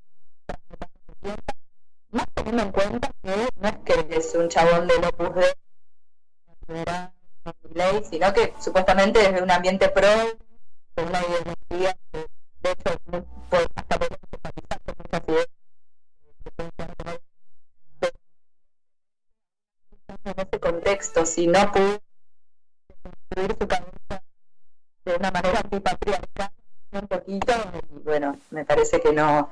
más 2.12 2.26
teniendo 2.34 2.64
en 2.64 2.72
cuenta 2.72 3.12
que 3.24 3.48
no 3.58 3.68
es 3.70 3.78
que 3.86 4.08
es 4.18 4.36
un 4.36 4.50
chabón 4.50 4.88
del 4.88 5.06
Opus 5.06 5.30
Dei 5.36 5.54
ley, 7.74 8.04
sino 8.10 8.32
que 8.34 8.54
supuestamente 8.60 9.26
es 9.26 9.34
de 9.34 9.42
un 9.42 9.50
ambiente 9.52 9.90
pro 9.90 10.08
con 10.96 11.08
una 11.08 11.20
ideología 11.22 11.98
de 12.12 12.72
hecho 12.72 12.96
no- 13.08 13.24
por- 13.50 13.68
hasta 13.76 13.98
podemos 13.98 14.20
empatizar 14.32 14.80
con 14.86 14.96
muchas 14.98 15.24
ideas 15.28 15.48
en 20.26 20.40
ese 20.40 20.60
contexto 20.60 21.26
si 21.26 21.48
no 21.48 21.72
pudo 21.72 22.00
construir 23.04 23.58
su 23.60 23.68
cabeza 23.68 24.24
de 25.06 25.16
una 25.16 25.32
manera 25.32 25.60
antipatriarcal 25.64 26.52
un 26.92 27.08
poquito 27.08 27.54
y 27.94 28.00
bueno 28.00 28.38
me 28.52 28.66
parece 28.66 29.00
que 29.02 29.14
no 29.14 29.50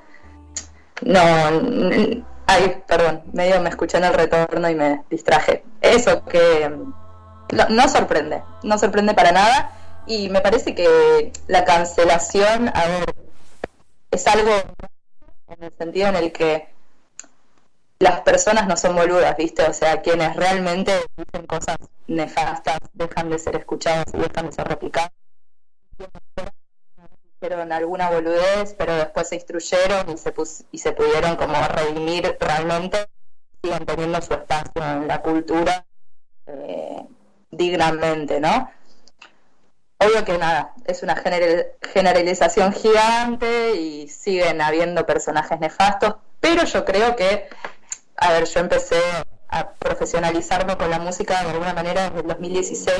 no 1.01 2.25
Ay, 2.49 2.81
perdón, 2.87 3.23
medio 3.33 3.61
me 3.61 3.69
escuché 3.69 3.97
en 3.97 4.05
el 4.05 4.13
retorno 4.13 4.69
y 4.69 4.75
me 4.75 5.03
distraje. 5.09 5.65
Eso 5.81 6.23
que 6.25 6.69
mm, 6.69 6.93
no, 7.55 7.69
no 7.69 7.89
sorprende, 7.89 8.41
no 8.63 8.77
sorprende 8.77 9.13
para 9.13 9.33
nada. 9.33 9.71
Y 10.07 10.29
me 10.29 10.39
parece 10.39 10.73
que 10.73 11.33
la 11.47 11.65
cancelación, 11.65 12.69
a 12.69 13.03
es 14.11 14.27
algo 14.27 14.51
en 15.49 15.63
el 15.63 15.73
sentido 15.73 16.07
en 16.07 16.15
el 16.15 16.31
que 16.31 16.69
las 17.99 18.21
personas 18.21 18.67
no 18.67 18.77
son 18.77 18.95
boludas, 18.95 19.35
¿viste? 19.35 19.63
O 19.63 19.73
sea, 19.73 20.01
quienes 20.01 20.35
realmente 20.35 20.93
dicen 21.17 21.45
cosas 21.47 21.77
nefastas 22.07 22.79
dejan 22.93 23.29
de 23.29 23.39
ser 23.39 23.57
escuchados 23.57 24.05
y 24.13 24.17
dejan 24.19 24.45
de 24.45 24.51
ser 24.53 24.67
replicados. 24.67 25.11
Hicieron 27.39 27.71
alguna 27.71 28.09
boludez, 28.09 28.73
pero 28.77 28.95
después 28.95 29.29
se 29.29 29.35
instruyeron 29.35 30.09
y 30.11 30.17
se, 30.17 30.33
pus- 30.33 30.63
y 30.71 30.79
se 30.79 30.91
pudieron 30.91 31.35
como 31.35 31.53
redimir 31.67 32.35
realmente, 32.39 33.07
siguen 33.61 33.85
teniendo 33.85 34.19
su 34.21 34.33
espacio 34.33 34.81
en 34.83 35.07
la 35.07 35.21
cultura 35.21 35.85
eh, 36.47 37.03
dignamente, 37.51 38.39
¿no? 38.39 38.71
Obvio 39.99 40.25
que 40.25 40.37
nada, 40.39 40.73
es 40.85 41.03
una 41.03 41.15
general- 41.15 41.67
generalización 41.93 42.73
gigante 42.73 43.75
y 43.75 44.07
siguen 44.07 44.59
habiendo 44.61 45.05
personajes 45.05 45.59
nefastos, 45.59 46.15
pero 46.39 46.63
yo 46.65 46.85
creo 46.85 47.15
que, 47.15 47.49
a 48.15 48.31
ver, 48.31 48.45
yo 48.45 48.59
empecé 48.61 48.99
a 49.49 49.71
profesionalizarme 49.73 50.75
con 50.75 50.89
la 50.89 50.97
música 50.99 51.43
de 51.43 51.51
alguna 51.51 51.73
manera 51.75 52.05
desde 52.09 52.21
el 52.21 52.27
2016 52.27 52.97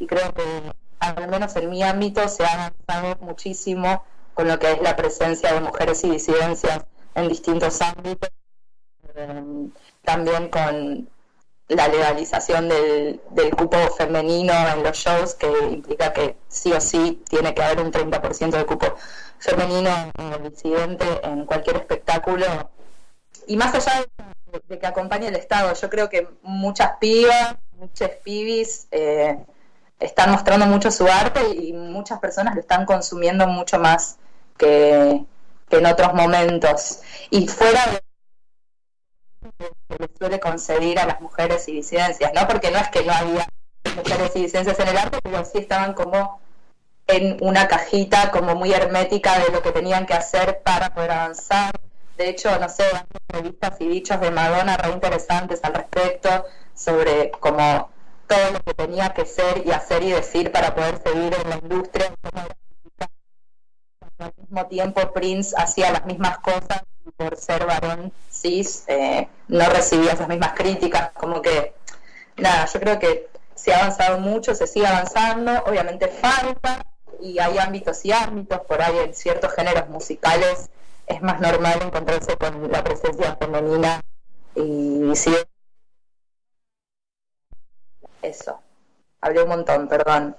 y 0.00 0.06
creo 0.08 0.32
que 0.34 0.42
al 0.98 1.28
menos 1.28 1.54
en 1.56 1.70
mi 1.70 1.82
ámbito 1.82 2.28
se 2.28 2.44
ha 2.44 2.72
avanzado 2.86 3.16
muchísimo 3.24 4.04
con 4.34 4.48
lo 4.48 4.58
que 4.58 4.72
es 4.72 4.82
la 4.82 4.96
presencia 4.96 5.52
de 5.52 5.60
mujeres 5.60 6.04
y 6.04 6.10
disidencias 6.10 6.84
en 7.14 7.28
distintos 7.28 7.80
ámbitos, 7.80 8.30
Eh, 9.16 9.68
también 10.04 10.50
con 10.50 11.08
la 11.68 11.88
legalización 11.88 12.68
del, 12.68 13.20
del 13.30 13.50
cupo 13.56 13.76
femenino 13.96 14.52
en 14.74 14.82
los 14.82 14.96
shows, 14.96 15.34
que 15.34 15.50
implica 15.70 16.12
que 16.12 16.36
sí 16.48 16.72
o 16.72 16.80
sí 16.80 17.22
tiene 17.28 17.54
que 17.54 17.62
haber 17.62 17.80
un 17.80 17.90
30% 17.90 18.50
de 18.50 18.66
cupo 18.66 18.94
femenino 19.38 19.90
eh, 20.18 20.50
disidente 20.50 21.04
en 21.24 21.46
cualquier 21.46 21.76
espectáculo. 21.76 22.46
Y 23.46 23.56
más 23.56 23.74
allá 23.74 24.04
de, 24.68 24.78
que 24.78 24.86
acompañe 24.86 25.28
el 25.28 25.36
Estado, 25.36 25.72
yo 25.74 25.90
creo 25.90 26.08
que 26.08 26.28
muchas 26.42 26.92
pibas, 27.00 27.56
muchos 27.72 28.10
pibis 28.22 28.86
eh, 28.90 29.44
están 29.98 30.30
mostrando 30.30 30.66
mucho 30.66 30.90
su 30.90 31.06
arte 31.06 31.40
y 31.54 31.72
muchas 31.72 32.18
personas 32.18 32.54
lo 32.54 32.60
están 32.60 32.84
consumiendo 32.84 33.46
mucho 33.46 33.78
más 33.78 34.18
que, 34.58 35.24
que 35.68 35.76
en 35.76 35.86
otros 35.86 36.14
momentos. 36.14 37.00
Y 37.30 37.48
fuera 37.48 37.80
de 37.86 38.00
que 39.58 39.96
le 39.98 40.08
suele 40.18 40.40
conceder 40.40 40.98
a 40.98 41.06
las 41.06 41.20
mujeres 41.20 41.68
y 41.68 41.72
disidencias, 41.72 42.32
¿no? 42.34 42.46
Porque 42.46 42.70
no 42.70 42.78
es 42.78 42.88
que 42.88 43.04
no 43.04 43.12
había 43.12 43.46
mujeres 43.96 44.32
y 44.34 44.42
disidencias 44.42 44.78
en 44.80 44.88
el 44.88 44.96
arte, 44.96 45.18
pero 45.22 45.44
sí 45.44 45.58
estaban 45.58 45.94
como 45.94 46.40
en 47.06 47.36
una 47.40 47.68
cajita 47.68 48.30
como 48.30 48.54
muy 48.56 48.72
hermética 48.72 49.38
de 49.38 49.50
lo 49.50 49.62
que 49.62 49.72
tenían 49.72 50.06
que 50.06 50.14
hacer 50.14 50.60
para 50.62 50.92
poder 50.92 51.12
avanzar. 51.12 51.72
De 52.16 52.28
hecho, 52.28 52.58
no 52.58 52.68
sé, 52.68 52.84
hay 52.84 53.02
entrevistas 53.28 53.80
y 53.80 53.88
dichos 53.88 54.20
de 54.20 54.30
Madonna 54.30 54.76
re 54.76 54.90
interesantes 54.90 55.60
al 55.62 55.74
respecto 55.74 56.46
sobre 56.74 57.30
como 57.30 57.90
todo 58.26 58.52
lo 58.52 58.60
que 58.60 58.74
tenía 58.74 59.12
que 59.14 59.24
ser 59.24 59.62
y 59.66 59.70
hacer 59.70 60.02
y 60.02 60.12
decir 60.12 60.52
para 60.52 60.74
poder 60.74 61.00
seguir 61.02 61.34
en 61.34 61.50
la 61.50 61.56
industria. 61.56 62.12
al 64.18 64.32
mismo 64.36 64.66
tiempo 64.66 65.12
Prince 65.12 65.54
hacía 65.56 65.92
las 65.92 66.06
mismas 66.06 66.38
cosas 66.38 66.82
y 67.06 67.10
por 67.10 67.36
ser 67.36 67.66
varón 67.66 68.12
cis 68.30 68.84
eh, 68.88 69.28
no 69.48 69.68
recibía 69.68 70.12
esas 70.12 70.28
mismas 70.28 70.52
críticas, 70.54 71.10
como 71.12 71.42
que 71.42 71.74
nada, 72.36 72.66
yo 72.66 72.80
creo 72.80 72.98
que 72.98 73.28
se 73.54 73.72
ha 73.72 73.78
avanzado 73.78 74.18
mucho, 74.18 74.54
se 74.54 74.66
sigue 74.66 74.86
avanzando, 74.86 75.52
obviamente 75.66 76.08
falta 76.08 76.84
y 77.20 77.38
hay 77.38 77.58
ámbitos 77.58 78.04
y 78.04 78.12
ámbitos, 78.12 78.60
por 78.62 78.82
ahí 78.82 78.98
en 78.98 79.14
ciertos 79.14 79.52
géneros 79.52 79.88
musicales 79.88 80.68
es 81.06 81.22
más 81.22 81.40
normal 81.40 81.80
encontrarse 81.82 82.36
con 82.36 82.70
la 82.70 82.82
presencia 82.82 83.36
femenina 83.36 84.00
y 84.54 85.14
sí, 85.14 85.34
eso, 88.26 88.60
hablé 89.20 89.42
un 89.42 89.48
montón, 89.48 89.88
perdón. 89.88 90.36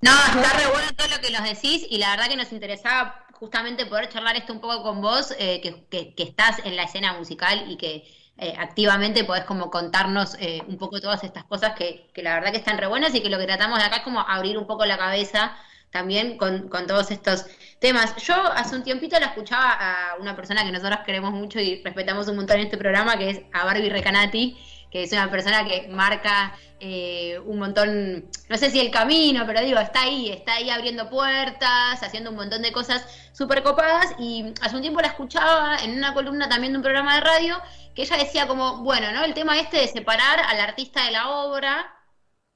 No, 0.00 0.10
está 0.12 0.58
re 0.58 0.66
bueno 0.70 0.88
todo 0.96 1.08
lo 1.08 1.20
que 1.20 1.30
nos 1.30 1.44
decís 1.44 1.86
y 1.88 1.98
la 1.98 2.10
verdad 2.10 2.28
que 2.28 2.36
nos 2.36 2.52
interesaba 2.52 3.24
justamente 3.32 3.86
poder 3.86 4.08
charlar 4.08 4.36
esto 4.36 4.52
un 4.52 4.60
poco 4.60 4.82
con 4.82 5.00
vos, 5.00 5.34
eh, 5.38 5.60
que, 5.62 5.86
que- 6.14 6.22
estás 6.22 6.58
en 6.64 6.76
la 6.76 6.84
escena 6.84 7.14
musical 7.14 7.64
y 7.70 7.76
que 7.76 8.04
eh, 8.36 8.54
activamente 8.58 9.24
podés 9.24 9.44
como 9.44 9.70
contarnos 9.70 10.36
eh, 10.40 10.62
un 10.66 10.76
poco 10.78 11.00
todas 11.00 11.22
estas 11.24 11.44
cosas 11.44 11.74
que, 11.74 12.10
que 12.14 12.22
la 12.22 12.34
verdad 12.34 12.50
que 12.52 12.58
están 12.58 12.78
re 12.78 12.86
buenas 12.86 13.14
y 13.14 13.22
que 13.22 13.30
lo 13.30 13.38
que 13.38 13.46
tratamos 13.46 13.78
de 13.78 13.84
acá 13.84 13.96
es 13.98 14.02
como 14.02 14.20
abrir 14.20 14.58
un 14.58 14.66
poco 14.66 14.84
la 14.84 14.98
cabeza 14.98 15.56
también 15.90 16.36
con, 16.36 16.68
con 16.68 16.86
todos 16.86 17.10
estos 17.12 17.46
temas. 17.80 18.16
Yo 18.16 18.34
hace 18.34 18.74
un 18.76 18.82
tiempito 18.82 19.18
la 19.20 19.26
escuchaba 19.26 19.70
a 19.72 20.16
una 20.20 20.34
persona 20.34 20.64
que 20.64 20.72
nosotros 20.72 20.98
queremos 21.06 21.32
mucho 21.32 21.60
y 21.60 21.82
respetamos 21.82 22.26
un 22.28 22.36
montón 22.36 22.56
en 22.58 22.64
este 22.64 22.76
programa, 22.76 23.16
que 23.16 23.30
es 23.30 23.40
a 23.52 23.64
Barbie 23.64 23.90
Recanati, 23.90 24.58
que 24.94 25.02
es 25.02 25.10
una 25.10 25.28
persona 25.28 25.66
que 25.66 25.88
marca 25.88 26.56
eh, 26.78 27.40
un 27.46 27.58
montón, 27.58 28.30
no 28.48 28.56
sé 28.56 28.70
si 28.70 28.78
el 28.78 28.92
camino, 28.92 29.44
pero 29.44 29.60
digo, 29.60 29.80
está 29.80 30.02
ahí, 30.02 30.30
está 30.30 30.54
ahí 30.54 30.70
abriendo 30.70 31.10
puertas, 31.10 32.00
haciendo 32.00 32.30
un 32.30 32.36
montón 32.36 32.62
de 32.62 32.70
cosas 32.70 33.04
súper 33.32 33.64
copadas 33.64 34.14
y 34.20 34.54
hace 34.60 34.76
un 34.76 34.82
tiempo 34.82 35.00
la 35.00 35.08
escuchaba 35.08 35.78
en 35.82 35.98
una 35.98 36.14
columna 36.14 36.48
también 36.48 36.74
de 36.74 36.76
un 36.76 36.84
programa 36.84 37.16
de 37.16 37.22
radio 37.22 37.60
que 37.96 38.02
ella 38.02 38.16
decía 38.18 38.46
como, 38.46 38.84
bueno, 38.84 39.10
¿no? 39.10 39.24
El 39.24 39.34
tema 39.34 39.58
este 39.58 39.78
de 39.78 39.88
separar 39.88 40.38
al 40.38 40.60
artista 40.60 41.04
de 41.04 41.10
la 41.10 41.28
obra, 41.28 41.92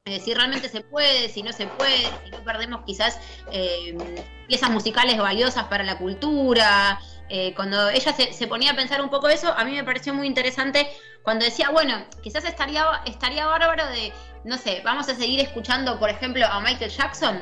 si 0.05 0.33
realmente 0.33 0.69
se 0.69 0.83
puede, 0.83 1.29
si 1.31 1.43
no 1.43 1.53
se 1.53 1.67
puede, 1.67 2.05
si 2.25 2.31
no 2.31 2.45
perdemos 2.45 2.85
quizás 2.87 3.19
eh, 3.51 3.99
piezas 4.47 4.71
musicales 4.71 5.19
valiosas 5.19 5.65
para 5.65 5.83
la 5.83 5.99
cultura. 5.99 7.01
Eh, 7.29 7.53
cuando 7.55 7.91
ella 7.91 8.13
se, 8.13 8.33
se 8.33 8.47
ponía 8.47 8.73
a 8.73 8.77
pensar 8.77 9.03
un 9.03 9.11
poco 9.11 9.29
eso, 9.29 9.53
a 9.57 9.65
mí 9.65 9.73
me 9.73 9.85
pareció 9.85 10.15
muy 10.15 10.27
interesante 10.27 10.89
cuando 11.23 11.45
decía, 11.45 11.71
bueno, 11.71 12.05
quizás 12.23 12.45
estaría, 12.45 12.85
estaría 13.05 13.47
bárbaro 13.47 13.87
de, 13.89 14.13
no 14.45 14.57
sé, 14.57 14.81
vamos 14.85 15.09
a 15.09 15.15
seguir 15.15 15.41
escuchando, 15.41 15.99
por 15.99 16.09
ejemplo, 16.09 16.47
a 16.47 16.61
Michael 16.61 16.91
Jackson. 16.91 17.39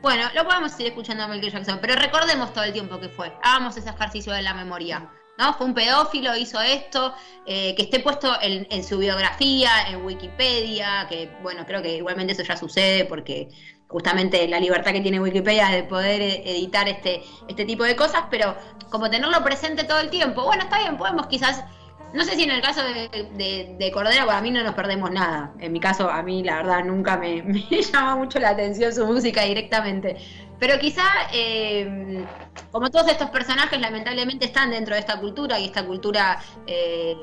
Bueno, 0.00 0.22
lo 0.34 0.44
podemos 0.44 0.72
seguir 0.72 0.88
escuchando 0.88 1.24
a 1.24 1.26
Michael 1.28 1.52
Jackson, 1.52 1.78
pero 1.80 1.96
recordemos 1.96 2.52
todo 2.52 2.64
el 2.64 2.72
tiempo 2.72 3.00
que 3.00 3.08
fue. 3.08 3.32
Hagamos 3.42 3.76
ese 3.76 3.90
ejercicio 3.90 4.32
de 4.32 4.42
la 4.42 4.54
memoria. 4.54 5.10
¿no? 5.36 5.54
Fue 5.54 5.66
un 5.66 5.74
pedófilo, 5.74 6.36
hizo 6.36 6.60
esto, 6.60 7.14
eh, 7.46 7.74
que 7.74 7.82
esté 7.82 8.00
puesto 8.00 8.36
en, 8.40 8.66
en 8.70 8.84
su 8.84 8.98
biografía, 8.98 9.88
en 9.88 10.04
Wikipedia, 10.04 11.06
que 11.08 11.30
bueno, 11.42 11.64
creo 11.66 11.80
que 11.80 11.96
igualmente 11.96 12.32
eso 12.34 12.42
ya 12.42 12.56
sucede 12.56 13.04
porque 13.04 13.48
justamente 13.88 14.46
la 14.48 14.60
libertad 14.60 14.92
que 14.92 15.00
tiene 15.00 15.18
Wikipedia 15.18 15.68
de 15.68 15.82
poder 15.82 16.20
eh, 16.20 16.42
editar 16.44 16.88
este, 16.88 17.22
este 17.48 17.64
tipo 17.64 17.84
de 17.84 17.96
cosas, 17.96 18.24
pero 18.30 18.54
como 18.90 19.10
tenerlo 19.10 19.42
presente 19.42 19.84
todo 19.84 20.00
el 20.00 20.10
tiempo, 20.10 20.44
bueno, 20.44 20.62
está 20.62 20.78
bien, 20.78 20.96
podemos 20.96 21.26
quizás, 21.26 21.64
no 22.12 22.22
sé 22.22 22.36
si 22.36 22.42
en 22.44 22.50
el 22.50 22.60
caso 22.60 22.82
de, 22.82 23.08
de, 23.34 23.76
de 23.78 23.92
Cordera, 23.92 24.40
mí 24.40 24.50
no 24.50 24.62
nos 24.62 24.74
perdemos 24.74 25.10
nada, 25.10 25.52
en 25.58 25.72
mi 25.72 25.80
caso 25.80 26.10
a 26.10 26.22
mí 26.22 26.42
la 26.44 26.56
verdad 26.56 26.84
nunca 26.84 27.16
me, 27.16 27.42
me 27.70 27.82
llama 27.82 28.16
mucho 28.16 28.38
la 28.38 28.50
atención 28.50 28.92
su 28.92 29.06
música 29.06 29.42
directamente, 29.44 30.18
pero 30.60 30.78
quizá, 30.78 31.04
eh, 31.32 32.24
como 32.70 32.90
todos 32.90 33.08
estos 33.08 33.30
personajes, 33.30 33.80
lamentablemente 33.80 34.44
están 34.44 34.70
dentro 34.70 34.94
de 34.94 35.00
esta 35.00 35.18
cultura 35.18 35.58
y 35.58 35.66
esta 35.66 35.86
cultura 35.86 36.40
eh, 36.66 37.16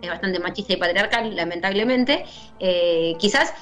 es 0.00 0.10
bastante 0.10 0.38
machista 0.38 0.74
y 0.74 0.76
patriarcal, 0.76 1.34
lamentablemente, 1.34 2.26
quizás 3.18 3.54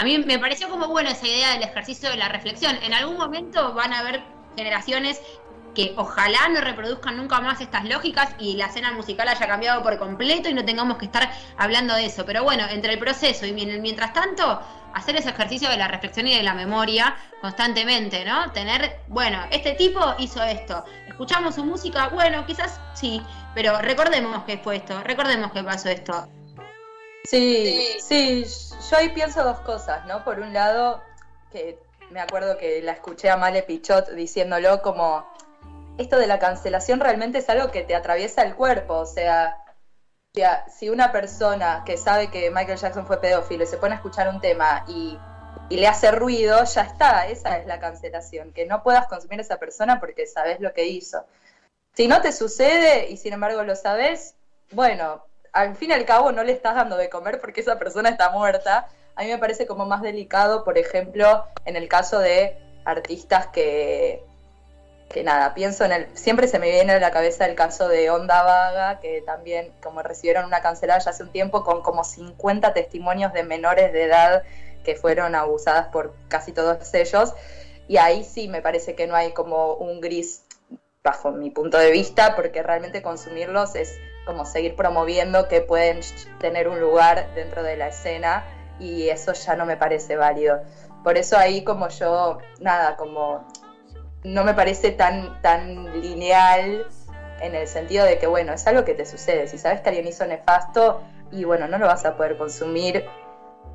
a 0.00 0.02
mí 0.02 0.16
me 0.16 0.38
pareció 0.38 0.70
como 0.70 0.88
bueno 0.88 1.10
esa 1.10 1.26
idea 1.26 1.52
del 1.52 1.62
ejercicio 1.62 2.08
de 2.08 2.16
la 2.16 2.30
reflexión. 2.30 2.74
En 2.82 2.94
algún 2.94 3.18
momento 3.18 3.74
van 3.74 3.92
a 3.92 3.98
haber 3.98 4.22
generaciones 4.56 5.20
que 5.74 5.92
ojalá 5.98 6.48
no 6.48 6.62
reproduzcan 6.62 7.18
nunca 7.18 7.42
más 7.42 7.60
estas 7.60 7.84
lógicas 7.84 8.30
y 8.38 8.56
la 8.56 8.66
escena 8.66 8.92
musical 8.92 9.28
haya 9.28 9.46
cambiado 9.46 9.82
por 9.82 9.98
completo 9.98 10.48
y 10.48 10.54
no 10.54 10.64
tengamos 10.64 10.96
que 10.96 11.04
estar 11.04 11.30
hablando 11.58 11.94
de 11.94 12.06
eso. 12.06 12.24
Pero 12.24 12.42
bueno, 12.44 12.64
entre 12.70 12.94
el 12.94 12.98
proceso 12.98 13.44
y 13.44 13.52
mientras 13.52 14.14
tanto, 14.14 14.62
hacer 14.94 15.16
ese 15.16 15.28
ejercicio 15.28 15.68
de 15.68 15.76
la 15.76 15.86
reflexión 15.86 16.26
y 16.26 16.34
de 16.34 16.42
la 16.44 16.54
memoria 16.54 17.14
constantemente, 17.42 18.24
¿no? 18.24 18.50
Tener, 18.52 19.00
bueno, 19.08 19.44
este 19.50 19.74
tipo 19.74 20.00
hizo 20.18 20.42
esto, 20.42 20.82
escuchamos 21.08 21.56
su 21.56 21.64
música, 21.64 22.08
bueno, 22.08 22.46
quizás 22.46 22.80
sí, 22.94 23.20
pero 23.54 23.78
recordemos 23.82 24.44
que 24.44 24.56
fue 24.56 24.76
esto, 24.76 25.02
recordemos 25.04 25.52
que 25.52 25.62
pasó 25.62 25.90
esto. 25.90 26.26
Sí, 27.24 27.96
sí, 28.00 28.46
yo 28.88 28.96
ahí 28.96 29.10
pienso 29.10 29.44
dos 29.44 29.60
cosas, 29.60 30.06
¿no? 30.06 30.24
Por 30.24 30.40
un 30.40 30.52
lado, 30.52 31.02
que 31.52 31.78
me 32.10 32.20
acuerdo 32.20 32.58
que 32.58 32.82
la 32.82 32.92
escuché 32.92 33.30
a 33.30 33.36
Male 33.36 33.62
Pichot 33.62 34.10
diciéndolo 34.10 34.82
como, 34.82 35.24
esto 35.98 36.18
de 36.18 36.26
la 36.26 36.38
cancelación 36.38 37.00
realmente 37.00 37.38
es 37.38 37.48
algo 37.50 37.70
que 37.70 37.82
te 37.82 37.94
atraviesa 37.94 38.42
el 38.42 38.54
cuerpo, 38.54 38.94
o 38.94 39.06
sea, 39.06 39.56
si 40.68 40.88
una 40.88 41.12
persona 41.12 41.82
que 41.84 41.96
sabe 41.96 42.30
que 42.30 42.50
Michael 42.50 42.78
Jackson 42.78 43.06
fue 43.06 43.20
pedófilo 43.20 43.64
y 43.64 43.66
se 43.66 43.76
pone 43.76 43.94
a 43.94 43.96
escuchar 43.96 44.28
un 44.28 44.40
tema 44.40 44.84
y, 44.88 45.18
y 45.68 45.76
le 45.76 45.88
hace 45.88 46.10
ruido, 46.12 46.64
ya 46.64 46.82
está, 46.82 47.26
esa 47.26 47.58
es 47.58 47.66
la 47.66 47.80
cancelación, 47.80 48.52
que 48.52 48.66
no 48.66 48.82
puedas 48.82 49.06
consumir 49.08 49.40
a 49.40 49.42
esa 49.42 49.58
persona 49.58 50.00
porque 50.00 50.26
sabes 50.26 50.60
lo 50.60 50.72
que 50.72 50.86
hizo. 50.86 51.24
Si 51.94 52.06
no 52.06 52.20
te 52.20 52.32
sucede 52.32 53.10
y 53.10 53.16
sin 53.16 53.32
embargo 53.32 53.62
lo 53.64 53.74
sabes, 53.74 54.36
bueno, 54.70 55.24
al 55.52 55.74
fin 55.76 55.90
y 55.90 55.92
al 55.94 56.04
cabo 56.04 56.32
no 56.32 56.42
le 56.44 56.52
estás 56.52 56.74
dando 56.74 56.96
de 56.96 57.08
comer 57.10 57.40
porque 57.40 57.60
esa 57.60 57.78
persona 57.78 58.08
está 58.08 58.30
muerta. 58.30 58.88
A 59.16 59.22
mí 59.22 59.28
me 59.28 59.38
parece 59.38 59.66
como 59.66 59.86
más 59.86 60.02
delicado, 60.02 60.64
por 60.64 60.78
ejemplo, 60.78 61.44
en 61.64 61.76
el 61.76 61.88
caso 61.88 62.18
de 62.18 62.56
artistas 62.84 63.48
que, 63.48 64.22
que 65.08 65.22
nada, 65.24 65.54
pienso 65.54 65.84
en 65.84 65.92
el, 65.92 66.16
siempre 66.16 66.46
se 66.48 66.58
me 66.58 66.70
viene 66.70 66.92
a 66.92 67.00
la 67.00 67.10
cabeza 67.10 67.46
el 67.46 67.54
caso 67.54 67.88
de 67.88 68.10
Onda 68.10 68.42
Vaga, 68.42 69.00
que 69.00 69.22
también 69.22 69.72
como 69.82 70.02
recibieron 70.02 70.44
una 70.44 70.60
cancelada 70.60 71.00
ya 71.00 71.10
hace 71.10 71.24
un 71.24 71.32
tiempo 71.32 71.64
con 71.64 71.82
como 71.82 72.04
50 72.04 72.72
testimonios 72.72 73.32
de 73.32 73.42
menores 73.42 73.92
de 73.92 74.04
edad 74.04 74.42
que 74.84 74.94
fueron 74.94 75.34
abusadas 75.34 75.88
por 75.88 76.14
casi 76.28 76.52
todos 76.52 76.94
ellos. 76.94 77.34
Y 77.88 77.96
ahí 77.96 78.24
sí 78.24 78.48
me 78.48 78.62
parece 78.62 78.94
que 78.94 79.06
no 79.06 79.16
hay 79.16 79.32
como 79.32 79.74
un 79.74 80.00
gris 80.00 80.44
bajo 81.02 81.32
mi 81.32 81.50
punto 81.50 81.76
de 81.76 81.90
vista, 81.90 82.36
porque 82.36 82.62
realmente 82.62 83.02
consumirlos 83.02 83.74
es 83.74 83.98
como 84.26 84.44
seguir 84.44 84.76
promoviendo 84.76 85.48
que 85.48 85.60
pueden 85.60 86.00
tener 86.38 86.68
un 86.68 86.80
lugar 86.80 87.34
dentro 87.34 87.62
de 87.62 87.76
la 87.76 87.88
escena 87.88 88.44
y 88.78 89.08
eso 89.08 89.32
ya 89.32 89.56
no 89.56 89.66
me 89.66 89.76
parece 89.76 90.16
válido. 90.16 90.60
Por 91.02 91.16
eso 91.16 91.36
ahí 91.36 91.64
como 91.64 91.88
yo, 91.88 92.38
nada, 92.60 92.96
como 92.96 93.46
no 94.24 94.44
me 94.44 94.54
parece 94.54 94.90
tan, 94.90 95.40
tan 95.42 96.00
lineal 96.00 96.86
en 97.40 97.54
el 97.54 97.66
sentido 97.66 98.04
de 98.04 98.18
que, 98.18 98.26
bueno, 98.26 98.52
es 98.52 98.66
algo 98.66 98.84
que 98.84 98.94
te 98.94 99.06
sucede. 99.06 99.46
Si 99.48 99.58
sabes 99.58 99.80
que 99.80 99.88
alguien 99.88 100.06
hizo 100.06 100.26
nefasto 100.26 101.02
y, 101.30 101.44
bueno, 101.44 101.68
no 101.68 101.78
lo 101.78 101.86
vas 101.86 102.04
a 102.04 102.16
poder 102.16 102.36
consumir, 102.36 103.06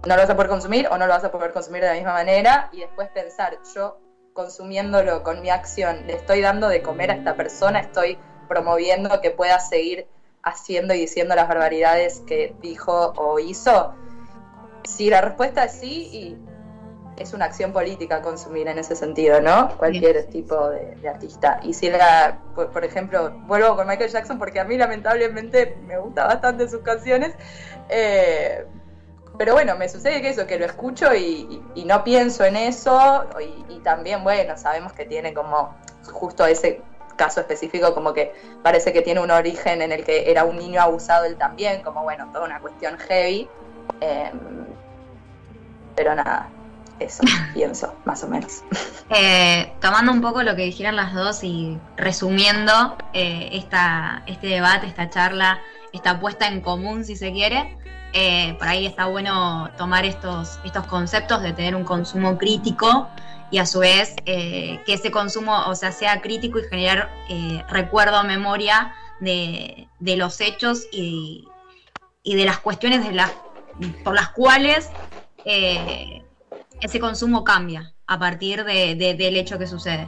no 0.06 0.16
lo 0.16 0.22
vas 0.22 0.30
a 0.30 0.36
poder 0.36 0.50
consumir 0.50 0.88
o 0.91 0.98
no 0.98 1.08
lo 1.08 1.14
vas 1.14 1.24
a 1.24 1.32
poder 1.32 1.52
consumir 1.52 1.82
de 1.82 1.88
la 1.88 1.96
misma 1.96 2.14
manera 2.14 2.70
y 2.72 2.82
después 2.82 3.10
pensar, 3.10 3.58
yo 3.74 4.00
consumiéndolo 4.34 5.24
con 5.24 5.41
mi 5.41 5.50
acción, 5.50 6.06
le 6.06 6.14
estoy 6.14 6.41
dando 6.41 6.68
de 6.68 6.82
comer 6.82 7.10
a 7.10 7.16
esta 7.16 7.36
persona, 7.36 7.80
estoy 7.80 8.20
promoviendo 8.48 9.22
que 9.22 9.32
pueda 9.32 9.60
seguir 9.60 10.08
haciendo 10.46 10.93
y 10.96 11.02
diciendo 11.02 11.36
las 11.36 11.50
barbaridades 11.50 12.22
que 12.28 12.56
dijo 12.62 13.14
o 13.18 13.39
hizo. 13.39 13.96
Si 14.84 15.10
la 15.10 15.22
respuesta 15.22 15.66
es 15.66 15.74
sí, 15.80 16.10
y 16.14 16.38
es 17.18 17.34
una 17.34 17.46
acción 17.46 17.74
política 17.74 18.22
consumir 18.22 18.68
en 18.68 18.78
ese 18.78 18.96
sentido, 18.96 19.41
¿no? 19.41 19.78
Cualquier 19.78 20.26
tipo 20.30 20.70
de, 20.70 20.98
de 21.02 21.10
artista. 21.10 21.60
Y 21.64 21.74
si 21.74 21.89
la, 21.89 22.41
por, 22.56 22.72
por 22.72 22.84
ejemplo, 22.86 23.39
vuelvo 23.43 23.76
con 23.76 23.88
Michael 23.88 24.12
Jackson 24.12 24.38
porque 24.39 24.60
a 24.60 24.66
mí 24.66 24.78
lamentablemente 24.78 25.78
me 25.84 25.98
gustan 25.98 26.28
bastante 26.28 26.70
sus 26.70 26.82
canciones. 26.82 27.36
eh, 27.89 28.66
pero 29.38 29.54
bueno, 29.54 29.76
me 29.78 29.89
sucede 29.89 30.22
que 30.22 30.30
eso, 30.30 30.48
que 30.48 30.58
lo 30.60 30.66
escucho 30.66 31.14
y, 31.14 31.20
y- 31.76 31.82
y 31.82 31.86
no 31.86 32.04
pienso 32.04 32.46
en 32.46 32.56
eso. 32.56 33.28
Y, 33.41 33.66
y 33.70 33.80
también, 33.82 34.24
bueno, 34.24 34.58
sabemos 34.58 34.93
que 34.93 35.06
tiene 35.06 35.34
como 35.34 35.76
justo 36.14 36.46
ese 36.46 36.84
caso 37.16 37.39
específico, 37.39 37.93
como 37.93 38.13
que 38.13 38.34
parece 38.63 38.93
que 38.93 39.01
tiene 39.01 39.20
un 39.20 39.32
origen 39.32 39.82
en 39.82 39.91
el 39.91 40.03
que 40.03 40.30
era 40.30 40.43
un 40.43 40.57
niño 40.57 40.82
abusado 40.82 41.26
él 41.26 41.38
también, 41.38 41.82
como 41.82 42.03
bueno, 42.03 42.30
toda 42.32 42.45
una 42.45 42.59
cuestión 42.59 42.97
heavy. 42.97 43.47
eh, 44.01 44.32
pero 45.95 46.13
nada, 46.13 46.49
eso 46.99 47.24
pienso, 47.53 47.93
más 48.05 48.24
o 48.24 48.28
menos. 48.28 48.63
Eh, 49.09 49.74
tomando 49.82 50.11
un 50.11 50.22
poco 50.22 50.43
lo 50.43 50.55
que 50.55 50.63
dijeron 50.63 50.95
las 50.95 51.13
dos 51.13 51.43
y 51.43 51.78
resumiendo 51.95 52.97
eh, 53.13 53.49
esta, 53.53 54.24
este 54.28 54.47
debate, 54.47 54.88
esta 54.88 55.09
charla, 55.09 55.59
esta 55.93 56.20
puesta 56.20 56.47
en 56.47 56.61
común, 56.61 57.05
si 57.05 57.16
se 57.16 57.32
quiere, 57.32 57.78
eh, 58.13 58.55
por 58.57 58.68
ahí 58.68 58.86
está 58.86 59.07
bueno 59.07 59.70
tomar 59.78 60.05
estos, 60.05 60.59
estos 60.63 60.88
conceptos 60.88 61.41
de 61.41 61.53
tener 61.53 61.76
un 61.76 61.84
consumo 61.84 62.38
crítico 62.38 63.07
y 63.56 63.58
a 63.58 63.66
su 63.66 63.80
vez 63.80 64.18
eh, 64.26 64.82
que 64.86 64.95
ese 64.95 65.12
consumo, 65.12 65.68
o 65.68 65.76
sea, 65.76 65.93
sea 65.93 66.20
crítico 66.20 66.60
y 66.60 66.64
generar 66.70 67.10
eh, 67.30 67.64
recuerdo, 67.70 68.22
memoria 68.26 68.93
de, 69.22 69.88
de 70.01 70.18
los 70.18 70.41
hechos 70.41 70.88
y, 70.91 71.47
y 72.22 72.36
de 72.36 72.43
las 72.43 72.60
cuestiones 72.60 73.08
de 73.08 73.14
las, 73.14 73.32
por 74.03 74.14
las 74.14 74.32
cuales 74.32 74.89
eh, 75.45 76.22
ese 76.82 76.99
consumo 76.99 77.45
cambia 77.45 77.93
a 78.08 78.20
partir 78.20 78.66
de- 78.66 78.95
de- 78.95 79.14
del 79.14 79.38
hecho 79.38 79.58
que 79.58 79.68
sucede. 79.68 80.06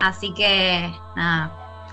Así 0.00 0.32
que, 0.32 0.90
nada. 1.16 1.52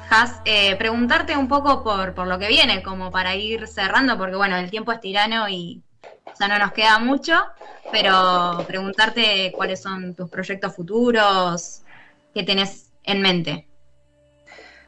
Has, 0.09 0.41
eh, 0.45 0.77
preguntarte 0.77 1.35
un 1.35 1.49
poco 1.49 1.83
por, 1.83 2.13
por 2.13 2.27
lo 2.27 2.39
que 2.39 2.47
viene, 2.47 2.81
como 2.81 3.11
para 3.11 3.35
ir 3.35 3.67
cerrando, 3.67 4.17
porque 4.17 4.37
bueno, 4.37 4.55
el 4.55 4.69
tiempo 4.71 4.93
es 4.93 5.01
tirano 5.01 5.49
y 5.49 5.82
ya 6.39 6.47
no 6.47 6.59
nos 6.59 6.71
queda 6.71 6.99
mucho, 6.99 7.33
pero 7.91 8.63
preguntarte 8.67 9.51
cuáles 9.55 9.81
son 9.81 10.15
tus 10.15 10.29
proyectos 10.29 10.75
futuros, 10.75 11.81
qué 12.33 12.43
tenés 12.43 12.89
en 13.03 13.21
mente. 13.21 13.67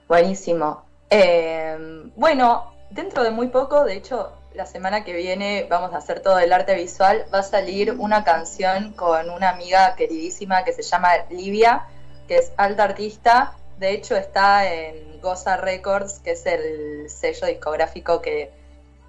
Buenísimo. 0.08 0.86
Eh, 1.10 1.78
bueno, 2.16 2.74
dentro 2.90 3.24
de 3.24 3.32
muy 3.32 3.48
poco, 3.48 3.84
de 3.84 3.96
hecho, 3.96 4.34
la 4.56 4.66
semana 4.66 5.04
que 5.04 5.14
viene 5.14 5.68
vamos 5.70 5.94
a 5.94 5.98
hacer 5.98 6.22
todo 6.22 6.40
el 6.40 6.54
arte 6.54 6.76
visual. 6.76 7.26
Va 7.34 7.40
a 7.40 7.44
salir 7.44 7.92
una 7.92 8.24
canción 8.24 8.94
con 8.94 9.30
una 9.30 9.50
amiga 9.50 9.96
queridísima 9.96 10.64
que 10.64 10.74
se 10.74 10.82
llama 10.82 11.10
Livia, 11.30 11.88
que 12.28 12.38
es 12.38 12.52
alta 12.58 12.84
artista. 12.84 13.54
De 13.78 13.92
hecho, 13.92 14.16
está 14.16 14.72
en 14.72 15.20
Goza 15.22 15.58
Records, 15.58 16.20
que 16.20 16.32
es 16.32 16.46
el 16.46 17.10
sello 17.10 17.48
discográfico 17.48 18.22
que 18.22 18.52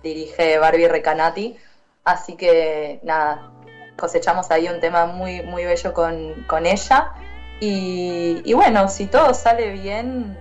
dirige 0.03 0.59
Barbie 0.59 0.89
Recanati. 0.89 1.57
Así 2.07 2.37
que 2.37 3.01
nada, 3.03 3.51
cosechamos 3.97 4.53
ahí 4.53 4.69
un 4.69 4.79
tema 4.79 5.07
muy, 5.07 5.43
muy 5.43 5.65
bello 5.65 5.93
con, 5.93 6.45
con 6.47 6.65
ella. 6.65 7.13
Y, 7.59 8.53
bueno, 8.55 8.89
si 8.89 9.07
todo 9.07 9.35
sale 9.35 9.73
bien, 9.73 10.39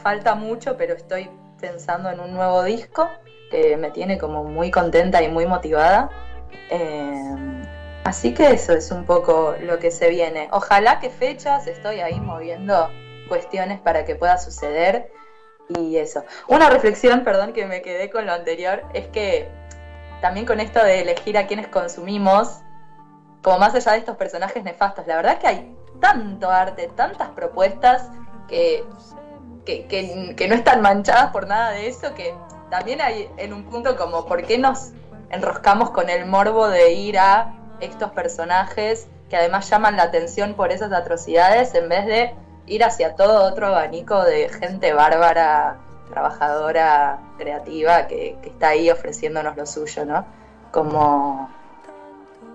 falta 0.00 0.36
mucho, 0.36 0.76
pero 0.76 0.94
estoy 0.94 1.28
pensando 1.60 2.08
en 2.08 2.20
un 2.20 2.32
nuevo 2.34 2.62
disco 2.62 3.10
que 3.50 3.76
me 3.76 3.90
tiene 3.90 4.16
como 4.16 4.44
muy 4.44 4.70
contenta 4.70 5.20
y 5.24 5.28
muy 5.28 5.44
motivada. 5.46 6.08
Eh, 6.70 7.34
así 8.04 8.32
que 8.32 8.52
eso 8.52 8.72
es 8.72 8.92
un 8.92 9.04
poco 9.06 9.56
lo 9.60 9.80
que 9.80 9.90
se 9.90 10.08
viene. 10.08 10.48
Ojalá 10.52 11.00
que 11.00 11.10
fechas, 11.10 11.66
estoy 11.66 11.98
ahí 11.98 12.20
moviendo 12.20 12.90
cuestiones 13.28 13.80
para 13.80 14.04
que 14.04 14.14
pueda 14.14 14.38
suceder. 14.38 15.10
Y 15.68 15.96
eso. 15.96 16.24
Una 16.46 16.70
reflexión, 16.70 17.24
perdón, 17.24 17.52
que 17.52 17.66
me 17.66 17.82
quedé 17.82 18.08
con 18.08 18.24
lo 18.24 18.32
anterior, 18.32 18.84
es 18.94 19.08
que 19.08 19.48
también 20.20 20.46
con 20.46 20.60
esto 20.60 20.82
de 20.82 21.02
elegir 21.02 21.36
a 21.38 21.46
quienes 21.46 21.68
consumimos, 21.68 22.60
como 23.42 23.58
más 23.58 23.74
allá 23.74 23.92
de 23.92 23.98
estos 23.98 24.16
personajes 24.16 24.62
nefastos, 24.64 25.06
la 25.06 25.16
verdad 25.16 25.38
que 25.38 25.46
hay 25.46 25.76
tanto 26.00 26.50
arte, 26.50 26.90
tantas 26.94 27.28
propuestas 27.30 28.08
que, 28.48 28.84
que, 29.64 29.86
que- 29.86 30.48
no 30.48 30.54
están 30.54 30.80
manchadas 30.82 31.30
por 31.32 31.46
nada 31.46 31.70
de 31.70 31.88
eso, 31.88 32.14
que 32.14 32.34
también 32.70 33.00
hay 33.00 33.30
en 33.36 33.52
un 33.52 33.64
punto 33.64 33.96
como, 33.96 34.26
¿por 34.26 34.44
qué 34.44 34.58
nos 34.58 34.90
enroscamos 35.30 35.90
con 35.90 36.08
el 36.10 36.26
morbo 36.26 36.68
de 36.68 36.92
ir 36.92 37.18
a 37.18 37.54
estos 37.80 38.10
personajes 38.12 39.08
que 39.28 39.36
además 39.36 39.68
llaman 39.68 39.96
la 39.96 40.04
atención 40.04 40.54
por 40.54 40.70
esas 40.72 40.92
atrocidades 40.92 41.74
en 41.74 41.88
vez 41.88 42.06
de 42.06 42.34
ir 42.66 42.84
hacia 42.84 43.14
todo 43.16 43.44
otro 43.44 43.68
abanico 43.68 44.22
de 44.22 44.48
gente 44.48 44.92
bárbara, 44.92 45.78
trabajadora, 46.10 47.18
creativa, 47.38 48.06
que, 48.06 48.36
que 48.42 48.48
está 48.48 48.68
ahí 48.68 48.90
ofreciéndonos 48.90 49.56
lo 49.56 49.66
suyo, 49.66 50.04
¿no? 50.04 50.26
Como... 50.72 51.50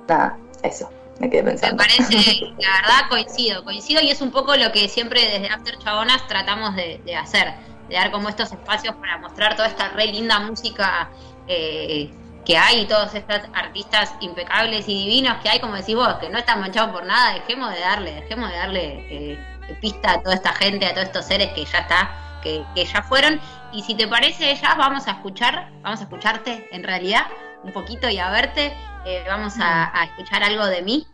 Nada, 0.07 0.37
eso, 0.63 0.89
me 1.19 1.29
quedé 1.29 1.43
Me 1.43 1.51
pensando. 1.51 1.77
parece, 1.77 2.41
la 2.57 2.81
verdad 2.81 3.09
coincido, 3.09 3.63
coincido 3.63 4.01
y 4.01 4.09
es 4.09 4.21
un 4.21 4.31
poco 4.31 4.55
lo 4.55 4.71
que 4.71 4.89
siempre 4.89 5.21
desde 5.21 5.49
After 5.49 5.77
Chabonas 5.77 6.27
tratamos 6.27 6.75
de, 6.75 7.01
de 7.05 7.15
hacer, 7.15 7.53
de 7.87 7.95
dar 7.95 8.11
como 8.11 8.29
estos 8.29 8.51
espacios 8.51 8.95
para 8.95 9.17
mostrar 9.19 9.55
toda 9.55 9.67
esta 9.67 9.89
re 9.89 10.07
linda 10.07 10.39
música 10.39 11.09
eh, 11.47 12.11
que 12.45 12.57
hay 12.57 12.81
y 12.81 12.85
todos 12.87 13.13
estos 13.13 13.41
artistas 13.53 14.13
impecables 14.19 14.87
y 14.87 15.05
divinos 15.05 15.37
que 15.43 15.49
hay, 15.49 15.59
como 15.59 15.75
decís 15.75 15.95
vos, 15.95 16.15
que 16.15 16.29
no 16.29 16.39
están 16.39 16.59
manchados 16.59 16.91
por 16.91 17.05
nada, 17.05 17.33
dejemos 17.33 17.71
de 17.71 17.79
darle, 17.79 18.13
dejemos 18.13 18.49
de 18.49 18.57
darle 18.57 19.05
eh, 19.09 19.39
pista 19.79 20.13
a 20.13 20.21
toda 20.21 20.35
esta 20.35 20.51
gente, 20.53 20.85
a 20.85 20.93
todos 20.93 21.05
estos 21.05 21.25
seres 21.25 21.53
que 21.53 21.63
ya 21.65 21.79
está, 21.79 22.11
que, 22.41 22.65
que 22.75 22.85
ya 22.85 23.01
fueron. 23.03 23.39
Y 23.71 23.83
si 23.83 23.95
te 23.95 24.07
parece, 24.07 24.55
ya 24.55 24.75
vamos 24.75 25.07
a 25.07 25.11
escuchar, 25.11 25.71
vamos 25.81 25.99
a 26.01 26.03
escucharte 26.03 26.67
en 26.71 26.83
realidad 26.83 27.23
un 27.63 27.71
poquito 27.73 28.09
y 28.09 28.17
a 28.19 28.29
verte. 28.29 28.73
Eh, 29.05 29.23
vamos 29.27 29.59
a, 29.59 29.99
a 29.99 30.05
escuchar 30.05 30.43
algo 30.43 30.65
de 30.65 30.81
mí. 30.81 31.07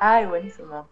Ay, 0.00 0.26
buenísimo. 0.26 0.88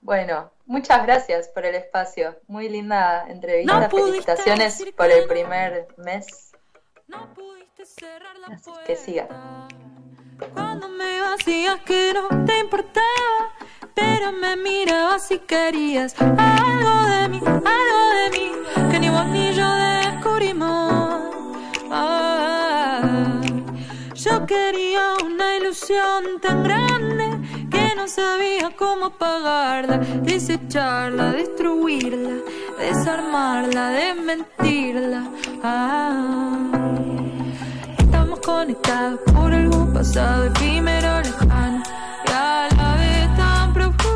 Bueno, 0.00 0.50
muchas 0.66 1.04
gracias 1.06 1.48
por 1.48 1.64
el 1.64 1.74
espacio. 1.74 2.38
Muy 2.46 2.68
linda 2.68 3.26
entrevista. 3.28 3.80
No 3.80 3.88
pudiste 3.88 4.36
Felicitaciones 4.36 4.84
por 4.96 5.10
el 5.10 5.26
primer 5.26 5.88
mes. 5.96 6.52
Así 8.52 8.70
que 8.86 8.96
siga. 8.96 9.28
Cuando 10.52 10.88
me 10.88 11.04
decías 11.04 11.80
que 11.86 12.12
no 12.12 12.44
te 12.44 12.58
importaba, 12.58 13.52
pero 13.94 14.32
me 14.32 14.56
mirabas 14.56 15.30
y 15.30 15.38
querías 15.38 16.14
algo 16.20 17.08
de 17.08 17.28
mí, 17.28 17.40
algo 17.44 17.60
de 17.64 18.30
mí, 18.32 18.52
quería 24.46 25.14
una 25.24 25.56
ilusión 25.56 26.40
tan 26.40 26.62
grande 26.62 27.24
que 27.70 27.94
no 27.96 28.06
sabía 28.08 28.70
cómo 28.76 29.06
apagarla, 29.06 29.98
desecharla, 30.22 31.32
destruirla, 31.32 32.36
desarmarla, 32.78 33.90
desmentirla. 33.90 35.24
Ah. 35.62 36.74
conectados 38.44 39.20
por 39.32 39.52
algún 39.52 39.92
pasado 39.92 40.44
efímero 40.46 41.20
lejano 41.22 41.82
y 42.26 42.30
a 42.30 42.68
la 42.76 42.96
vez 42.96 43.36
tan 43.36 43.72
profunda. 43.72 44.10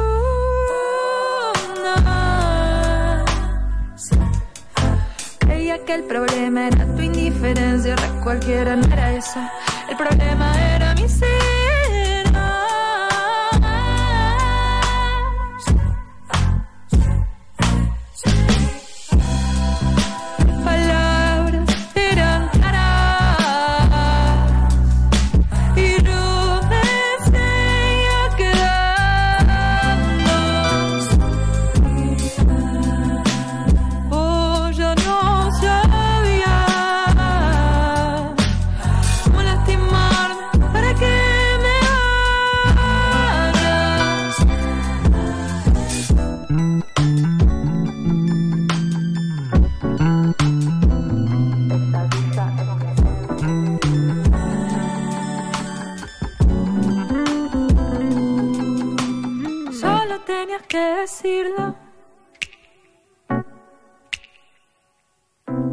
Creía 5.39 5.85
que 5.85 5.95
el 5.95 6.05
problema 6.05 6.67
era 6.69 6.85
tu 6.95 7.03
indiferencia, 7.03 7.97
re 7.97 8.09
cualquiera 8.23 8.77
no 8.77 8.87
era 8.93 9.13
esa. 9.13 9.51
Problema 9.99 10.53
era 10.77 10.95
mi 10.95 11.09
ser. 11.09 11.68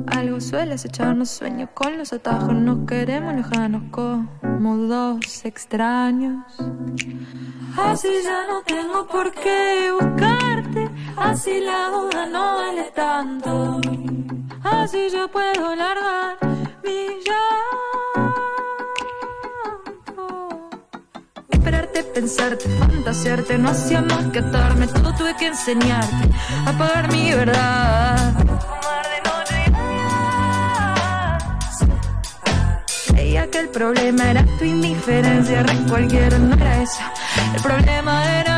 Algo 0.08 0.40
suele 0.40 0.76
echarnos 0.76 1.30
sueño 1.30 1.70
con 1.74 1.98
los 1.98 2.14
atajos. 2.14 2.54
Nos 2.54 2.88
queremos 2.88 3.34
lejanos 3.36 3.84
como 3.92 4.78
dos 4.78 5.44
extraños. 5.44 6.46
Así 7.78 8.08
ya 8.24 8.48
no 8.48 8.62
tengo 8.64 9.06
por 9.08 9.30
qué 9.34 9.92
buscarte. 10.00 10.90
Así 11.18 11.60
la 11.60 11.90
duda 11.90 12.26
no 12.28 12.56
vale 12.56 12.92
tanto. 12.96 13.82
Así 14.64 15.10
yo 15.10 15.28
puedo 15.30 15.76
largar 15.76 16.38
mi 16.82 17.08
llanto. 17.26 17.75
Pensarte, 22.16 22.70
fantasearte, 22.80 23.58
no 23.58 23.70
hacía 23.70 24.02
más 24.02 24.26
que 24.32 24.40
atarme. 24.40 24.88
Todo 24.88 25.14
tuve 25.16 25.36
que 25.36 25.48
enseñarte 25.48 26.30
a 26.66 26.72
pagar 26.78 27.12
mi 27.12 27.34
verdad. 27.34 28.34
Creía 33.08 33.52
que 33.52 33.60
el 33.60 33.70
problema 33.70 34.32
era 34.32 34.46
tu 34.58 34.64
indiferencia, 34.64 35.64
re 35.64 35.76
cualquiera 35.90 36.38
no 36.38 36.56
era 36.56 36.84
esa. 36.84 37.12
El 37.54 37.62
problema 37.62 38.40
era 38.40 38.55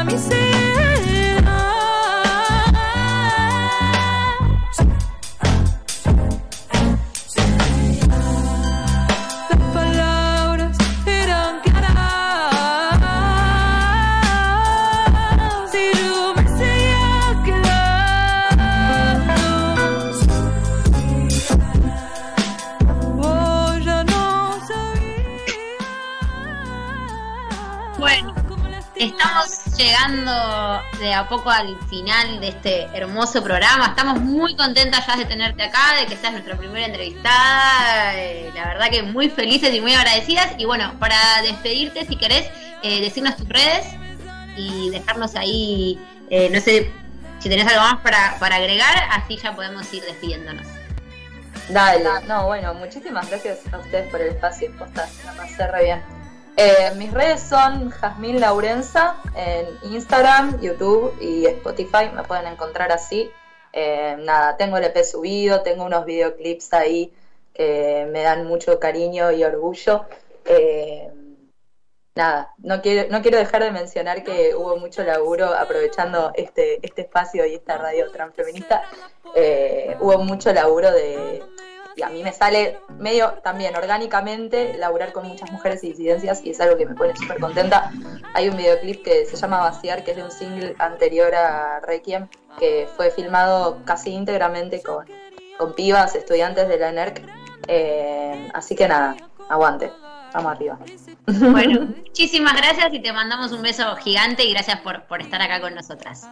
estamos 29.09 29.65
llegando 29.77 30.81
de 30.99 31.13
a 31.13 31.27
poco 31.27 31.49
al 31.49 31.77
final 31.89 32.39
de 32.39 32.49
este 32.49 32.83
hermoso 32.93 33.43
programa. 33.43 33.87
Estamos 33.87 34.19
muy 34.21 34.55
contentas 34.55 35.05
ya 35.05 35.15
de 35.15 35.25
tenerte 35.25 35.63
acá, 35.63 35.95
de 35.99 36.05
que 36.07 36.17
seas 36.17 36.33
nuestra 36.33 36.57
primera 36.57 36.85
entrevistada. 36.85 38.15
Eh, 38.15 38.51
la 38.53 38.67
verdad 38.67 38.89
que 38.89 39.03
muy 39.03 39.29
felices 39.29 39.73
y 39.73 39.81
muy 39.81 39.93
agradecidas. 39.93 40.53
Y 40.57 40.65
bueno, 40.65 40.93
para 40.99 41.17
despedirte, 41.43 42.05
si 42.05 42.15
querés, 42.15 42.49
eh, 42.83 43.01
decirnos 43.01 43.35
tus 43.37 43.47
redes 43.47 43.85
y 44.55 44.89
dejarnos 44.89 45.35
ahí, 45.35 45.99
eh, 46.29 46.49
no 46.51 46.59
sé 46.59 46.91
si 47.39 47.49
tenés 47.49 47.67
algo 47.67 47.81
más 47.81 47.99
para, 48.01 48.55
agregar, 48.55 49.07
así 49.11 49.37
ya 49.37 49.55
podemos 49.55 49.91
ir 49.93 50.03
despidiéndonos. 50.03 50.67
Dale, 51.69 52.03
no, 52.27 52.45
bueno, 52.45 52.73
muchísimas 52.73 53.29
gracias 53.29 53.59
a 53.71 53.77
ustedes 53.77 54.09
por 54.09 54.21
el 54.21 54.29
espacio. 54.29 54.71
Posta, 54.77 55.07
la 55.25 55.33
pasé 55.33 55.67
re 55.67 55.83
bien. 55.83 56.16
Eh, 56.59 56.91
mis 56.95 57.13
redes 57.13 57.41
son 57.41 57.91
Jazmín 57.91 58.41
Laurenza 58.41 59.15
en 59.35 59.93
Instagram, 59.93 60.59
YouTube 60.59 61.15
y 61.21 61.45
Spotify. 61.45 62.09
Me 62.11 62.23
pueden 62.23 62.47
encontrar 62.47 62.91
así. 62.91 63.29
Eh, 63.71 64.17
nada, 64.21 64.57
tengo 64.57 64.77
el 64.77 64.85
EP 64.85 65.03
subido, 65.03 65.61
tengo 65.61 65.85
unos 65.85 66.03
videoclips 66.05 66.73
ahí 66.73 67.13
que 67.53 68.07
me 68.11 68.23
dan 68.23 68.47
mucho 68.47 68.79
cariño 68.79 69.31
y 69.31 69.43
orgullo. 69.43 70.05
Eh, 70.45 71.11
nada, 72.15 72.55
no 72.57 72.81
quiero, 72.81 73.07
no 73.11 73.21
quiero 73.21 73.37
dejar 73.37 73.61
de 73.61 73.69
mencionar 73.69 74.23
que 74.23 74.55
hubo 74.55 74.77
mucho 74.77 75.03
laburo 75.03 75.53
aprovechando 75.53 76.31
este, 76.33 76.83
este 76.83 77.03
espacio 77.03 77.45
y 77.45 77.53
esta 77.53 77.77
radio 77.77 78.11
transfeminista. 78.11 78.81
Hubo 79.99 80.23
mucho 80.23 80.51
laburo 80.51 80.91
de, 80.91 81.43
y 81.97 82.03
a 82.03 82.09
mí 82.09 82.23
me 82.23 82.31
sale 82.31 82.79
medio 82.99 83.33
también 83.43 83.75
orgánicamente 83.75 84.77
laburar 84.77 85.11
con 85.11 85.27
muchas 85.27 85.51
mujeres 85.51 85.83
y 85.83 85.89
disidencias 85.89 86.45
y 86.45 86.51
es 86.51 86.61
algo 86.61 86.77
que 86.77 86.85
me 86.85 86.93
pone 86.93 87.15
súper 87.15 87.39
contenta. 87.39 87.91
Hay 88.33 88.49
un 88.49 88.55
videoclip 88.55 89.03
que 89.03 89.25
se 89.25 89.35
llama 89.35 89.57
Vaciar, 89.61 90.03
que 90.03 90.11
es 90.11 90.17
de 90.17 90.23
un 90.23 90.31
single 90.31 90.75
anterior 90.77 91.33
a 91.33 91.79
Requiem, 91.79 92.27
que 92.59 92.87
fue 92.95 93.09
filmado 93.09 93.79
casi 93.83 94.11
íntegramente 94.11 94.83
con, 94.83 95.07
con 95.57 95.73
pibas, 95.73 96.13
estudiantes 96.13 96.67
de 96.67 96.77
la 96.77 96.91
NERC. 96.91 97.23
Eh, 97.67 98.49
así 98.53 98.75
que 98.75 98.87
nada, 98.87 99.17
aguante, 99.49 99.91
vamos 100.33 100.51
arriba. 100.51 100.77
Bueno, 101.25 101.81
muchísimas 102.05 102.55
gracias 102.55 102.93
y 102.93 103.01
te 103.01 103.11
mandamos 103.11 103.51
un 103.51 103.63
beso 103.63 103.95
gigante 103.95 104.45
y 104.45 104.53
gracias 104.53 104.81
por, 104.81 105.03
por 105.05 105.21
estar 105.21 105.41
acá 105.41 105.59
con 105.59 105.73
nosotras. 105.73 106.27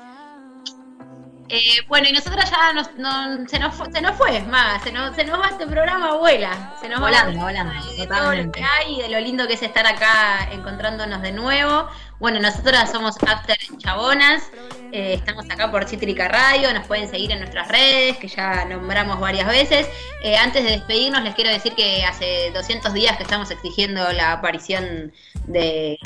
Eh, 1.48 1.82
bueno, 1.88 2.08
y 2.10 2.12
nosotras 2.12 2.50
ya 2.50 2.74
nos, 2.74 2.92
no- 2.96 3.48
se, 3.48 3.60
nos, 3.60 3.76
se 3.76 4.02
nos 4.02 4.16
fue, 4.16 4.42
más, 4.44 4.82
se 4.82 4.92
nos, 4.92 5.16
se 5.16 5.24
nos 5.26 5.40
va 5.40 5.50
este 5.50 5.68
programa, 5.68 6.10
abuela. 6.10 6.74
Se 6.82 6.90
nos 6.90 7.00
Volando, 7.00 7.38
va 7.38 7.46
volando, 7.46 7.74
de 7.96 8.08
todo 8.08 8.34
lo 8.34 8.52
que 8.52 8.64
hay, 8.64 8.98
de 9.02 9.10
lo 9.10 9.20
lindo 9.20 9.46
que 9.48 9.54
es 9.54 9.62
estar 9.62 9.86
acá 9.86 10.50
encontrándonos 10.52 11.22
de 11.22 11.32
nuevo. 11.32 11.88
Bueno, 12.20 12.40
nosotras 12.40 12.92
somos 12.92 13.16
After 13.28 13.58
Chabonas, 13.78 14.50
eh, 14.92 15.14
estamos 15.14 15.46
acá 15.50 15.70
por 15.70 15.88
Cítrica 15.88 16.28
Radio, 16.30 16.74
nos 16.74 16.88
pueden 16.88 17.08
seguir 17.10 17.32
en 17.32 17.40
nuestras 17.40 17.68
redes, 17.68 18.18
que 18.18 18.28
ya 18.28 18.66
nombramos 18.66 19.20
varias 19.20 19.48
veces. 19.48 19.88
Eh, 20.24 20.38
antes 20.38 20.64
de 20.64 20.72
despedirnos, 20.72 21.22
les 21.24 21.36
quiero 21.36 21.52
decir 21.52 21.76
que 21.76 22.04
hace 22.06 22.52
200 22.56 22.92
días 22.94 23.18
que 23.18 23.24
estamos 23.24 23.52
exigiendo 23.52 24.12
la 24.14 24.32
aparición 24.32 25.14
de. 25.48 26.00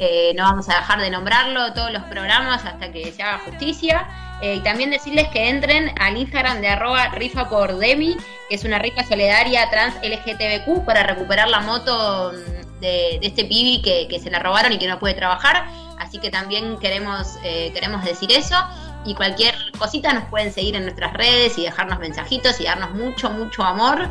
Eh, 0.00 0.32
no 0.36 0.44
vamos 0.44 0.68
a 0.68 0.76
dejar 0.76 1.00
de 1.00 1.10
nombrarlo 1.10 1.72
todos 1.72 1.92
los 1.92 2.04
programas 2.04 2.64
hasta 2.64 2.92
que 2.92 3.10
se 3.12 3.22
haga 3.22 3.38
justicia. 3.40 4.06
Eh, 4.40 4.54
y 4.56 4.60
también 4.60 4.90
decirles 4.90 5.26
que 5.28 5.48
entren 5.48 5.92
al 6.00 6.16
Instagram 6.16 6.60
de 6.60 6.68
arroba 6.68 7.08
rifa 7.08 7.48
por 7.48 7.76
Demi, 7.76 8.16
que 8.48 8.54
es 8.54 8.64
una 8.64 8.78
rifa 8.78 9.02
solidaria 9.02 9.68
trans 9.68 9.96
LGTBQ 9.96 10.84
para 10.84 11.02
recuperar 11.02 11.48
la 11.48 11.60
moto 11.60 12.32
mm, 12.32 12.80
de, 12.80 13.18
de 13.20 13.26
este 13.26 13.44
pibi 13.44 13.82
que, 13.82 14.06
que 14.08 14.20
se 14.20 14.30
la 14.30 14.38
robaron 14.38 14.72
y 14.72 14.78
que 14.78 14.86
no 14.86 15.00
puede 15.00 15.14
trabajar. 15.14 15.66
Así 15.98 16.18
que 16.18 16.30
también 16.30 16.78
queremos, 16.78 17.36
eh, 17.42 17.70
queremos 17.74 18.04
decir 18.04 18.32
eso. 18.32 18.56
Y 19.04 19.14
cualquier 19.14 19.54
cosita 19.78 20.12
nos 20.12 20.24
pueden 20.24 20.52
seguir 20.52 20.76
en 20.76 20.84
nuestras 20.84 21.12
redes 21.12 21.58
y 21.58 21.64
dejarnos 21.64 21.98
mensajitos 21.98 22.60
y 22.60 22.64
darnos 22.64 22.92
mucho, 22.92 23.30
mucho 23.30 23.62
amor. 23.62 24.08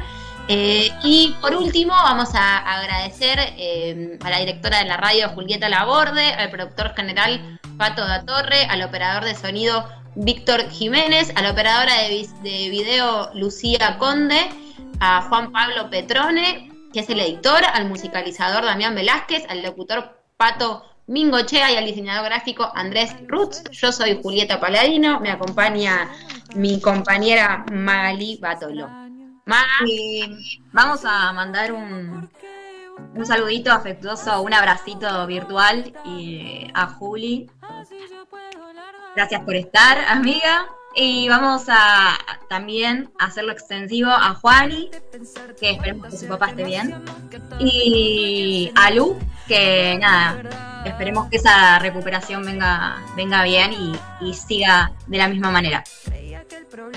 Eh, 0.50 0.90
y 1.04 1.36
por 1.42 1.56
último, 1.56 1.92
vamos 1.92 2.34
a 2.34 2.58
agradecer 2.60 3.38
eh, 3.58 4.18
a 4.24 4.30
la 4.30 4.40
directora 4.40 4.80
de 4.80 4.86
la 4.86 4.96
radio, 4.96 5.30
Julieta 5.30 5.68
Laborde, 5.68 6.34
al 6.34 6.50
productor 6.50 6.96
general, 6.96 7.60
Pato 7.78 8.06
da 8.06 8.24
Torre, 8.24 8.66
al 8.70 8.82
operador 8.82 9.26
de 9.26 9.36
sonido, 9.36 9.86
Víctor 10.16 10.70
Jiménez, 10.70 11.34
a 11.36 11.42
la 11.42 11.52
operadora 11.52 11.94
de, 11.96 12.28
de 12.44 12.70
video, 12.70 13.30
Lucía 13.34 13.98
Conde, 14.00 14.40
a 15.02 15.24
Juan 15.24 15.52
Pablo 15.52 15.90
Petrone, 15.90 16.72
que 16.94 17.02
es 17.02 17.10
el 17.10 17.20
editor, 17.20 17.64
al 17.74 17.90
musicalizador 17.90 18.64
Damián 18.64 18.96
Velázquez, 18.96 19.44
al 19.50 19.62
locutor 19.62 20.24
Pato 20.38 20.86
Mingochea 21.08 21.72
y 21.72 21.76
al 21.76 21.86
diseñador 21.86 22.26
gráfico 22.26 22.72
Andrés 22.74 23.16
Rutz. 23.28 23.64
Yo 23.72 23.92
soy 23.92 24.20
Julieta 24.22 24.60
Paladino, 24.60 25.20
me 25.20 25.30
acompaña 25.30 26.10
mi 26.56 26.80
compañera 26.82 27.66
Magali 27.72 28.38
Batolo. 28.42 29.07
Y 29.86 30.62
vamos 30.72 31.06
a 31.06 31.32
mandar 31.34 31.72
un, 31.72 32.30
un 33.16 33.26
saludito 33.26 33.72
afectuoso, 33.72 34.42
un 34.42 34.54
abracito 34.54 35.26
virtual 35.28 35.94
y 36.06 36.70
a 36.74 36.88
Juli. 36.88 37.50
Gracias 39.16 39.42
por 39.42 39.56
estar, 39.56 40.00
amiga. 40.08 40.68
Y 41.00 41.30
vamos 41.30 41.66
a 41.68 42.18
también 42.50 43.12
hacerlo 43.20 43.52
extensivo 43.52 44.10
a 44.10 44.34
Juani, 44.34 44.90
que 45.60 45.72
esperemos 45.72 46.10
que 46.10 46.18
su 46.18 46.28
papá 46.28 46.48
esté 46.48 46.64
bien. 46.64 47.04
Y 47.60 48.72
a 48.76 48.90
Lu, 48.90 49.16
que 49.48 49.96
nada, 50.00 50.42
esperemos 50.86 51.30
que 51.30 51.38
esa 51.38 51.78
recuperación 51.78 52.44
venga, 52.44 52.98
venga 53.16 53.44
bien 53.44 53.74
y, 53.74 53.96
y 54.22 54.34
siga 54.34 54.92
de 55.06 55.18
la 55.20 55.28
misma 55.28 55.52
manera. 55.52 55.84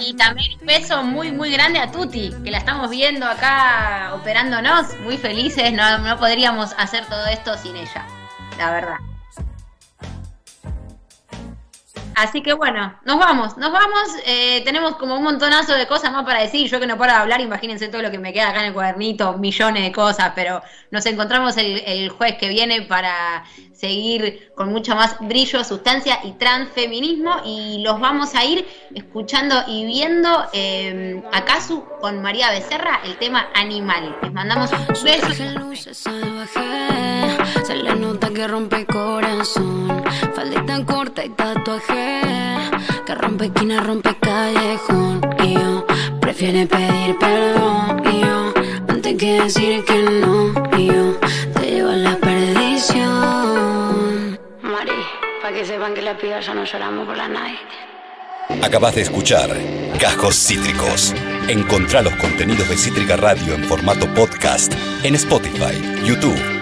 Y 0.01 0.15
también 0.15 0.59
un 0.61 0.67
beso 0.67 1.03
muy, 1.03 1.33
muy 1.33 1.51
grande 1.53 1.79
a 1.79 1.91
Tuti, 1.91 2.33
que 2.45 2.51
la 2.51 2.59
estamos 2.59 2.91
viendo 2.91 3.27
acá 3.27 4.13
operándonos, 4.15 4.99
muy 5.01 5.17
felices, 5.17 5.73
no, 5.73 5.99
no 5.99 6.19
podríamos 6.19 6.75
hacer 6.79 7.07
todo 7.07 7.27
esto 7.27 7.57
sin 7.59 7.77
ella, 7.77 8.07
la 8.59 8.71
verdad. 8.71 9.10
Así 12.21 12.43
que 12.43 12.53
bueno, 12.53 12.99
nos 13.05 13.19
vamos, 13.19 13.57
nos 13.57 13.73
vamos. 13.73 14.01
eh, 14.27 14.63
tenemos 14.65 14.97
como 14.97 15.17
un 15.17 15.23
montonazo 15.23 15.75
de 15.75 15.87
cosas 15.87 16.13
más 16.13 16.25
para 16.25 16.41
decir. 16.43 16.69
Yo 16.69 16.79
que 16.79 16.87
no 16.87 16.99
paro 16.99 17.13
de 17.13 17.19
hablar, 17.19 17.41
imagínense 17.41 17.89
todo 17.89 18.03
lo 18.03 18.11
que 18.11 18.19
me 18.19 18.33
queda 18.33 18.51
acá 18.51 18.61
en 18.61 18.67
el 18.67 18.73
cuadernito, 18.75 19.39
millones 19.39 19.83
de 19.83 19.93
cosas, 19.93 20.33
pero 20.35 20.63
nos 20.91 21.07
encontramos 21.07 21.57
el, 21.57 21.83
el 21.87 22.11
jueves 22.11 22.37
que 22.37 22.49
viene 22.49 22.83
para 22.83 23.45
seguir 23.73 24.53
con 24.55 24.69
mucho 24.71 24.95
más 24.95 25.17
brillo, 25.21 25.65
sustancia 25.65 26.21
y 26.25 26.33
transfeminismo. 26.33 27.41
Y 27.45 27.83
los 27.83 27.99
vamos 27.99 28.35
a 28.35 28.45
ir 28.45 28.67
escuchando 28.95 29.65
y 29.67 29.87
viendo 29.87 30.47
eh, 30.53 31.23
a 31.33 31.45
Casu 31.45 31.85
con 32.01 32.21
María 32.21 32.51
Becerra 32.51 33.01
el 33.05 33.17
tema 33.17 33.49
Animal. 33.55 34.17
Les 34.23 34.33
mandamos 34.33 34.71
un 34.73 34.87
beso. 35.03 35.27
Se 37.65 37.77
le 37.77 37.95
nota 37.95 38.31
que 38.31 38.49
rompe 38.49 38.87
corazón. 38.87 40.03
Faldita 40.35 40.85
corta 40.85 41.25
y 41.25 41.29
tatuaje. 41.31 42.23
Que 43.05 43.15
rompe 43.15 43.47
esquina, 43.47 43.81
rompe 43.83 44.17
callejón. 44.19 45.21
Y 45.45 45.55
yo 45.55 45.87
prefiere 46.21 46.67
pedir 46.67 47.19
perdón. 47.19 48.03
Y 48.13 48.21
yo 48.21 48.53
antes 48.89 49.17
que 49.17 49.43
decir 49.43 49.85
que 49.85 50.03
no. 50.03 50.53
Y 50.79 50.87
yo 50.87 51.17
te 51.55 51.71
llevo 51.71 51.91
a 51.91 51.97
la 51.97 52.17
perdición. 52.17 53.09
Mari, 54.63 54.93
para 55.43 55.55
que 55.55 55.65
sepan 55.65 55.95
que 55.95 56.03
la 56.03 56.17
piba 56.17 56.41
ya 56.41 56.55
no 56.55 56.65
lloramos 56.65 57.07
por 57.07 57.17
la 57.17 57.29
night. 57.29 57.59
Acabas 58.63 58.95
de 58.95 59.03
escuchar 59.03 59.51
Cajos 59.99 60.35
Cítricos. 60.35 61.15
Encontrá 61.49 62.03
los 62.03 62.15
contenidos 62.17 62.69
de 62.69 62.77
Cítrica 62.77 63.17
Radio 63.17 63.55
en 63.55 63.65
formato 63.65 64.07
podcast 64.15 64.73
en 65.05 65.15
Spotify, 65.15 65.75
YouTube 66.05 66.60